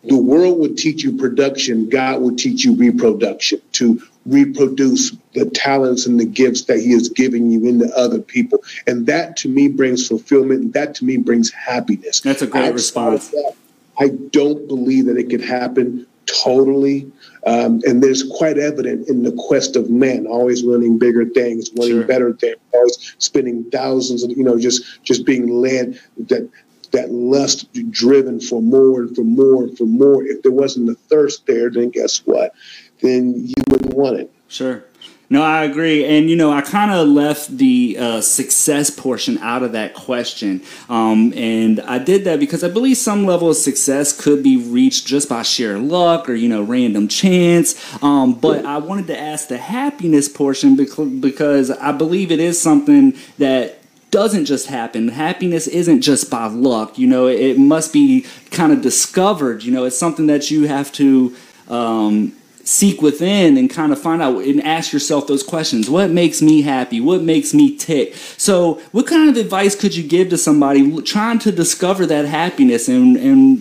the 0.07 0.17
world 0.17 0.59
would 0.59 0.77
teach 0.77 1.03
you 1.03 1.17
production, 1.17 1.89
God 1.89 2.21
will 2.21 2.35
teach 2.35 2.63
you 2.63 2.75
reproduction 2.75 3.61
to 3.73 4.01
reproduce 4.25 5.15
the 5.33 5.49
talents 5.49 6.05
and 6.05 6.19
the 6.19 6.25
gifts 6.25 6.65
that 6.65 6.79
He 6.79 6.91
has 6.91 7.09
given 7.09 7.51
you 7.51 7.67
into 7.67 7.87
other 7.95 8.19
people. 8.19 8.63
And 8.87 9.05
that 9.07 9.37
to 9.37 9.49
me 9.49 9.67
brings 9.67 10.07
fulfillment, 10.07 10.61
and 10.61 10.73
that 10.73 10.95
to 10.95 11.05
me 11.05 11.17
brings 11.17 11.51
happiness. 11.51 12.21
That's 12.21 12.41
a 12.41 12.47
great 12.47 12.73
response. 12.73 13.29
That, 13.29 13.53
I 13.97 14.09
don't 14.09 14.67
believe 14.67 15.05
that 15.05 15.17
it 15.17 15.29
could 15.29 15.43
happen 15.43 16.05
totally. 16.25 17.11
Um, 17.45 17.81
and 17.85 18.01
there's 18.01 18.23
quite 18.23 18.57
evident 18.57 19.07
in 19.07 19.23
the 19.23 19.31
quest 19.31 19.75
of 19.75 19.89
men, 19.89 20.25
always 20.25 20.65
wanting 20.65 20.97
bigger 20.97 21.25
things, 21.25 21.69
wanting 21.75 21.97
sure. 21.97 22.07
better 22.07 22.33
things, 22.33 22.57
always 22.73 23.15
spending 23.19 23.69
thousands 23.69 24.23
of, 24.23 24.31
you 24.31 24.43
know, 24.43 24.59
just 24.59 25.03
just 25.03 25.25
being 25.25 25.47
led 25.61 25.99
that 26.17 26.49
that 26.95 27.11
lust 27.11 27.71
driven 27.91 28.39
for 28.39 28.61
more 28.61 29.01
and 29.01 29.15
for 29.15 29.23
more 29.23 29.63
and 29.63 29.77
for 29.77 29.85
more. 29.85 30.23
If 30.23 30.41
there 30.43 30.51
wasn't 30.51 30.89
a 30.89 30.95
thirst 30.95 31.45
there, 31.45 31.69
then 31.69 31.89
guess 31.89 32.19
what? 32.25 32.53
Then 33.01 33.47
you 33.47 33.53
wouldn't 33.69 33.93
want 33.93 34.19
it. 34.19 34.31
Sure. 34.47 34.83
No, 35.27 35.41
I 35.41 35.63
agree. 35.63 36.05
And, 36.05 36.29
you 36.29 36.35
know, 36.35 36.51
I 36.51 36.61
kind 36.61 36.91
of 36.91 37.07
left 37.07 37.57
the 37.57 37.97
uh, 37.99 38.21
success 38.21 38.91
portion 38.91 39.39
out 39.39 39.63
of 39.63 39.71
that 39.71 39.95
question. 39.95 40.61
Um, 40.87 41.33
and 41.35 41.81
I 41.81 41.97
did 41.97 42.25
that 42.25 42.39
because 42.39 42.63
I 42.63 42.69
believe 42.69 42.97
some 42.97 43.25
level 43.25 43.49
of 43.49 43.57
success 43.57 44.15
could 44.15 44.43
be 44.43 44.55
reached 44.55 45.07
just 45.07 45.27
by 45.27 45.41
sheer 45.41 45.79
luck 45.79 46.29
or, 46.29 46.35
you 46.35 46.47
know, 46.47 46.61
random 46.61 47.07
chance. 47.07 47.75
Um, 48.03 48.35
but 48.35 48.65
I 48.65 48.77
wanted 48.77 49.07
to 49.07 49.19
ask 49.19 49.47
the 49.47 49.57
happiness 49.57 50.29
portion 50.29 50.75
because 50.75 51.71
I 51.71 51.91
believe 51.91 52.31
it 52.31 52.39
is 52.39 52.61
something 52.61 53.15
that 53.39 53.79
doesn't 54.15 54.45
just 54.45 54.67
happen. 54.67 55.09
Happiness 55.09 55.67
isn't 55.67 55.99
just 55.99 56.31
by 56.31 56.47
luck. 56.47 56.97
You 56.97 57.05
know, 57.05 57.27
it 57.27 57.59
must 57.59 57.91
be 57.91 58.25
kind 58.49 58.71
of 58.71 58.81
discovered. 58.81 59.61
You 59.61 59.73
know, 59.73 59.83
it's 59.83 59.97
something 59.97 60.27
that 60.27 60.49
you 60.49 60.69
have 60.69 60.89
to 60.93 61.35
um, 61.67 62.31
seek 62.63 63.01
within 63.01 63.57
and 63.57 63.69
kind 63.69 63.91
of 63.91 64.01
find 64.01 64.21
out 64.21 64.37
and 64.37 64.63
ask 64.63 64.93
yourself 64.93 65.27
those 65.27 65.43
questions. 65.43 65.89
What 65.89 66.11
makes 66.11 66.41
me 66.41 66.61
happy? 66.61 67.01
What 67.01 67.23
makes 67.23 67.53
me 67.53 67.75
tick? 67.75 68.15
So, 68.37 68.75
what 68.93 69.05
kind 69.05 69.29
of 69.29 69.35
advice 69.35 69.75
could 69.75 69.93
you 69.93 70.07
give 70.07 70.29
to 70.29 70.37
somebody 70.37 71.01
trying 71.01 71.39
to 71.39 71.51
discover 71.51 72.05
that 72.05 72.23
happiness? 72.23 72.87
And, 72.87 73.17
and 73.17 73.59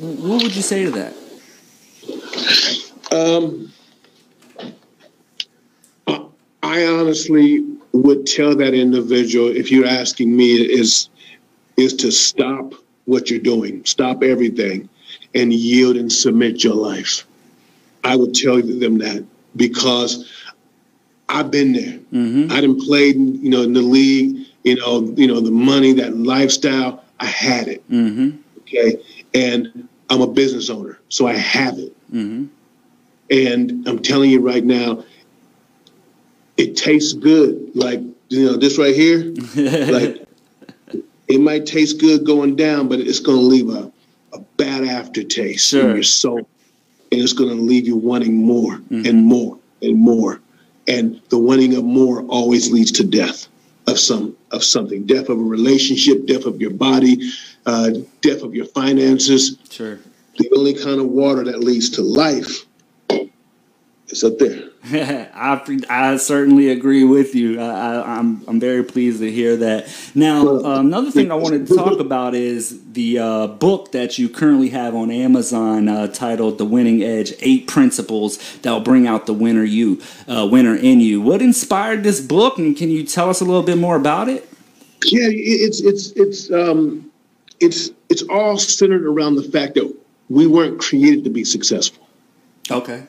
what 0.00 0.42
would 0.42 0.56
you 0.56 0.62
say 0.62 0.84
to 0.84 0.90
that? 0.92 1.14
Um, 3.12 3.70
I 6.62 6.86
honestly 6.86 7.74
would 7.94 8.26
tell 8.26 8.56
that 8.56 8.74
individual, 8.74 9.48
if 9.48 9.70
you're 9.70 9.86
asking 9.86 10.36
me, 10.36 10.54
is 10.54 11.08
is 11.76 11.94
to 11.94 12.10
stop 12.10 12.74
what 13.04 13.30
you're 13.30 13.40
doing, 13.40 13.84
stop 13.84 14.22
everything, 14.22 14.88
and 15.34 15.52
yield 15.52 15.96
and 15.96 16.12
submit 16.12 16.62
your 16.62 16.74
life. 16.74 17.26
I 18.02 18.16
would 18.16 18.34
tell 18.34 18.60
them 18.60 18.98
that 18.98 19.24
because 19.56 20.30
I've 21.28 21.50
been 21.50 21.72
there. 21.72 21.98
Mm-hmm. 22.12 22.52
I 22.52 22.60
didn't 22.60 22.82
play, 22.82 23.08
you 23.08 23.50
know, 23.50 23.62
in 23.62 23.72
the 23.72 23.82
league. 23.82 24.46
You 24.64 24.76
know, 24.76 25.02
you 25.16 25.26
know 25.26 25.40
the 25.40 25.50
money, 25.50 25.92
that 25.94 26.16
lifestyle. 26.16 27.04
I 27.20 27.26
had 27.26 27.68
it. 27.68 27.88
Mm-hmm. 27.90 28.38
Okay, 28.60 29.00
and 29.34 29.88
I'm 30.10 30.20
a 30.20 30.26
business 30.26 30.68
owner, 30.68 30.98
so 31.10 31.26
I 31.26 31.34
have 31.34 31.78
it. 31.78 31.94
Mm-hmm. 32.10 32.46
And 33.30 33.88
I'm 33.88 34.00
telling 34.00 34.30
you 34.30 34.40
right 34.40 34.64
now, 34.64 35.04
it 36.56 36.76
tastes 36.76 37.12
good. 37.12 37.70
Like 37.74 38.00
you 38.28 38.46
know, 38.46 38.56
this 38.56 38.78
right 38.78 38.94
here, 38.94 39.18
like 39.56 40.26
it 41.28 41.40
might 41.40 41.66
taste 41.66 42.00
good 42.00 42.24
going 42.24 42.56
down, 42.56 42.88
but 42.88 43.00
it's 43.00 43.20
going 43.20 43.38
to 43.38 43.44
leave 43.44 43.68
a, 43.68 43.92
a 44.32 44.40
bad 44.56 44.84
aftertaste 44.84 45.68
sure. 45.68 45.88
in 45.88 45.94
your 45.94 46.02
soul, 46.02 46.38
and 46.38 47.20
it's 47.20 47.32
going 47.32 47.50
to 47.50 47.62
leave 47.62 47.86
you 47.86 47.96
wanting 47.96 48.34
more 48.34 48.76
mm-hmm. 48.76 49.06
and 49.06 49.24
more 49.24 49.58
and 49.82 49.96
more. 49.96 50.40
And 50.86 51.20
the 51.30 51.38
wanting 51.38 51.74
of 51.76 51.84
more 51.84 52.22
always 52.26 52.70
leads 52.70 52.92
to 52.92 53.04
death 53.04 53.48
of 53.86 53.98
some 53.98 54.36
of 54.50 54.62
something, 54.62 55.04
death 55.04 55.28
of 55.28 55.38
a 55.38 55.42
relationship, 55.42 56.26
death 56.26 56.44
of 56.44 56.60
your 56.60 56.70
body, 56.70 57.30
uh, 57.66 57.90
death 58.20 58.42
of 58.42 58.54
your 58.54 58.66
finances. 58.66 59.58
Sure. 59.70 59.98
The 60.38 60.50
only 60.56 60.74
kind 60.74 61.00
of 61.00 61.06
water 61.06 61.44
that 61.44 61.60
leads 61.60 61.90
to 61.90 62.02
life 62.02 62.66
it's 64.08 64.22
up 64.22 64.38
there. 64.38 64.68
I, 65.34 65.78
I 65.88 66.16
certainly 66.18 66.68
agree 66.68 67.04
with 67.04 67.34
you. 67.34 67.58
I, 67.58 68.18
am 68.18 68.42
I'm, 68.42 68.44
I'm 68.48 68.60
very 68.60 68.84
pleased 68.84 69.20
to 69.20 69.30
hear 69.30 69.56
that. 69.56 69.88
Now, 70.14 70.46
uh, 70.46 70.80
another 70.80 71.10
thing 71.10 71.32
I 71.32 71.36
wanted 71.36 71.66
to 71.68 71.74
talk 71.76 71.98
about 71.98 72.34
is 72.34 72.92
the 72.92 73.18
uh, 73.18 73.46
book 73.46 73.92
that 73.92 74.18
you 74.18 74.28
currently 74.28 74.68
have 74.70 74.94
on 74.94 75.10
Amazon 75.10 75.88
uh, 75.88 76.08
titled 76.08 76.58
"The 76.58 76.66
Winning 76.66 77.02
Edge: 77.02 77.32
Eight 77.40 77.66
Principles 77.66 78.58
That 78.58 78.72
Will 78.72 78.80
Bring 78.80 79.06
Out 79.06 79.24
the 79.24 79.32
Winner 79.32 79.64
You, 79.64 80.02
uh, 80.28 80.46
Winner 80.50 80.76
in 80.76 81.00
You." 81.00 81.22
What 81.22 81.40
inspired 81.40 82.02
this 82.02 82.20
book, 82.20 82.58
and 82.58 82.76
can 82.76 82.90
you 82.90 83.04
tell 83.04 83.30
us 83.30 83.40
a 83.40 83.44
little 83.44 83.62
bit 83.62 83.78
more 83.78 83.96
about 83.96 84.28
it? 84.28 84.46
Yeah, 85.06 85.28
it's 85.30 85.80
it's 85.80 86.10
it's 86.10 86.52
um, 86.52 87.10
it's 87.58 87.90
it's 88.10 88.22
all 88.24 88.58
centered 88.58 89.06
around 89.06 89.36
the 89.36 89.44
fact 89.44 89.74
that 89.74 89.96
we 90.28 90.46
weren't 90.46 90.78
created 90.78 91.24
to 91.24 91.30
be 91.30 91.44
successful. 91.44 92.06
Okay 92.70 93.04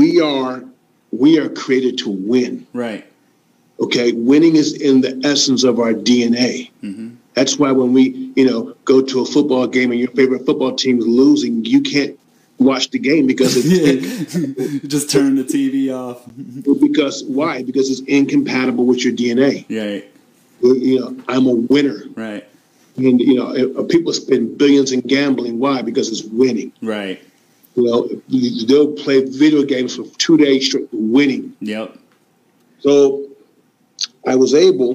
we 0.00 0.18
are 0.18 0.64
we 1.12 1.38
are 1.38 1.50
created 1.50 1.98
to 1.98 2.10
win. 2.10 2.66
Right. 2.72 3.04
Okay. 3.80 4.12
Winning 4.12 4.56
is 4.56 4.80
in 4.80 5.02
the 5.02 5.20
essence 5.24 5.62
of 5.62 5.78
our 5.78 5.92
DNA. 5.92 6.70
Mm-hmm. 6.82 7.16
That's 7.34 7.58
why 7.58 7.70
when 7.72 7.92
we, 7.92 8.32
you 8.34 8.46
know, 8.48 8.74
go 8.84 9.02
to 9.02 9.20
a 9.20 9.26
football 9.26 9.66
game 9.66 9.90
and 9.90 10.00
your 10.00 10.10
favorite 10.10 10.46
football 10.46 10.74
team 10.74 10.98
is 10.98 11.06
losing, 11.06 11.64
you 11.64 11.82
can't 11.82 12.18
watch 12.58 12.90
the 12.90 12.98
game 12.98 13.26
because 13.26 13.54
it's 13.56 14.86
just 14.86 15.10
turn 15.10 15.34
the 15.36 15.44
TV 15.44 15.94
off. 15.94 16.24
because 16.80 17.24
why? 17.24 17.62
Because 17.62 17.90
it's 17.90 18.00
incompatible 18.00 18.86
with 18.86 19.04
your 19.04 19.12
DNA. 19.12 19.64
Right. 19.68 20.10
You 20.62 21.00
know, 21.00 21.16
I'm 21.28 21.46
a 21.46 21.54
winner. 21.54 22.04
Right. 22.14 22.46
And 22.96 23.20
you 23.20 23.34
know, 23.36 23.84
people 23.84 24.12
spend 24.12 24.56
billions 24.56 24.92
in 24.92 25.00
gambling. 25.00 25.58
Why? 25.58 25.82
Because 25.82 26.08
it's 26.08 26.24
winning. 26.24 26.72
Right. 26.82 27.22
Know, 27.76 28.08
they'll 28.28 28.92
play 28.92 29.24
video 29.24 29.62
games 29.62 29.96
for 29.96 30.04
two 30.18 30.36
days 30.36 30.66
straight, 30.66 30.88
winning. 30.92 31.56
Yep. 31.60 31.96
So 32.80 33.26
I 34.26 34.34
was 34.36 34.54
able, 34.54 34.92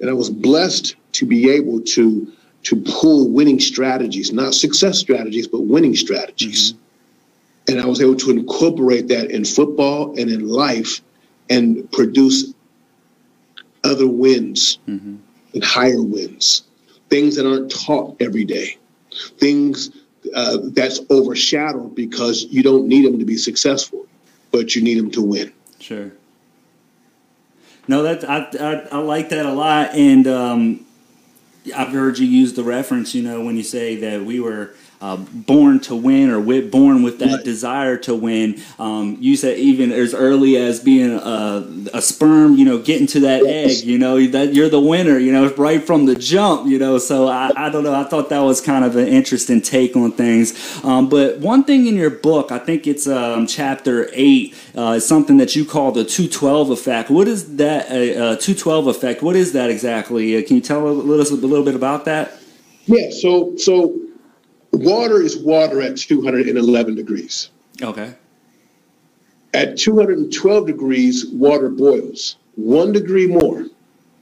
and 0.00 0.10
I 0.10 0.12
was 0.12 0.28
blessed 0.28 0.96
to 1.12 1.26
be 1.26 1.50
able 1.50 1.80
to 1.80 2.32
to 2.64 2.76
pull 2.76 3.28
winning 3.28 3.58
strategies, 3.58 4.32
not 4.32 4.54
success 4.54 4.98
strategies, 4.98 5.48
but 5.48 5.62
winning 5.62 5.96
strategies. 5.96 6.72
Mm-hmm. 6.72 6.78
And 7.72 7.80
I 7.80 7.86
was 7.86 8.00
able 8.00 8.16
to 8.16 8.30
incorporate 8.30 9.08
that 9.08 9.30
in 9.30 9.44
football 9.44 10.10
and 10.18 10.30
in 10.30 10.48
life 10.48 11.00
and 11.50 11.90
produce 11.92 12.52
other 13.84 14.06
wins 14.06 14.78
mm-hmm. 14.88 15.16
and 15.54 15.64
higher 15.64 16.02
wins, 16.02 16.62
things 17.08 17.36
that 17.36 17.46
aren't 17.46 17.70
taught 17.70 18.16
every 18.20 18.44
day, 18.44 18.78
things 19.38 19.90
uh, 20.34 20.58
that's 20.72 21.00
overshadowed 21.10 21.94
because 21.94 22.44
you 22.44 22.62
don't 22.62 22.86
need 22.86 23.04
them 23.04 23.18
to 23.18 23.24
be 23.24 23.36
successful, 23.36 24.06
but 24.50 24.74
you 24.74 24.82
need 24.82 24.98
them 24.98 25.10
to 25.12 25.22
win. 25.22 25.52
Sure. 25.78 26.12
No, 27.88 28.02
that 28.02 28.28
I, 28.28 28.48
I, 28.60 28.96
I 28.96 28.98
like 28.98 29.30
that 29.30 29.44
a 29.44 29.52
lot, 29.52 29.90
and 29.94 30.26
um, 30.28 30.86
I've 31.74 31.88
heard 31.88 32.18
you 32.18 32.26
use 32.26 32.52
the 32.54 32.62
reference. 32.62 33.14
You 33.14 33.22
know, 33.22 33.44
when 33.44 33.56
you 33.56 33.64
say 33.64 33.96
that 33.96 34.24
we 34.24 34.40
were 34.40 34.74
uh, 35.02 35.16
born 35.16 35.80
to 35.80 35.96
win 35.96 36.30
or 36.30 36.38
with, 36.38 36.70
born 36.70 37.02
with 37.02 37.18
that 37.18 37.34
right. 37.34 37.44
desire 37.44 37.96
to 37.96 38.14
win. 38.14 38.62
Um, 38.78 39.16
you 39.20 39.36
said 39.36 39.58
even 39.58 39.90
as 39.90 40.14
early 40.14 40.56
as 40.56 40.78
being 40.78 41.10
a, 41.10 41.68
a, 41.92 42.00
sperm, 42.00 42.54
you 42.54 42.64
know, 42.64 42.78
getting 42.78 43.08
to 43.08 43.20
that 43.20 43.42
yes. 43.42 43.80
egg, 43.80 43.86
you 43.88 43.98
know, 43.98 44.24
that 44.28 44.54
you're 44.54 44.68
the 44.68 44.80
winner, 44.80 45.18
you 45.18 45.32
know, 45.32 45.52
right 45.54 45.82
from 45.82 46.06
the 46.06 46.14
jump, 46.14 46.68
you 46.68 46.78
know. 46.78 46.98
So 46.98 47.26
I, 47.26 47.50
I 47.56 47.68
don't 47.68 47.82
know. 47.82 47.94
I 47.94 48.04
thought 48.04 48.28
that 48.28 48.38
was 48.38 48.60
kind 48.60 48.84
of 48.84 48.94
an 48.94 49.08
interesting 49.08 49.60
take 49.60 49.96
on 49.96 50.12
things. 50.12 50.84
Um, 50.84 51.08
but 51.08 51.38
one 51.38 51.64
thing 51.64 51.88
in 51.88 51.96
your 51.96 52.10
book, 52.10 52.52
I 52.52 52.58
think 52.58 52.86
it's 52.86 53.08
um, 53.08 53.48
chapter 53.48 54.08
eight, 54.12 54.54
uh, 54.76 54.92
is 54.92 55.06
something 55.06 55.36
that 55.38 55.56
you 55.56 55.64
call 55.64 55.90
the 55.90 56.04
212 56.04 56.70
effect. 56.70 57.10
What 57.10 57.26
is 57.26 57.56
that 57.56 57.86
uh, 57.86 58.36
212 58.36 58.86
effect? 58.86 59.20
What 59.20 59.34
is 59.34 59.52
that 59.52 59.68
exactly? 59.68 60.36
Uh, 60.36 60.46
can 60.46 60.54
you 60.54 60.62
tell 60.62 60.86
us 61.20 61.30
a 61.32 61.34
little 61.34 61.64
bit 61.64 61.74
about 61.74 62.04
that? 62.04 62.38
Yeah. 62.86 63.10
So 63.10 63.56
so 63.56 63.98
Water 64.72 65.20
is 65.20 65.36
water 65.36 65.80
at 65.82 65.96
211 65.96 66.94
degrees. 66.94 67.50
Okay. 67.80 68.14
At 69.54 69.76
212 69.76 70.66
degrees, 70.66 71.26
water 71.26 71.68
boils 71.68 72.36
one 72.54 72.92
degree 72.92 73.26
more. 73.26 73.66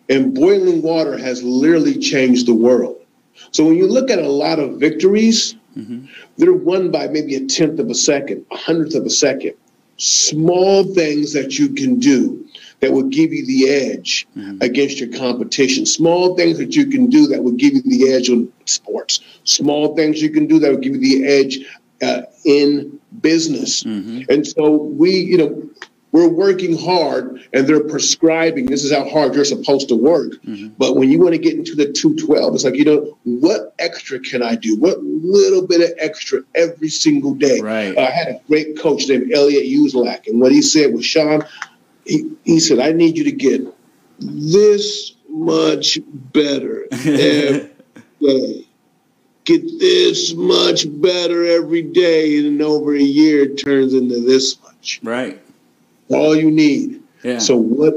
And 0.08 0.34
boiling 0.34 0.82
water 0.82 1.16
has 1.16 1.42
literally 1.42 1.96
changed 1.98 2.46
the 2.46 2.54
world. 2.54 3.00
So 3.52 3.64
when 3.64 3.76
you 3.76 3.86
look 3.86 4.10
at 4.10 4.18
a 4.18 4.28
lot 4.28 4.58
of 4.58 4.80
victories, 4.80 5.54
mm-hmm. 5.76 6.06
they're 6.36 6.52
won 6.52 6.90
by 6.90 7.06
maybe 7.06 7.36
a 7.36 7.46
tenth 7.46 7.78
of 7.78 7.88
a 7.90 7.94
second, 7.94 8.44
a 8.50 8.56
hundredth 8.56 8.96
of 8.96 9.06
a 9.06 9.10
second. 9.10 9.54
Small 9.98 10.82
things 10.82 11.32
that 11.32 11.58
you 11.58 11.68
can 11.68 12.00
do 12.00 12.44
that 12.80 12.92
will 12.92 13.08
give 13.08 13.32
you 13.32 13.46
the 13.46 13.68
edge 13.68 14.26
mm-hmm. 14.36 14.58
against 14.60 14.98
your 14.98 15.16
competition. 15.18 15.86
Small 15.86 16.36
things 16.36 16.58
that 16.58 16.74
you 16.74 16.86
can 16.86 17.08
do 17.08 17.26
that 17.28 17.42
will 17.42 17.52
give 17.52 17.74
you 17.74 17.82
the 17.82 18.12
edge 18.12 18.30
on 18.30 18.50
sports. 18.64 19.20
Small 19.44 19.94
things 19.94 20.20
you 20.20 20.30
can 20.30 20.46
do 20.46 20.58
that 20.58 20.70
will 20.70 20.78
give 20.78 20.94
you 20.94 21.00
the 21.00 21.26
edge 21.26 21.58
uh, 22.02 22.22
in 22.44 22.98
business. 23.20 23.82
Mm-hmm. 23.82 24.30
And 24.30 24.46
so 24.46 24.70
we, 24.76 25.10
you 25.10 25.36
know, 25.36 25.70
we're 26.12 26.28
working 26.28 26.76
hard 26.76 27.40
and 27.52 27.68
they're 27.68 27.84
prescribing 27.84 28.66
this 28.66 28.84
is 28.84 28.92
how 28.92 29.08
hard 29.08 29.34
you're 29.34 29.44
supposed 29.44 29.88
to 29.88 29.94
work. 29.94 30.32
Mm-hmm. 30.44 30.68
But 30.76 30.96
when 30.96 31.10
you 31.10 31.20
want 31.20 31.34
to 31.34 31.38
get 31.38 31.54
into 31.54 31.76
the 31.76 31.92
212, 31.92 32.54
it's 32.54 32.64
like, 32.64 32.74
you 32.74 32.84
know, 32.84 33.16
what 33.24 33.74
extra 33.78 34.18
can 34.18 34.42
I 34.42 34.56
do? 34.56 34.76
What 34.76 35.02
little 35.02 35.66
bit 35.66 35.80
of 35.82 35.96
extra 35.98 36.40
every 36.54 36.88
single 36.88 37.34
day? 37.34 37.60
Right. 37.60 37.96
Uh, 37.96 38.00
I 38.00 38.10
had 38.10 38.28
a 38.28 38.40
great 38.48 38.78
coach 38.78 39.08
named 39.08 39.32
Elliot 39.32 39.64
Uselak, 39.64 40.26
and 40.26 40.40
what 40.40 40.50
he 40.50 40.62
said 40.62 40.92
was, 40.92 41.04
Shawn, 41.04 41.44
he, 42.10 42.36
he 42.44 42.60
said, 42.60 42.80
I 42.80 42.92
need 42.92 43.16
you 43.16 43.24
to 43.24 43.32
get 43.32 43.62
this 44.18 45.14
much 45.28 45.98
better 46.04 46.86
every 46.92 47.70
day. 48.20 48.66
Get 49.44 49.62
this 49.78 50.34
much 50.34 50.84
better 51.00 51.46
every 51.46 51.82
day, 51.82 52.36
and 52.38 52.46
in 52.46 52.62
over 52.62 52.94
a 52.94 53.00
year 53.00 53.44
it 53.44 53.56
turns 53.56 53.94
into 53.94 54.20
this 54.20 54.60
much. 54.62 55.00
Right. 55.02 55.40
All 56.08 56.36
you 56.36 56.50
need. 56.50 57.02
Yeah. 57.22 57.38
So 57.38 57.56
what 57.56 57.94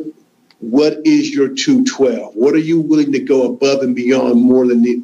what 0.59 0.99
is 1.03 1.31
your 1.31 1.49
212? 1.49 2.35
What 2.35 2.53
are 2.53 2.59
you 2.59 2.79
willing 2.79 3.11
to 3.11 3.19
go 3.19 3.47
above 3.47 3.81
and 3.81 3.95
beyond 3.95 4.41
more 4.41 4.65
than 4.65 4.81
the 4.81 5.03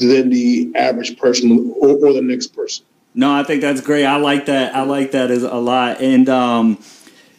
than 0.00 0.30
the 0.30 0.72
average 0.74 1.16
person 1.18 1.72
or, 1.80 1.90
or 2.04 2.12
the 2.12 2.22
next 2.22 2.48
person? 2.48 2.84
No, 3.14 3.32
I 3.32 3.44
think 3.44 3.60
that's 3.60 3.80
great. 3.80 4.04
I 4.04 4.16
like 4.16 4.46
that. 4.46 4.74
I 4.74 4.82
like 4.82 5.12
that 5.12 5.30
as 5.30 5.42
a 5.42 5.54
lot. 5.56 6.00
And 6.00 6.28
um, 6.28 6.82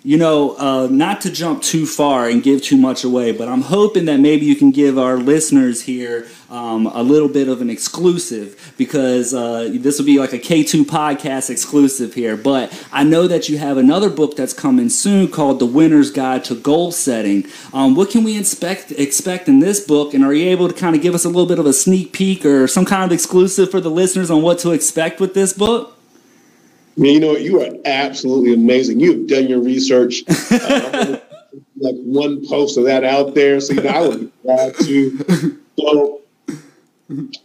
you 0.05 0.17
know, 0.17 0.57
uh, 0.57 0.87
not 0.91 1.21
to 1.21 1.31
jump 1.31 1.63
too 1.63 1.85
far 1.85 2.27
and 2.27 2.43
give 2.43 2.61
too 2.61 2.75
much 2.75 3.05
away, 3.05 3.31
but 3.31 3.47
I'm 3.47 3.61
hoping 3.61 4.05
that 4.05 4.19
maybe 4.19 4.45
you 4.45 4.55
can 4.55 4.71
give 4.71 4.97
our 4.97 5.15
listeners 5.15 5.83
here 5.83 6.27
um, 6.49 6.87
a 6.87 7.01
little 7.01 7.29
bit 7.29 7.47
of 7.47 7.61
an 7.61 7.69
exclusive 7.69 8.73
because 8.77 9.33
uh, 9.33 9.69
this 9.71 9.97
will 9.97 10.05
be 10.05 10.19
like 10.19 10.33
a 10.33 10.39
K2 10.39 10.83
podcast 10.83 11.49
exclusive 11.49 12.13
here. 12.13 12.35
But 12.35 12.71
I 12.91 13.05
know 13.05 13.27
that 13.27 13.47
you 13.47 13.57
have 13.59 13.77
another 13.77 14.09
book 14.09 14.35
that's 14.35 14.53
coming 14.53 14.89
soon 14.89 15.29
called 15.29 15.59
The 15.59 15.65
Winner's 15.65 16.11
Guide 16.11 16.43
to 16.45 16.55
Goal 16.55 16.91
Setting. 16.91 17.45
Um, 17.73 17.95
what 17.95 18.09
can 18.09 18.25
we 18.25 18.37
expect 18.37 18.91
expect 18.91 19.47
in 19.47 19.61
this 19.61 19.79
book? 19.85 20.13
And 20.13 20.25
are 20.25 20.33
you 20.33 20.49
able 20.49 20.67
to 20.67 20.73
kind 20.73 20.97
of 20.97 21.01
give 21.01 21.15
us 21.15 21.23
a 21.23 21.29
little 21.29 21.47
bit 21.47 21.59
of 21.59 21.65
a 21.65 21.73
sneak 21.73 22.11
peek 22.11 22.45
or 22.45 22.67
some 22.67 22.85
kind 22.85 23.03
of 23.03 23.13
exclusive 23.13 23.71
for 23.71 23.79
the 23.79 23.89
listeners 23.89 24.29
on 24.29 24.41
what 24.41 24.59
to 24.59 24.71
expect 24.71 25.21
with 25.21 25.33
this 25.33 25.53
book? 25.53 25.97
I 26.95 27.01
mean, 27.01 27.13
you 27.15 27.19
know, 27.19 27.35
you 27.35 27.61
are 27.61 27.75
absolutely 27.85 28.53
amazing. 28.53 28.99
You've 28.99 29.27
done 29.27 29.47
your 29.47 29.61
research. 29.61 30.23
Uh, 30.51 31.17
like 31.77 31.95
one 31.95 32.45
post 32.47 32.77
of 32.77 32.85
that 32.85 33.03
out 33.03 33.33
there, 33.33 33.59
so 33.59 33.73
you 33.73 33.81
know, 33.81 33.89
I 33.89 34.07
would 34.07 34.19
be 34.19 34.31
glad 34.43 34.75
to. 34.75 35.59
So 35.77 36.21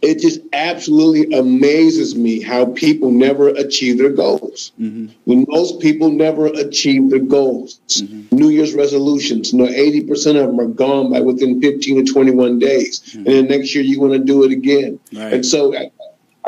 it 0.01 0.19
just 0.19 0.41
absolutely 0.53 1.37
amazes 1.37 2.15
me 2.15 2.41
how 2.41 2.65
people 2.67 3.11
never 3.11 3.49
achieve 3.49 3.97
their 3.97 4.09
goals. 4.09 4.71
Mm-hmm. 4.79 5.07
When 5.25 5.45
most 5.47 5.79
people 5.79 6.09
never 6.09 6.47
achieve 6.47 7.09
their 7.09 7.19
goals, 7.19 7.79
mm-hmm. 7.87 8.35
New 8.35 8.49
Year's 8.49 8.73
resolutions, 8.73 9.51
you 9.51 9.59
know, 9.59 9.67
80% 9.67 10.41
of 10.41 10.47
them 10.47 10.59
are 10.59 10.67
gone 10.67 11.11
by 11.11 11.19
within 11.19 11.61
15 11.61 12.05
to 12.05 12.11
21 12.11 12.59
days. 12.59 13.01
Mm-hmm. 13.01 13.17
And 13.17 13.27
then 13.27 13.47
next 13.47 13.75
year 13.75 13.83
you 13.83 13.99
want 13.99 14.13
to 14.13 14.19
do 14.19 14.43
it 14.43 14.51
again. 14.51 14.99
Right. 15.13 15.33
And 15.33 15.45
so 15.45 15.75
I 15.75 15.91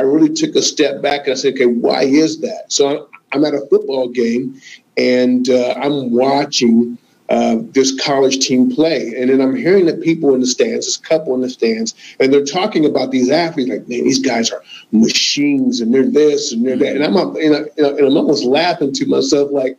really 0.01 0.33
took 0.33 0.55
a 0.55 0.61
step 0.61 1.01
back 1.01 1.21
and 1.21 1.31
I 1.31 1.35
said, 1.35 1.53
okay, 1.53 1.65
why 1.65 2.03
is 2.03 2.41
that? 2.41 2.65
So 2.67 3.09
I'm 3.31 3.45
at 3.45 3.53
a 3.53 3.65
football 3.69 4.09
game 4.09 4.59
and 4.97 5.49
uh, 5.49 5.73
I'm 5.77 6.11
watching 6.11 6.97
uh, 7.31 7.59
this 7.71 7.97
college 8.01 8.45
team 8.45 8.69
play. 8.69 9.13
And 9.17 9.29
then 9.29 9.39
I'm 9.39 9.55
hearing 9.55 9.85
the 9.85 9.93
people 9.93 10.35
in 10.35 10.41
the 10.41 10.47
stands, 10.47 10.85
this 10.85 10.97
couple 10.97 11.33
in 11.33 11.39
the 11.39 11.49
stands, 11.49 11.95
and 12.19 12.33
they're 12.33 12.43
talking 12.43 12.85
about 12.85 13.11
these 13.11 13.29
athletes 13.29 13.69
like, 13.69 13.87
man, 13.87 14.03
these 14.03 14.19
guys 14.19 14.51
are 14.51 14.61
machines 14.91 15.79
and 15.79 15.93
they're 15.93 16.09
this 16.09 16.51
and 16.51 16.65
they're 16.65 16.75
that. 16.75 16.95
And 16.95 17.05
I'm, 17.05 17.15
up, 17.15 17.35
you 17.37 17.49
know, 17.49 17.65
and 17.77 18.05
I'm 18.05 18.17
almost 18.17 18.43
laughing 18.43 18.91
to 18.93 19.05
myself 19.05 19.49
like, 19.49 19.77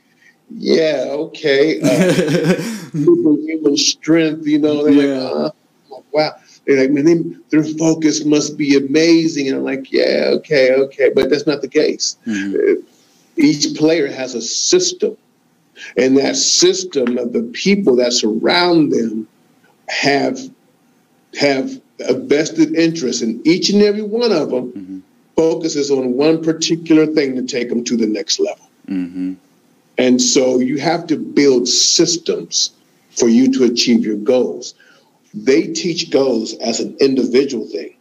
yeah, 0.49 1.07
okay. 1.11 1.81
Uh, 1.83 2.63
human 2.93 3.77
strength, 3.77 4.47
you 4.47 4.59
know, 4.59 4.85
they're 4.85 5.15
yeah. 5.15 5.21
like, 5.21 5.53
oh, 5.91 6.05
wow. 6.11 6.33
They're 6.67 6.81
like, 6.83 6.91
man, 6.91 7.05
they, 7.05 7.19
their 7.51 7.65
focus 7.77 8.25
must 8.25 8.57
be 8.57 8.77
amazing. 8.77 9.49
And 9.49 9.57
I'm 9.57 9.65
like, 9.65 9.91
yeah, 9.93 10.31
okay, 10.35 10.73
okay. 10.75 11.11
But 11.15 11.31
that's 11.31 11.47
not 11.47 11.61
the 11.61 11.69
case. 11.69 12.17
Mm-hmm. 12.27 12.83
each 13.37 13.77
player 13.77 14.09
has 14.09 14.35
a 14.35 14.43
system, 14.43 15.17
and 15.97 16.17
that 16.19 16.37
system 16.37 17.19
of 17.19 17.33
the 17.33 17.43
people 17.53 17.97
that 17.97 18.13
surround 18.13 18.93
them 18.93 19.29
have 19.89 20.39
have 21.39 21.81
a 22.01 22.15
vested 22.15 22.75
interest, 22.75 23.23
and 23.23 23.45
each 23.47 23.71
and 23.71 23.83
every 23.83 24.03
one 24.03 24.33
of 24.33 24.51
them 24.51 24.73
mm-hmm. 24.73 24.99
focuses 25.35 25.91
on 25.91 26.15
one 26.15 26.43
particular 26.43 27.07
thing 27.07 27.35
to 27.37 27.43
take 27.43 27.69
them 27.69 27.85
to 27.85 27.97
the 27.97 28.07
next 28.07 28.39
level. 28.39 28.69
Mm-hmm. 28.89 29.35
And 29.99 30.21
so 30.21 30.59
you 30.59 30.79
have 30.79 31.07
to 31.09 31.17
build 31.17 31.69
systems 31.69 32.73
for 33.11 33.29
you 33.29 33.53
to 33.53 33.65
achieve 33.65 34.05
your 34.05 34.17
goals. 34.17 34.75
They 35.35 35.69
teach 35.69 36.11
goals 36.11 36.55
as 36.55 36.81
an 36.81 36.97
individual 37.01 37.67
thing, 37.67 37.97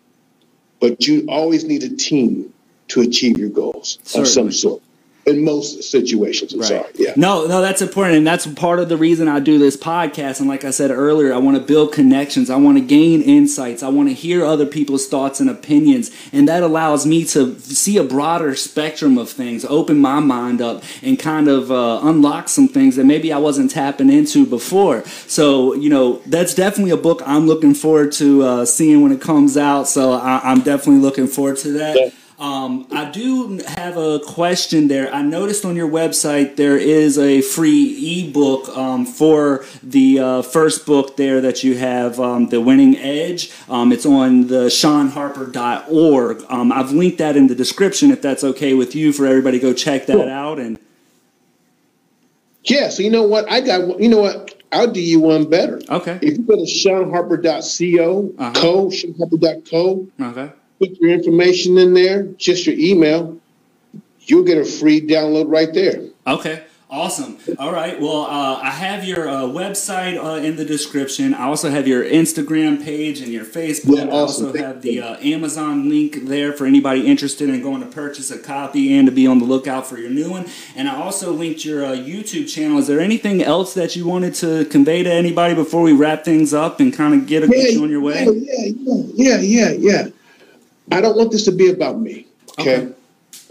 but 0.79 1.07
you 1.07 1.25
always 1.29 1.63
need 1.63 1.83
a 1.83 1.95
team 1.95 2.53
to 2.89 3.01
achieve 3.01 3.37
your 3.37 3.49
goals 3.49 3.99
Certainly. 4.03 4.21
of 4.21 4.33
some 4.33 4.51
sort 4.51 4.80
in 5.25 5.43
most 5.43 5.83
situations. 5.83 6.53
I'm 6.53 6.59
right. 6.59 6.67
sorry. 6.67 6.91
Yeah. 6.95 7.13
No, 7.15 7.45
no, 7.45 7.61
that's 7.61 7.81
important, 7.81 8.17
and 8.17 8.27
that's 8.27 8.47
part 8.47 8.79
of 8.79 8.89
the 8.89 8.97
reason 8.97 9.27
I 9.27 9.39
do 9.39 9.59
this 9.59 9.77
podcast. 9.77 10.39
And 10.39 10.49
like 10.49 10.63
I 10.63 10.71
said 10.71 10.91
earlier, 10.91 11.33
I 11.33 11.37
want 11.37 11.57
to 11.57 11.63
build 11.63 11.93
connections. 11.93 12.49
I 12.49 12.55
want 12.55 12.77
to 12.77 12.83
gain 12.83 13.21
insights. 13.21 13.83
I 13.83 13.89
want 13.89 14.09
to 14.09 14.13
hear 14.13 14.43
other 14.43 14.65
people's 14.65 15.07
thoughts 15.07 15.39
and 15.39 15.49
opinions, 15.49 16.11
and 16.33 16.47
that 16.47 16.63
allows 16.63 17.05
me 17.05 17.23
to 17.25 17.59
see 17.59 17.97
a 17.97 18.03
broader 18.03 18.55
spectrum 18.55 19.17
of 19.17 19.29
things, 19.29 19.63
open 19.65 19.99
my 19.99 20.19
mind 20.19 20.61
up, 20.61 20.83
and 21.01 21.19
kind 21.19 21.47
of 21.47 21.71
uh, 21.71 21.99
unlock 22.03 22.49
some 22.49 22.67
things 22.67 22.95
that 22.95 23.05
maybe 23.05 23.31
I 23.31 23.37
wasn't 23.37 23.71
tapping 23.71 24.09
into 24.09 24.45
before. 24.45 25.03
So 25.05 25.73
you 25.73 25.89
know, 25.89 26.21
that's 26.25 26.55
definitely 26.55 26.91
a 26.91 26.97
book 26.97 27.21
I'm 27.25 27.47
looking 27.47 27.73
forward 27.73 28.11
to 28.13 28.43
uh, 28.43 28.65
seeing 28.65 29.01
when 29.01 29.11
it 29.11 29.21
comes 29.21 29.57
out. 29.57 29.87
So 29.87 30.13
I- 30.13 30.51
am 30.51 30.61
definitely 30.61 31.01
looking 31.01 31.27
forward 31.27 31.57
to 31.57 31.71
that. 31.73 31.95
Yeah. 31.95 32.09
Um, 32.41 32.87
I 32.91 33.05
do 33.05 33.59
have 33.67 33.97
a 33.97 34.17
question 34.17 34.87
there. 34.87 35.13
I 35.13 35.21
noticed 35.21 35.63
on 35.63 35.75
your 35.75 35.87
website 35.87 36.55
there 36.55 36.75
is 36.75 37.19
a 37.19 37.41
free 37.41 38.25
ebook 38.25 38.67
um, 38.75 39.05
for 39.05 39.63
the 39.83 40.17
uh, 40.19 40.41
first 40.41 40.87
book 40.87 41.17
there 41.17 41.39
that 41.39 41.63
you 41.63 41.77
have, 41.77 42.19
um, 42.19 42.47
The 42.47 42.59
Winning 42.59 42.97
Edge. 42.97 43.51
Um, 43.69 43.91
it's 43.91 44.07
on 44.07 44.47
the 44.47 44.65
ShawnHarper.org. 44.65 46.43
Um, 46.49 46.71
I've 46.71 46.91
linked 46.91 47.19
that 47.19 47.37
in 47.37 47.45
the 47.45 47.53
description 47.53 48.09
if 48.09 48.23
that's 48.23 48.43
okay 48.43 48.73
with 48.73 48.95
you 48.95 49.13
for 49.13 49.27
everybody 49.27 49.59
to 49.59 49.61
go 49.61 49.73
check 49.73 50.07
that 50.07 50.27
out. 50.27 50.57
And 50.57 50.79
yeah, 52.63 52.89
so 52.89 53.03
you 53.03 53.11
know 53.11 53.23
what? 53.23 53.47
I 53.51 53.61
got, 53.61 53.99
you 53.99 54.09
know 54.09 54.21
what? 54.21 54.55
I'll 54.71 54.91
do 54.91 54.99
you 54.99 55.19
one 55.19 55.47
better. 55.47 55.79
Okay. 55.87 56.17
If 56.23 56.39
you 56.39 56.43
go 56.43 56.55
to 56.55 56.63
ShawnHarper.co, 56.63 58.33
uh-huh. 58.39 58.53
co, 58.59 58.87
ShawnHarper.co, 58.87 60.07
okay 60.19 60.53
put 60.81 60.99
your 60.99 61.11
information 61.11 61.77
in 61.77 61.93
there, 61.93 62.23
just 62.37 62.65
your 62.65 62.75
email, 62.77 63.37
you'll 64.21 64.43
get 64.43 64.57
a 64.57 64.65
free 64.65 64.99
download 64.99 65.45
right 65.47 65.73
there. 65.73 66.01
Okay. 66.25 66.63
Awesome. 66.89 67.37
All 67.57 67.71
right. 67.71 68.01
Well, 68.01 68.23
uh, 68.23 68.59
I 68.61 68.69
have 68.69 69.05
your 69.05 69.29
uh, 69.29 69.43
website 69.43 70.21
uh, 70.21 70.43
in 70.45 70.57
the 70.57 70.65
description. 70.65 71.33
I 71.33 71.45
also 71.45 71.69
have 71.69 71.87
your 71.87 72.03
Instagram 72.03 72.83
page 72.83 73.21
and 73.21 73.31
your 73.31 73.45
Facebook. 73.45 73.95
Yeah, 73.95 74.07
awesome. 74.07 74.47
I 74.47 74.49
also 74.49 74.53
have 74.57 74.81
the 74.81 74.99
uh, 74.99 75.17
Amazon 75.19 75.87
link 75.87 76.25
there 76.25 76.51
for 76.51 76.65
anybody 76.65 77.07
interested 77.07 77.47
in 77.47 77.61
going 77.61 77.79
to 77.79 77.87
purchase 77.87 78.29
a 78.29 78.37
copy 78.37 78.93
and 78.93 79.07
to 79.07 79.11
be 79.13 79.25
on 79.25 79.39
the 79.39 79.45
lookout 79.45 79.87
for 79.87 79.99
your 79.99 80.09
new 80.09 80.31
one. 80.31 80.47
And 80.75 80.89
I 80.89 80.97
also 80.97 81.31
linked 81.31 81.63
your 81.63 81.85
uh, 81.85 81.91
YouTube 81.91 82.53
channel. 82.53 82.77
Is 82.77 82.87
there 82.87 82.99
anything 82.99 83.41
else 83.41 83.73
that 83.75 83.95
you 83.95 84.05
wanted 84.05 84.35
to 84.35 84.65
convey 84.65 85.01
to 85.01 85.09
anybody 85.09 85.55
before 85.55 85.83
we 85.83 85.93
wrap 85.93 86.25
things 86.25 86.53
up 86.53 86.81
and 86.81 86.93
kind 86.93 87.13
of 87.13 87.25
get, 87.25 87.43
a, 87.43 87.47
yeah, 87.47 87.81
on 87.81 87.89
your 87.89 88.01
way? 88.01 88.25
Yeah, 88.25 88.73
yeah, 89.15 89.37
yeah, 89.37 89.39
yeah, 89.39 89.69
yeah. 89.69 90.07
I 90.91 91.01
don't 91.01 91.17
want 91.17 91.31
this 91.31 91.45
to 91.45 91.51
be 91.51 91.69
about 91.69 91.99
me. 91.99 92.27
Okay. 92.59 92.77
okay. 92.77 92.93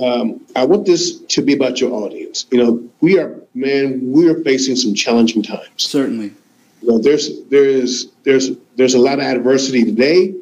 Um, 0.04 0.40
I 0.56 0.64
want 0.64 0.86
this 0.86 1.18
to 1.20 1.42
be 1.42 1.54
about 1.54 1.80
your 1.80 1.92
audience. 1.92 2.46
You 2.50 2.58
know, 2.58 2.90
we 3.00 3.18
are, 3.18 3.38
man, 3.54 4.12
we 4.12 4.28
are 4.28 4.42
facing 4.42 4.76
some 4.76 4.94
challenging 4.94 5.42
times. 5.42 5.68
Certainly. 5.76 6.32
You 6.82 6.88
know, 6.88 6.98
there's, 6.98 7.44
there 7.44 7.64
is, 7.64 8.10
there's, 8.22 8.50
there's 8.76 8.94
a 8.94 8.98
lot 8.98 9.18
of 9.18 9.24
adversity 9.24 9.84
today, 9.84 10.34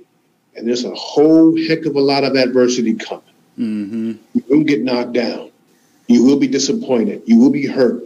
and 0.56 0.66
there's 0.66 0.84
a 0.84 0.94
whole 0.94 1.56
heck 1.66 1.86
of 1.86 1.96
a 1.96 2.00
lot 2.00 2.22
of 2.22 2.36
adversity 2.36 2.94
coming. 2.94 3.24
Mm-hmm. 3.58 4.12
You 4.34 4.44
will 4.48 4.64
get 4.64 4.82
knocked 4.82 5.12
down. 5.12 5.50
You 6.06 6.24
will 6.24 6.38
be 6.38 6.46
disappointed. 6.46 7.22
You 7.26 7.38
will 7.38 7.50
be 7.50 7.66
hurt. 7.66 8.04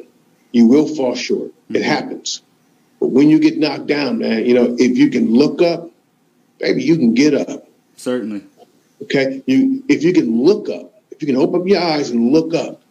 You 0.52 0.66
will 0.66 0.88
fall 0.88 1.14
short. 1.14 1.48
Mm-hmm. 1.48 1.76
It 1.76 1.82
happens. 1.82 2.42
But 2.98 3.08
when 3.08 3.28
you 3.28 3.38
get 3.38 3.58
knocked 3.58 3.86
down, 3.86 4.18
man, 4.18 4.46
you 4.46 4.54
know, 4.54 4.74
if 4.78 4.96
you 4.96 5.10
can 5.10 5.32
look 5.32 5.60
up, 5.60 5.90
baby, 6.58 6.82
you 6.82 6.96
can 6.96 7.12
get 7.12 7.34
up. 7.34 7.68
Certainly. 7.96 8.44
Okay, 9.02 9.42
you 9.46 9.82
if 9.88 10.02
you 10.02 10.12
can 10.12 10.42
look 10.42 10.68
up, 10.68 11.02
if 11.10 11.20
you 11.20 11.26
can 11.26 11.36
open 11.36 11.62
up 11.62 11.66
your 11.66 11.82
eyes 11.82 12.10
and 12.10 12.32
look 12.32 12.54
up, 12.54 12.82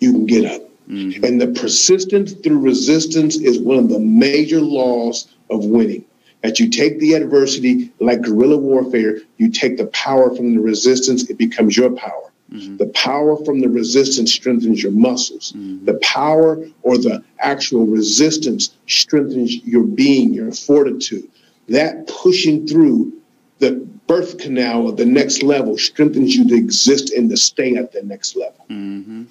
you 0.00 0.12
can 0.12 0.26
get 0.26 0.44
up. 0.44 0.62
Mm-hmm. 0.88 1.24
And 1.24 1.40
the 1.40 1.48
persistence 1.48 2.32
through 2.32 2.60
resistance 2.60 3.36
is 3.36 3.58
one 3.58 3.78
of 3.78 3.88
the 3.88 3.98
major 3.98 4.60
laws 4.60 5.32
of 5.50 5.64
winning. 5.64 6.04
As 6.42 6.60
you 6.60 6.68
take 6.68 6.98
the 6.98 7.14
adversity, 7.14 7.90
like 8.00 8.20
guerrilla 8.20 8.58
warfare, 8.58 9.20
you 9.38 9.50
take 9.50 9.78
the 9.78 9.86
power 9.86 10.34
from 10.36 10.54
the 10.54 10.60
resistance, 10.60 11.30
it 11.30 11.38
becomes 11.38 11.74
your 11.74 11.90
power. 11.90 12.30
Mm-hmm. 12.52 12.76
The 12.76 12.88
power 12.88 13.42
from 13.44 13.60
the 13.60 13.68
resistance 13.68 14.32
strengthens 14.32 14.82
your 14.82 14.92
muscles. 14.92 15.52
Mm-hmm. 15.52 15.86
The 15.86 15.94
power 15.94 16.66
or 16.82 16.98
the 16.98 17.24
actual 17.38 17.86
resistance 17.86 18.74
strengthens 18.86 19.56
your 19.64 19.84
being, 19.84 20.34
your 20.34 20.52
fortitude. 20.52 21.30
That 21.68 22.06
pushing 22.08 22.66
through 22.66 23.14
the 23.58 23.88
birth 24.06 24.38
canal 24.38 24.88
of 24.88 24.96
the 24.96 25.04
next 25.04 25.42
level 25.42 25.78
strengthens 25.78 26.34
you 26.34 26.48
to 26.48 26.54
exist 26.54 27.12
and 27.12 27.30
to 27.30 27.36
stay 27.36 27.76
at 27.76 27.92
the 27.92 28.02
next 28.02 28.36
level. 28.36 28.66
Mm-hmm. 28.70 29.24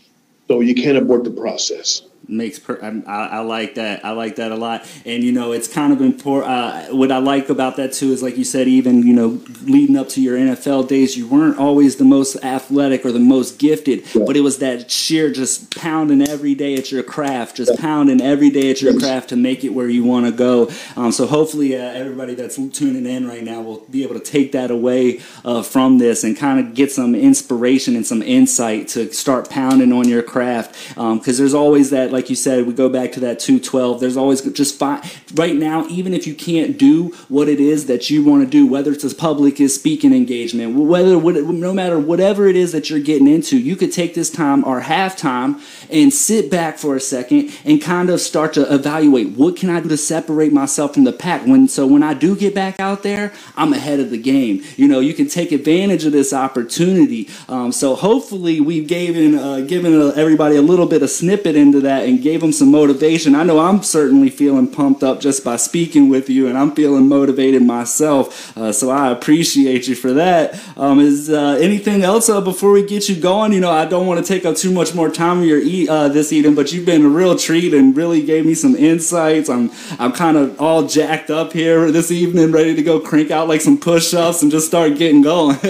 So 0.48 0.60
you 0.60 0.76
can't 0.76 0.98
abort 0.98 1.24
the 1.24 1.32
process 1.32 2.04
makes 2.28 2.60
per 2.60 2.80
I, 2.82 3.28
I, 3.28 3.40
like 3.40 3.76
that. 3.76 4.06
I 4.06 4.12
like 4.12 4.38
that 4.38 4.52
a 4.52 4.56
lot. 4.56 4.88
And 5.06 5.24
you 5.24 5.32
know 5.32 5.52
it's 5.52 5.68
kind 5.68 5.94
of 5.94 6.02
important 6.02 6.52
uh, 6.52 6.86
what 6.88 7.12
i 7.12 7.18
like 7.18 7.50
about 7.50 7.78
that 7.78 7.94
too 7.94 8.12
is 8.12 8.22
like 8.22 8.38
you 8.38 8.44
said 8.44 8.68
even 8.68 9.06
you 9.06 9.14
know 9.14 9.42
leading 9.64 9.98
up 9.98 10.10
to 10.10 10.22
your 10.22 10.38
nfl 10.38 10.88
days 10.88 11.18
you 11.18 11.28
weren't 11.28 11.58
always 11.58 11.98
the 11.98 12.04
most 12.04 12.36
athletic 12.44 13.06
or 13.06 13.12
the 13.12 13.20
most 13.20 13.60
gifted 13.60 14.04
yeah. 14.14 14.24
but 14.26 14.36
it 14.36 14.42
was 14.42 14.60
that 14.60 14.90
sheer 14.90 15.32
just 15.32 15.76
pounding 15.76 16.28
every 16.28 16.56
day 16.56 16.76
at 16.76 16.92
your 16.92 17.04
craft 17.04 17.58
just 17.58 17.72
yeah. 17.76 17.82
pounding 17.82 18.22
every 18.22 18.50
day 18.50 18.70
at 18.70 18.82
your 18.82 18.98
craft 18.98 19.30
to 19.30 19.36
make 19.36 19.64
it 19.64 19.70
where 19.70 19.90
you 19.90 20.04
want 20.04 20.26
to 20.26 20.32
go. 20.32 20.72
Um, 20.96 21.12
so 21.12 21.28
hopefully 21.28 21.76
uh, 21.76 21.80
everybody 21.80 22.36
that's 22.36 22.56
tuning 22.56 23.06
in 23.06 23.28
right 23.28 23.44
now 23.44 23.62
will 23.62 23.86
be 23.90 24.04
able 24.04 24.16
to 24.16 24.20
take 24.20 24.52
that 24.54 24.72
away 24.72 25.22
uh, 25.44 25.64
from 25.64 25.98
this 25.98 26.24
and 26.24 26.38
kind 26.38 26.60
of 26.60 26.74
get 26.74 26.92
some 26.92 27.16
inspiration 27.16 27.96
and 27.96 28.06
some 28.06 28.22
insight 28.22 28.88
to 28.90 29.12
start 29.12 29.50
pounding 29.50 29.92
on 29.92 30.08
your 30.08 30.24
craft. 30.24 30.74
Because 30.90 30.98
um, 31.00 31.22
there's 31.24 31.54
always 31.54 31.90
that 31.90 32.12
like 32.14 32.30
you 32.30 32.36
said, 32.36 32.66
we 32.68 32.74
go 32.74 32.88
back 32.88 33.12
to 33.14 33.20
that 33.22 33.40
212. 33.40 34.00
There's 34.00 34.16
always 34.16 34.42
just 34.42 34.78
fine. 34.78 35.02
Right 35.34 35.56
now, 35.56 35.86
even 35.88 36.14
if 36.14 36.28
you 36.28 36.36
can't 36.36 36.78
do 36.78 37.10
what 37.28 37.50
it 37.50 37.60
is 37.60 37.88
that 37.88 38.10
you 38.10 38.24
want 38.24 38.44
to 38.44 38.50
do, 38.50 38.68
whether 38.68 38.92
it's 38.92 39.04
a 39.04 39.14
public 39.14 39.60
is 39.60 39.74
speaking 39.76 40.14
engagement, 40.14 40.76
whether 40.76 41.20
no 41.20 41.74
matter 41.74 42.00
whatever 42.00 42.48
it 42.48 42.56
is 42.56 42.72
that 42.72 42.90
you're 42.90 43.00
getting 43.00 43.28
into, 43.28 43.58
you 43.58 43.76
could 43.76 43.92
take 43.92 44.14
this 44.14 44.30
time 44.30 44.64
or 44.64 44.82
half 44.82 45.18
time 45.18 45.60
and 45.90 46.14
sit 46.14 46.52
back 46.52 46.78
for 46.78 46.96
a 46.96 47.00
second 47.00 47.52
and 47.66 47.82
kind 47.82 48.10
of 48.10 48.22
start 48.22 48.54
to 48.54 48.74
evaluate 48.74 49.30
what 49.36 49.56
can 49.56 49.70
I 49.70 49.80
do 49.80 49.90
to 49.90 49.98
separate 49.98 50.54
myself 50.54 50.94
from 50.94 51.04
the 51.04 51.14
pack. 51.14 51.46
When 51.48 51.68
so 51.68 51.88
when 51.88 52.04
I 52.04 52.14
do 52.14 52.36
get 52.36 52.54
back 52.54 52.80
out 52.80 53.02
there, 53.02 53.34
I'm 53.56 53.74
ahead 53.74 54.00
of 54.00 54.12
the 54.12 54.18
game. 54.18 54.64
You 54.78 54.88
know, 54.88 55.00
you 55.00 55.16
can 55.16 55.28
take 55.28 55.52
advantage 55.52 56.06
of 56.06 56.12
this 56.12 56.32
opportunity. 56.32 57.30
Um, 57.50 57.72
so 57.72 57.96
hopefully, 57.96 58.60
we've 58.60 58.88
given 58.88 59.36
uh, 59.36 59.62
given 59.62 60.00
uh, 60.00 60.14
everybody 60.16 60.56
a 60.56 60.62
little 60.62 60.86
bit 60.86 61.02
of 61.02 61.10
snippet 61.10 61.56
into 61.56 61.82
that 61.82 62.03
and 62.08 62.22
gave 62.22 62.42
them 62.42 62.52
some 62.52 62.72
motivation. 62.72 63.36
I 63.36 63.44
know 63.44 63.60
I'm 63.60 63.84
certainly 63.84 64.30
feeling 64.30 64.68
pumped 64.68 65.04
up 65.04 65.20
just 65.20 65.44
by 65.44 65.56
speaking 65.56 66.10
with 66.10 66.30
you, 66.30 66.48
and 66.48 66.58
I'm 66.58 66.72
feeling 66.72 67.08
motivated 67.08 67.62
myself. 67.62 68.56
Uh, 68.58 68.72
so 68.72 68.90
I 68.90 69.12
appreciate 69.12 69.88
you 69.88 69.96
for 69.96 70.14
that. 70.14 70.60
Um, 70.78 71.00
is 71.00 71.30
uh, 71.30 71.58
anything 71.60 72.04
else 72.04 72.30
uh, 72.30 72.42
before 72.42 72.72
we 72.72 72.86
get 72.86 73.10
you 73.10 73.16
going? 73.20 73.54
You 73.54 73.60
know, 73.60 73.72
I 73.72 73.86
don't 73.86 74.08
want 74.08 74.26
to 74.26 74.34
take 74.34 74.46
up 74.46 74.56
too 74.56 74.72
much 74.72 74.94
more 74.94 75.10
time 75.10 75.40
of 75.40 75.46
your 75.46 75.60
eat 75.60 75.90
uh, 75.90 76.08
this 76.10 76.32
evening, 76.34 76.56
but 76.56 76.72
you've 76.72 76.86
been 76.86 77.06
a 77.06 77.10
real 77.10 77.38
treat 77.38 77.74
and 77.74 77.96
really 77.96 78.24
gave 78.24 78.46
me 78.46 78.54
some 78.54 78.76
insights. 78.76 79.50
I'm 79.50 79.72
I'm 80.00 80.12
kind 80.12 80.38
of 80.38 80.60
all 80.60 80.88
jacked 80.88 81.30
up 81.30 81.54
here 81.54 81.92
this 81.92 82.12
evening, 82.12 82.52
ready 82.52 82.76
to 82.76 82.84
go 82.84 83.00
crank 83.00 83.32
out 83.32 83.48
like 83.48 83.62
some 83.62 83.78
push-ups 83.78 84.42
and 84.42 84.52
just 84.52 84.68
start 84.68 84.98
getting 84.98 85.22
going. 85.22 85.58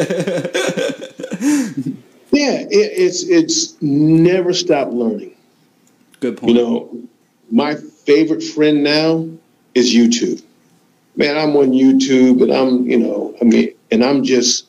yeah, 2.31 2.59
it, 2.59 2.69
it's 2.71 3.23
it's 3.23 3.81
never 3.81 4.53
stop 4.53 4.89
learning. 4.91 5.35
Good 6.23 6.37
point. 6.37 6.53
You 6.53 6.57
know, 6.57 6.97
my 7.51 7.75
favorite 7.75 8.41
friend 8.41 8.81
now 8.81 9.27
is 9.75 9.93
YouTube. 9.93 10.41
Man, 11.17 11.37
I'm 11.37 11.53
on 11.57 11.71
YouTube 11.71 12.41
and 12.41 12.49
I'm, 12.53 12.89
you 12.89 12.97
know, 12.97 13.35
I 13.41 13.43
mean, 13.43 13.73
and 13.91 14.05
I'm 14.05 14.23
just, 14.23 14.67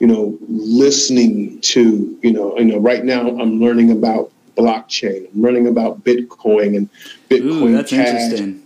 you 0.00 0.06
know, 0.06 0.38
listening 0.48 1.60
to, 1.60 2.18
you 2.22 2.32
know, 2.32 2.58
you 2.58 2.64
know, 2.64 2.78
right 2.78 3.04
now 3.04 3.20
I'm 3.20 3.60
learning 3.60 3.90
about 3.90 4.32
blockchain. 4.56 5.30
I'm 5.34 5.42
learning 5.42 5.66
about 5.68 6.02
Bitcoin 6.04 6.74
and 6.74 6.88
Bitcoin 7.28 7.68
Ooh, 7.68 7.72
that's 7.72 7.90
cash. 7.90 8.32
interesting. 8.32 8.62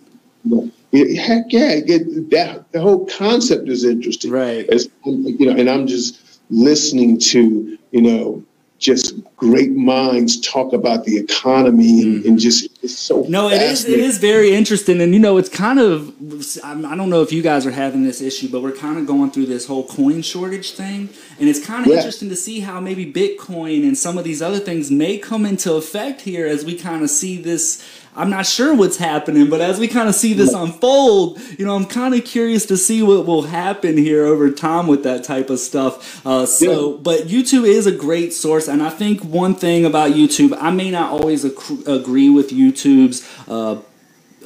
Heck 1.16 1.52
yeah, 1.52 1.72
it, 1.72 2.30
that 2.30 2.70
the 2.70 2.80
whole 2.80 3.04
concept 3.06 3.68
is 3.68 3.84
interesting. 3.84 4.30
Right. 4.30 4.64
As, 4.68 4.88
you 5.04 5.44
know, 5.44 5.56
and 5.58 5.68
I'm 5.68 5.88
just 5.88 6.40
listening 6.50 7.18
to, 7.18 7.76
you 7.90 8.00
know, 8.00 8.44
just 8.78 9.14
great 9.36 9.72
minds 9.72 10.40
talk 10.40 10.72
about 10.72 11.04
the 11.04 11.16
economy 11.16 12.02
and, 12.02 12.24
and 12.24 12.38
just 12.38 12.68
it's 12.82 12.96
so 12.96 13.22
no 13.28 13.48
it 13.48 13.60
is 13.60 13.84
it 13.84 13.98
is 13.98 14.18
very 14.18 14.54
interesting. 14.54 15.00
And 15.00 15.12
you 15.12 15.18
know 15.18 15.36
it's 15.36 15.48
kind 15.48 15.80
of 15.80 16.14
i 16.64 16.96
don't 16.96 17.10
know 17.10 17.22
if 17.22 17.32
you 17.32 17.42
guys 17.42 17.66
are 17.66 17.72
having 17.72 18.04
this 18.04 18.20
issue 18.20 18.48
but 18.48 18.62
we're 18.62 18.72
kind 18.72 18.98
of 18.98 19.06
going 19.06 19.30
through 19.30 19.46
this 19.46 19.66
whole 19.66 19.86
coin 19.86 20.22
shortage 20.22 20.72
thing. 20.72 21.08
And 21.40 21.48
it's 21.48 21.64
kind 21.64 21.82
of 21.82 21.88
yeah. 21.88 21.98
interesting 21.98 22.28
to 22.28 22.36
see 22.36 22.60
how 22.60 22.80
maybe 22.80 23.12
bitcoin 23.12 23.82
and 23.82 23.98
some 23.98 24.16
of 24.16 24.24
these 24.24 24.40
other 24.40 24.60
things 24.60 24.90
may 24.90 25.18
come 25.18 25.44
into 25.44 25.74
effect 25.74 26.20
here 26.20 26.46
as 26.46 26.64
we 26.64 26.76
kind 26.78 27.02
of 27.02 27.10
see 27.10 27.40
this 27.40 27.84
I'm 28.18 28.30
not 28.30 28.46
sure 28.46 28.74
what's 28.74 28.96
happening, 28.96 29.48
but 29.48 29.60
as 29.60 29.78
we 29.78 29.86
kind 29.86 30.08
of 30.08 30.14
see 30.14 30.32
this 30.32 30.52
unfold, 30.52 31.38
you 31.56 31.64
know, 31.64 31.76
I'm 31.76 31.86
kind 31.86 32.14
of 32.16 32.24
curious 32.24 32.66
to 32.66 32.76
see 32.76 33.00
what 33.00 33.26
will 33.26 33.42
happen 33.42 33.96
here 33.96 34.24
over 34.24 34.50
time 34.50 34.88
with 34.88 35.04
that 35.04 35.22
type 35.22 35.50
of 35.50 35.60
stuff. 35.60 36.26
Uh, 36.26 36.44
so, 36.44 36.94
yeah. 36.94 36.98
but 37.00 37.20
YouTube 37.28 37.64
is 37.64 37.86
a 37.86 37.92
great 37.92 38.32
source, 38.32 38.66
and 38.66 38.82
I 38.82 38.90
think 38.90 39.22
one 39.22 39.54
thing 39.54 39.84
about 39.84 40.12
YouTube, 40.12 40.56
I 40.60 40.70
may 40.70 40.90
not 40.90 41.12
always 41.12 41.44
ac- 41.44 41.84
agree 41.86 42.28
with 42.28 42.50
YouTube's. 42.50 43.24
Uh, 43.48 43.80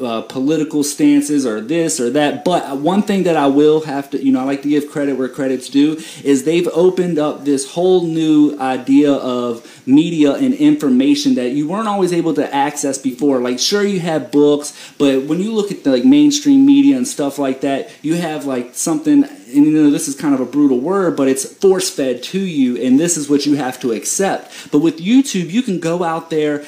uh, 0.02 0.22
political 0.22 0.82
stances 0.82 1.46
or 1.46 1.60
this 1.60 2.00
or 2.00 2.10
that. 2.10 2.44
But 2.44 2.78
one 2.78 3.02
thing 3.02 3.22
that 3.24 3.36
I 3.36 3.46
will 3.46 3.82
have 3.82 4.10
to, 4.10 4.24
you 4.24 4.32
know, 4.32 4.40
I 4.40 4.44
like 4.44 4.62
to 4.62 4.68
give 4.68 4.90
credit 4.90 5.16
where 5.16 5.28
credit's 5.28 5.68
due, 5.68 6.00
is 6.22 6.44
they've 6.44 6.68
opened 6.68 7.18
up 7.18 7.44
this 7.44 7.72
whole 7.72 8.06
new 8.06 8.58
idea 8.58 9.12
of 9.12 9.66
media 9.86 10.34
and 10.34 10.54
information 10.54 11.34
that 11.34 11.50
you 11.50 11.68
weren't 11.68 11.88
always 11.88 12.12
able 12.12 12.34
to 12.34 12.54
access 12.54 12.98
before. 12.98 13.40
Like, 13.40 13.58
sure, 13.58 13.84
you 13.84 14.00
have 14.00 14.30
books, 14.30 14.94
but 14.98 15.24
when 15.24 15.40
you 15.40 15.52
look 15.52 15.70
at 15.70 15.84
the 15.84 15.90
like 15.90 16.04
mainstream 16.04 16.64
media 16.66 16.96
and 16.96 17.06
stuff 17.06 17.38
like 17.38 17.60
that, 17.62 17.90
you 18.02 18.14
have 18.14 18.44
like 18.44 18.74
something. 18.74 19.24
And 19.24 19.66
you 19.66 19.70
know, 19.70 19.90
this 19.90 20.08
is 20.08 20.14
kind 20.14 20.34
of 20.34 20.40
a 20.40 20.46
brutal 20.46 20.80
word, 20.80 21.16
but 21.16 21.28
it's 21.28 21.44
force 21.44 21.90
fed 21.90 22.22
to 22.24 22.38
you, 22.38 22.82
and 22.82 22.98
this 22.98 23.16
is 23.16 23.28
what 23.28 23.44
you 23.44 23.54
have 23.56 23.78
to 23.80 23.92
accept. 23.92 24.70
But 24.70 24.78
with 24.78 24.98
YouTube, 24.98 25.50
you 25.50 25.62
can 25.62 25.78
go 25.78 26.02
out 26.02 26.30
there 26.30 26.64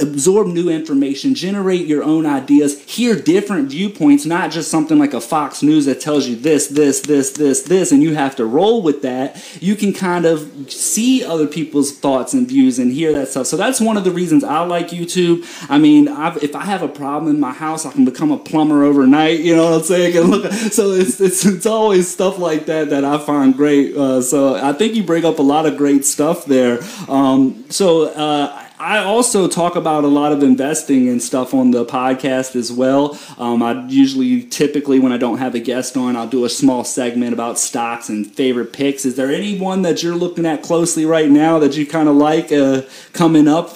absorb 0.00 0.46
new 0.46 0.68
information, 0.68 1.34
generate 1.34 1.86
your 1.86 2.02
own 2.02 2.26
ideas, 2.26 2.82
hear 2.84 3.14
different 3.14 3.70
viewpoints, 3.70 4.24
not 4.24 4.50
just 4.50 4.70
something 4.70 4.98
like 4.98 5.14
a 5.14 5.20
Fox 5.20 5.62
News 5.62 5.84
that 5.86 6.00
tells 6.00 6.26
you 6.26 6.36
this, 6.36 6.68
this, 6.68 7.00
this, 7.02 7.32
this, 7.32 7.62
this, 7.62 7.92
and 7.92 8.02
you 8.02 8.14
have 8.14 8.36
to 8.36 8.46
roll 8.46 8.82
with 8.82 9.02
that. 9.02 9.42
You 9.60 9.76
can 9.76 9.92
kind 9.92 10.24
of 10.24 10.70
see 10.70 11.24
other 11.24 11.46
people's 11.46 11.92
thoughts 11.98 12.32
and 12.32 12.48
views 12.48 12.78
and 12.78 12.92
hear 12.92 13.12
that 13.12 13.28
stuff. 13.28 13.46
So 13.46 13.56
that's 13.56 13.80
one 13.80 13.96
of 13.96 14.04
the 14.04 14.10
reasons 14.10 14.44
I 14.44 14.60
like 14.60 14.88
YouTube. 14.88 15.44
I 15.68 15.78
mean, 15.78 16.08
I've, 16.08 16.42
if 16.42 16.56
I 16.56 16.64
have 16.64 16.82
a 16.82 16.88
problem 16.88 17.32
in 17.32 17.40
my 17.40 17.52
house, 17.52 17.84
I 17.84 17.92
can 17.92 18.04
become 18.04 18.30
a 18.30 18.38
plumber 18.38 18.84
overnight. 18.84 19.40
You 19.40 19.56
know 19.56 19.70
what 19.70 19.80
I'm 19.80 19.82
saying? 19.82 20.20
Look, 20.20 20.52
so 20.52 20.92
it's, 20.92 21.20
it's, 21.20 21.44
it's 21.44 21.66
always 21.66 22.10
stuff 22.10 22.38
like 22.38 22.66
that 22.66 22.90
that 22.90 23.04
I 23.04 23.18
find 23.18 23.54
great. 23.54 23.94
Uh, 23.96 24.22
so 24.22 24.54
I 24.54 24.72
think 24.72 24.94
you 24.94 25.02
bring 25.02 25.24
up 25.24 25.38
a 25.38 25.42
lot 25.42 25.66
of 25.66 25.76
great 25.76 26.04
stuff 26.04 26.46
there. 26.46 26.80
Um, 27.08 27.64
so 27.68 28.08
uh, 28.08 28.62
I 28.82 28.98
also 28.98 29.46
talk 29.46 29.76
about 29.76 30.02
a 30.02 30.08
lot 30.08 30.32
of 30.32 30.42
investing 30.42 31.08
and 31.08 31.22
stuff 31.22 31.54
on 31.54 31.70
the 31.70 31.84
podcast 31.84 32.56
as 32.56 32.72
well. 32.72 33.16
Um, 33.38 33.62
I 33.62 33.86
usually, 33.86 34.42
typically, 34.42 34.98
when 34.98 35.12
I 35.12 35.18
don't 35.18 35.38
have 35.38 35.54
a 35.54 35.60
guest 35.60 35.96
on, 35.96 36.16
I'll 36.16 36.26
do 36.26 36.44
a 36.44 36.48
small 36.48 36.82
segment 36.82 37.32
about 37.32 37.60
stocks 37.60 38.08
and 38.08 38.26
favorite 38.26 38.72
picks. 38.72 39.04
Is 39.04 39.14
there 39.14 39.30
anyone 39.30 39.82
that 39.82 40.02
you're 40.02 40.16
looking 40.16 40.44
at 40.44 40.64
closely 40.64 41.06
right 41.06 41.30
now 41.30 41.60
that 41.60 41.76
you 41.76 41.86
kind 41.86 42.08
of 42.08 42.16
like 42.16 42.50
uh, 42.50 42.82
coming 43.12 43.46
up? 43.46 43.68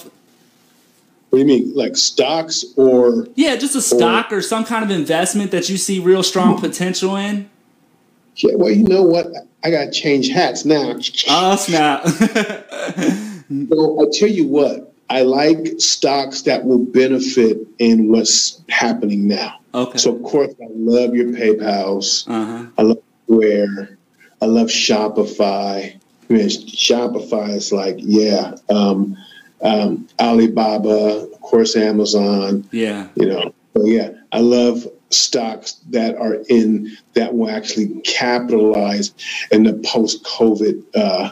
What 1.29 1.31
do 1.31 1.37
you 1.39 1.45
mean, 1.45 1.73
like 1.73 1.95
stocks 1.95 2.65
or? 2.75 3.29
Yeah, 3.35 3.55
just 3.55 3.77
a 3.77 3.81
stock 3.81 4.33
or, 4.33 4.39
or 4.39 4.41
some 4.41 4.65
kind 4.65 4.83
of 4.83 4.91
investment 4.91 5.51
that 5.51 5.69
you 5.69 5.77
see 5.77 5.99
real 5.99 6.21
strong 6.21 6.59
potential 6.59 7.15
in. 7.15 7.49
Yeah, 8.35 8.55
well, 8.55 8.71
you 8.71 8.83
know 8.83 9.03
what? 9.03 9.27
I 9.63 9.71
got 9.71 9.85
to 9.85 9.91
change 9.91 10.27
hats 10.27 10.65
now. 10.65 10.99
Oh, 11.29 11.55
snap. 11.55 12.05
so 12.07 14.01
I 14.01 14.05
tell 14.11 14.29
you 14.29 14.45
what, 14.45 14.93
I 15.09 15.21
like 15.21 15.79
stocks 15.79 16.41
that 16.43 16.65
will 16.65 16.83
benefit 16.83 17.59
in 17.79 18.09
what's 18.11 18.61
happening 18.69 19.27
now. 19.27 19.59
Okay. 19.73 19.97
So 19.97 20.15
of 20.15 20.23
course 20.23 20.53
I 20.61 20.67
love 20.73 21.15
your 21.15 21.27
PayPal's. 21.27 22.25
Uh-huh. 22.27 22.65
I 22.77 22.81
love 22.81 22.99
Square. 23.23 23.97
I 24.41 24.45
love 24.45 24.67
Shopify. 24.67 25.93
I 26.29 26.33
mean, 26.33 26.47
Shopify 26.47 27.49
is 27.49 27.71
like, 27.71 27.95
yeah. 27.99 28.55
Um, 28.69 29.17
um, 29.61 30.07
Alibaba, 30.19 31.29
of 31.33 31.41
course, 31.41 31.75
Amazon. 31.75 32.67
Yeah. 32.71 33.07
You 33.15 33.27
know, 33.27 33.53
so 33.75 33.85
yeah, 33.85 34.11
I 34.31 34.39
love 34.39 34.87
stocks 35.09 35.73
that 35.89 36.17
are 36.17 36.35
in 36.49 36.95
that 37.13 37.33
will 37.33 37.49
actually 37.49 38.01
capitalize 38.01 39.13
in 39.51 39.63
the 39.63 39.73
post-COVID 39.85 40.83
uh, 40.95 41.31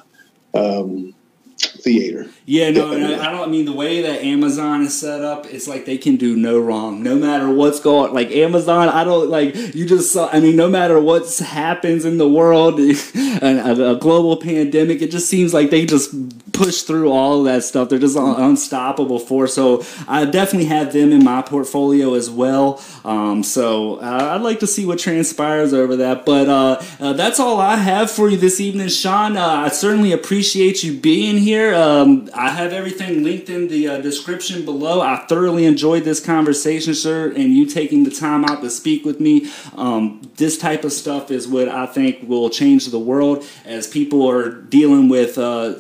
um, 0.54 1.14
theater. 1.58 2.28
Yeah, 2.46 2.70
no, 2.72 2.92
I 2.92 3.32
don't 3.32 3.50
mean 3.50 3.66
the 3.66 3.74
way 3.74 4.02
that 4.02 4.22
Amazon 4.24 4.84
is 4.84 5.00
set 5.00 5.22
up. 5.22 5.46
It's 5.46 5.68
like 5.68 5.86
they 5.86 5.98
can 5.98 6.16
do 6.16 6.36
no 6.36 6.60
wrong, 6.60 7.02
no 7.02 7.16
matter 7.16 7.50
what's 7.50 7.80
going. 7.80 8.14
Like 8.14 8.30
Amazon, 8.32 8.90
I 8.90 9.04
don't 9.04 9.30
like 9.30 9.56
you 9.74 9.86
just 9.86 10.12
saw. 10.12 10.30
I 10.32 10.40
mean, 10.40 10.56
no 10.56 10.70
matter 10.70 11.00
what 11.00 11.28
happens 11.40 12.06
in 12.06 12.18
the 12.18 12.28
world, 12.28 12.80
a, 12.80 13.92
a 13.92 13.96
global 13.96 14.38
pandemic, 14.38 15.02
it 15.02 15.12
just 15.12 15.30
seems 15.30 15.54
like 15.54 15.70
they 15.70 15.86
just 15.86 16.14
push 16.52 16.84
through 16.84 17.12
all 17.12 17.40
of 17.40 17.46
that 17.46 17.64
stuff. 17.64 17.90
They're 17.90 18.00
just 18.00 18.18
un- 18.18 18.42
unstoppable 18.42 19.20
force. 19.20 19.54
So 19.54 19.86
I 20.08 20.26
definitely 20.26 20.68
have 20.68 20.94
them 20.94 21.12
in 21.12 21.24
my 21.24 21.42
portfolio 21.42 22.14
as 22.14 22.30
well. 22.30 22.82
Um, 23.04 23.44
so 23.44 23.96
uh, 23.98 24.30
I'd 24.34 24.42
like 24.42 24.60
to 24.60 24.68
see 24.68 24.86
what 24.86 25.00
transpires 25.00 25.74
over 25.74 25.96
that. 25.98 26.26
But 26.26 26.48
uh, 26.48 26.82
uh, 27.00 27.14
that's 27.14 27.40
all 27.40 27.60
I 27.60 27.76
have 27.76 28.12
for 28.12 28.30
you 28.30 28.38
this 28.38 28.60
evening, 28.60 28.88
Shawn. 28.90 29.38
Uh, 29.38 29.46
I 29.46 29.70
certainly 29.70 30.12
appreciate 30.12 30.84
you 30.84 30.98
being 30.98 31.38
here. 31.38 31.45
Um, 31.54 32.30
I 32.34 32.50
have 32.50 32.74
everything 32.74 33.24
linked 33.24 33.50
in 33.50 33.68
the 33.68 33.88
uh, 33.88 34.02
description 34.02 34.66
below. 34.66 35.02
I 35.02 35.26
thoroughly 35.28 35.66
enjoyed 35.66 36.04
this 36.04 36.20
conversation, 36.20 36.96
sir, 36.96 37.32
and 37.32 37.56
you 37.56 37.68
taking 37.68 38.04
the 38.04 38.12
time 38.12 38.44
out 38.46 38.62
to 38.62 38.70
speak 38.70 39.06
with 39.06 39.20
me. 39.20 39.52
Um, 39.76 40.22
this 40.38 40.58
type 40.58 40.84
of 40.84 40.92
stuff 40.92 41.30
is 41.30 41.48
what 41.48 41.70
I 41.70 41.86
think 41.86 42.28
will 42.28 42.50
change 42.50 42.88
the 42.88 43.00
world 43.00 43.46
as 43.64 43.88
people 43.88 44.28
are 44.28 44.50
dealing 44.50 45.08
with 45.08 45.38
uh, 45.38 45.76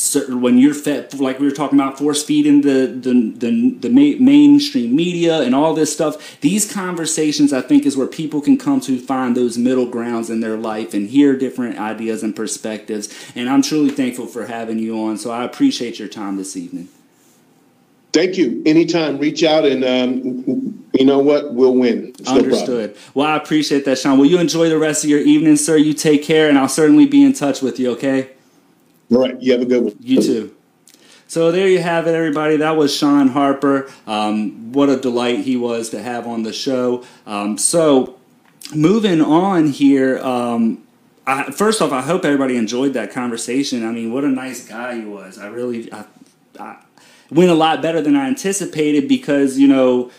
certain 0.00 0.40
when 0.40 0.56
you're 0.56 0.72
fed 0.72 1.12
like 1.20 1.38
we 1.38 1.46
were 1.46 1.52
talking 1.52 1.78
about 1.78 1.98
force 1.98 2.24
feeding 2.24 2.62
the 2.62 2.86
the, 2.86 3.32
the 3.36 3.76
the 3.80 3.88
mainstream 3.90 4.96
media 4.96 5.42
and 5.42 5.54
all 5.54 5.74
this 5.74 5.92
stuff 5.92 6.40
these 6.40 6.72
conversations 6.72 7.52
i 7.52 7.60
think 7.60 7.84
is 7.84 7.98
where 7.98 8.06
people 8.06 8.40
can 8.40 8.56
come 8.56 8.80
to 8.80 8.98
find 8.98 9.36
those 9.36 9.58
middle 9.58 9.84
grounds 9.84 10.30
in 10.30 10.40
their 10.40 10.56
life 10.56 10.94
and 10.94 11.10
hear 11.10 11.36
different 11.36 11.78
ideas 11.78 12.22
and 12.22 12.34
perspectives. 12.34 13.14
And 13.34 13.48
i'm 13.50 13.60
truly 13.60 13.90
thankful 13.90 14.26
for 14.26 14.46
having 14.46 14.78
you 14.78 14.98
on 14.98 15.18
so 15.18 15.30
i 15.30 15.44
appreciate 15.44 15.98
your 15.98 16.08
time 16.08 16.36
this 16.36 16.56
evening. 16.56 16.88
Thank 18.12 18.36
you. 18.36 18.60
Anytime 18.66 19.18
reach 19.18 19.44
out 19.44 19.64
and 19.64 19.84
um, 19.84 20.84
you 20.94 21.04
know 21.04 21.20
what? 21.20 21.54
We'll 21.54 21.76
win. 21.76 22.08
It's 22.18 22.28
understood. 22.28 22.94
No 22.94 23.00
well 23.14 23.26
i 23.26 23.36
appreciate 23.36 23.84
that 23.84 23.98
shawn. 23.98 24.18
Will 24.18 24.26
you 24.26 24.38
enjoy 24.38 24.70
the 24.70 24.78
rest 24.78 25.04
of 25.04 25.10
your 25.10 25.20
evening 25.20 25.56
sir. 25.56 25.76
You 25.76 25.92
take 25.92 26.24
care 26.24 26.48
and 26.48 26.56
i'll 26.56 26.68
certainly 26.68 27.06
be 27.06 27.22
in 27.22 27.34
touch 27.34 27.60
with 27.60 27.78
you 27.78 27.90
okay 27.92 28.30
right. 29.10 29.40
You 29.40 29.52
have 29.52 29.62
a 29.62 29.66
good 29.66 29.82
one. 29.82 29.96
You 30.00 30.22
too. 30.22 30.56
So 31.26 31.52
there 31.52 31.68
you 31.68 31.80
have 31.80 32.08
it, 32.08 32.14
everybody. 32.14 32.56
That 32.56 32.76
was 32.76 32.94
Shawn 32.94 33.28
Harper. 33.28 33.88
Um, 34.06 34.72
what 34.72 34.88
a 34.88 34.96
delight 34.96 35.40
he 35.40 35.56
was 35.56 35.90
to 35.90 36.02
have 36.02 36.26
on 36.26 36.42
the 36.42 36.52
show. 36.52 37.04
Um, 37.24 37.56
so 37.56 38.18
moving 38.74 39.20
on 39.20 39.68
here. 39.68 40.18
Um, 40.18 40.82
I, 41.26 41.52
first 41.52 41.80
off, 41.80 41.92
I 41.92 42.00
hope 42.00 42.24
everybody 42.24 42.56
enjoyed 42.56 42.94
that 42.94 43.12
conversation. 43.12 43.86
I 43.86 43.92
mean, 43.92 44.12
what 44.12 44.24
a 44.24 44.28
nice 44.28 44.66
guy 44.66 44.96
he 44.96 45.04
was. 45.04 45.38
I 45.38 45.46
really 45.46 45.92
I, 45.92 46.04
I 46.58 46.78
went 47.30 47.50
a 47.50 47.54
lot 47.54 47.80
better 47.80 48.00
than 48.00 48.16
I 48.16 48.26
anticipated 48.26 49.06
because 49.06 49.56
you 49.56 49.68
know 49.68 50.10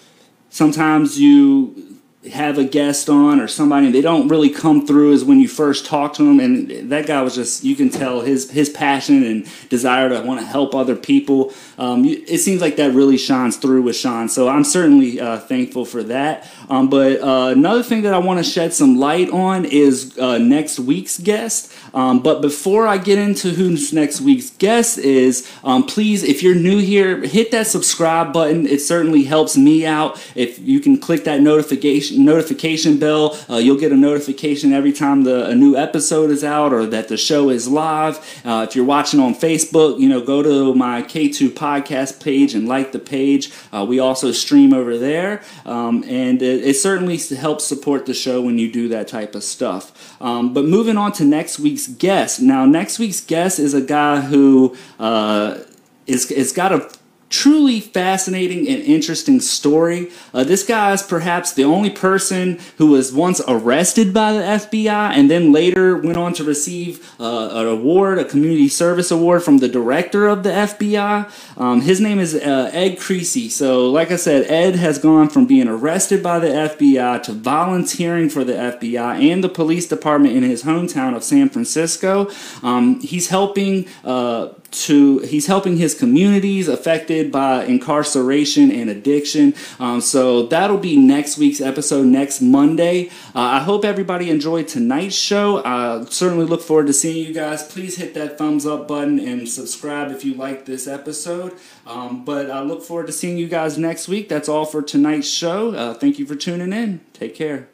sometimes 0.50 1.20
you 1.20 1.91
have 2.30 2.60
a 2.60 2.64
guest 2.64 3.10
on 3.10 3.40
or 3.40 3.48
somebody 3.48 3.90
they 3.92 4.02
don't 4.02 4.28
really 4.28 4.50
come 4.50 4.86
through 4.86 5.12
as 5.12 5.24
when 5.24 5.40
you 5.40 5.48
first 5.48 5.88
talk 5.88 6.14
to 6.14 6.24
them. 6.24 6.40
And 6.40 6.92
that 6.92 7.08
guy 7.08 7.22
was 7.22 7.34
just 7.34 7.64
you 7.64 7.76
can 7.76 7.90
tell 7.90 8.22
his 8.22 8.52
his 8.52 8.70
passion 8.70 9.24
and 9.24 9.48
desire 9.70 10.10
to 10.10 10.22
want 10.22 10.40
to 10.40 10.46
help 10.46 10.76
other 10.76 10.96
people 10.96 11.52
um, 11.82 12.06
it 12.06 12.38
seems 12.40 12.62
like 12.62 12.76
that 12.76 12.94
really 12.94 13.18
shines 13.18 13.58
through 13.58 13.82
with 13.82 13.96
shawn 13.96 14.30
so 14.30 14.48
i'm 14.48 14.64
certainly 14.64 15.20
uh, 15.20 15.40
thankful 15.40 15.86
for 15.86 16.04
that 16.04 16.50
um, 16.70 16.90
but 16.90 17.22
uh, 17.22 17.52
another 17.52 17.84
thing 17.84 18.04
that 18.04 18.14
i 18.14 18.18
want 18.18 18.38
to 18.38 18.44
shed 18.44 18.74
some 18.74 18.98
light 18.98 19.30
on 19.32 19.66
is 19.66 20.18
uh, 20.20 20.38
next 20.38 20.80
week's 20.80 21.18
guest 21.18 21.74
um, 21.94 22.22
but 22.22 22.42
before 22.42 22.88
i 22.88 22.98
get 22.98 23.18
into 23.18 23.50
who's 23.52 23.92
next 23.94 24.22
week's 24.22 24.52
guest 24.52 24.98
is 24.98 25.50
um, 25.64 25.84
please 25.84 26.24
if 26.24 26.44
you're 26.44 26.56
new 26.56 26.80
here 26.80 27.26
hit 27.26 27.52
that 27.52 27.68
subscribe 27.68 28.32
button 28.32 28.66
it 28.68 28.82
certainly 28.82 29.24
helps 29.24 29.58
me 29.58 29.86
out 29.86 30.22
if 30.36 30.60
you 30.60 30.80
can 30.80 30.98
click 30.98 31.24
that 31.24 31.42
notification 31.42 32.24
notification 32.24 32.62
notification 32.62 32.98
bell. 33.00 33.38
Uh, 33.50 33.58
you'll 33.58 33.80
get 33.80 33.92
a 33.92 33.96
notification 33.96 34.74
every 34.74 34.92
time 34.92 35.24
the 35.24 35.46
a 35.46 35.56
new 35.56 35.76
episode 35.76 36.30
is 36.30 36.44
out 36.44 36.74
or 36.74 36.86
that 36.86 37.08
the 37.08 37.18
show 37.18 37.50
is 37.50 37.68
live. 37.68 38.18
Uh, 38.46 38.66
if 38.68 38.76
you're 38.76 38.86
watching 38.86 39.20
on 39.20 39.34
Facebook, 39.34 40.00
you 40.00 40.10
know 40.10 40.22
go 40.22 40.44
to 40.44 40.74
my 40.76 41.02
K2 41.02 41.50
podcast 41.50 41.71
page 41.80 42.54
and 42.54 42.68
like 42.68 42.92
the 42.92 43.00
page. 43.00 43.52
Uh, 43.72 43.86
we 43.88 44.00
also 44.00 44.32
stream 44.32 44.74
over 44.74 44.98
there, 44.98 45.42
um, 45.66 46.04
and 46.08 46.42
it, 46.42 46.66
it, 46.66 46.76
certainly 46.76 47.18
helps 47.18 47.64
support 47.64 48.06
the 48.06 48.14
show 48.14 48.42
when 48.42 48.58
you 48.58 48.72
do 48.72 48.90
that 48.90 49.08
type 49.08 49.36
of 49.36 49.44
stuff. 49.44 50.22
Um, 50.22 50.54
but 50.54 50.66
moving 50.66 50.98
on 50.98 51.12
to 51.14 51.24
next 51.24 51.60
week's 51.60 51.88
guest. 51.88 52.42
Now, 52.42 52.66
next 52.66 53.00
week's 53.00 53.22
guest 53.22 53.60
is 53.60 53.74
a 53.74 53.82
guy 53.82 54.22
who 54.22 54.76
uh, 55.00 55.60
is, 56.08 56.30
is 56.32 56.52
got 56.52 56.74
a 56.74 56.90
truly 57.32 57.80
fascinating 57.80 58.68
and 58.68 58.84
interesting 58.84 59.40
story. 59.40 60.12
Uh, 60.34 60.44
this 60.44 60.64
guy 60.64 60.92
is 60.92 61.02
perhaps 61.02 61.54
the 61.54 61.64
only 61.64 61.90
person 61.90 62.60
who 62.78 62.88
was 62.88 63.14
once 63.14 63.42
arrested 63.48 64.14
by 64.14 64.34
the 64.34 64.42
FBI 64.42 65.14
and 65.14 65.32
then 65.32 65.52
later 65.52 65.98
went 65.98 66.18
on 66.18 66.34
to 66.34 66.44
receive 66.44 67.10
uh, 67.20 67.50
an 67.54 67.68
award, 67.68 68.20
a 68.20 68.26
community 68.26 68.68
service 68.68 69.10
award 69.10 69.42
from 69.44 69.60
the 69.60 69.70
director 69.70 70.28
of 70.28 70.44
the 70.44 70.50
FBI. 70.50 71.58
Um, 71.58 71.82
his 71.82 72.02
name 72.02 72.20
is 72.20 72.36
uh, 72.36 72.70
Ed 72.74 73.00
Creasy. 73.00 73.50
So, 73.50 73.90
like 73.90 74.12
I 74.12 74.18
said, 74.18 74.46
Ed 74.52 74.76
has 74.76 75.00
gone 75.00 75.30
from 75.30 75.46
being 75.46 75.70
arrested 75.70 76.22
by 76.22 76.40
the 76.40 76.48
FBI 76.48 77.24
to 77.24 77.32
volunteering 77.32 78.30
for 78.30 78.44
the 78.44 78.54
FBI 78.54 79.32
and 79.32 79.42
the 79.44 79.50
police 79.50 79.88
department 79.88 80.36
in 80.36 80.44
his 80.44 80.64
hometown 80.64 81.16
of 81.16 81.24
San 81.24 81.50
Francisco. 81.50 82.30
Um, 82.62 83.00
he's 83.00 83.30
helping 83.30 83.88
uh, 84.04 84.50
to 84.72 85.20
he's 85.20 85.48
helping 85.48 85.78
his 85.78 85.94
communities 85.94 86.68
affected 86.68 87.32
by 87.32 87.66
incarceration 87.66 88.72
and 88.72 88.90
addiction. 88.90 89.54
Um, 89.80 90.02
so 90.02 90.48
that'll 90.48 90.78
be 90.78 90.98
next 90.98 91.38
week's 91.38 91.62
episode 91.62 92.08
next 92.08 92.42
monday. 92.42 93.10
Uh, 93.36 93.40
i 93.42 93.60
hope 93.60 93.84
everybody 93.86 94.30
enjoyed 94.30 94.68
tonight's 94.68 95.16
show. 95.16 95.64
I 95.64 96.06
certainly 96.06 96.46
look 96.46 96.62
forward 96.62 96.88
to 96.88 96.94
seeing 96.94 97.28
you 97.28 97.34
guys. 97.34 97.64
Please 97.64 97.98
hit 97.98 98.14
that 98.14 98.38
thumbs 98.38 98.66
up 98.66 98.88
button 98.88 99.20
and 99.20 99.48
subscribe 99.48 100.12
if 100.12 100.24
you 100.24 100.34
like 100.34 100.66
this 100.66 100.88
episode. 100.88 101.54
Um, 101.86 102.24
but 102.24 102.50
i 102.50 102.62
look 102.62 102.84
forward 102.84 103.08
to 103.08 103.14
seeing 103.14 103.38
you 103.38 103.48
guys 103.48 103.78
next 103.78 104.08
week. 104.08 104.30
That's 104.30 104.48
all 104.48 104.66
for 104.66 104.82
tonight's 104.82 105.28
show. 105.28 105.74
Uh, 105.74 105.94
thank 105.94 106.20
you 106.20 106.26
for 106.26 106.36
tuning 106.36 106.74
in. 106.74 107.02
Take 107.14 107.36
care 107.36 107.68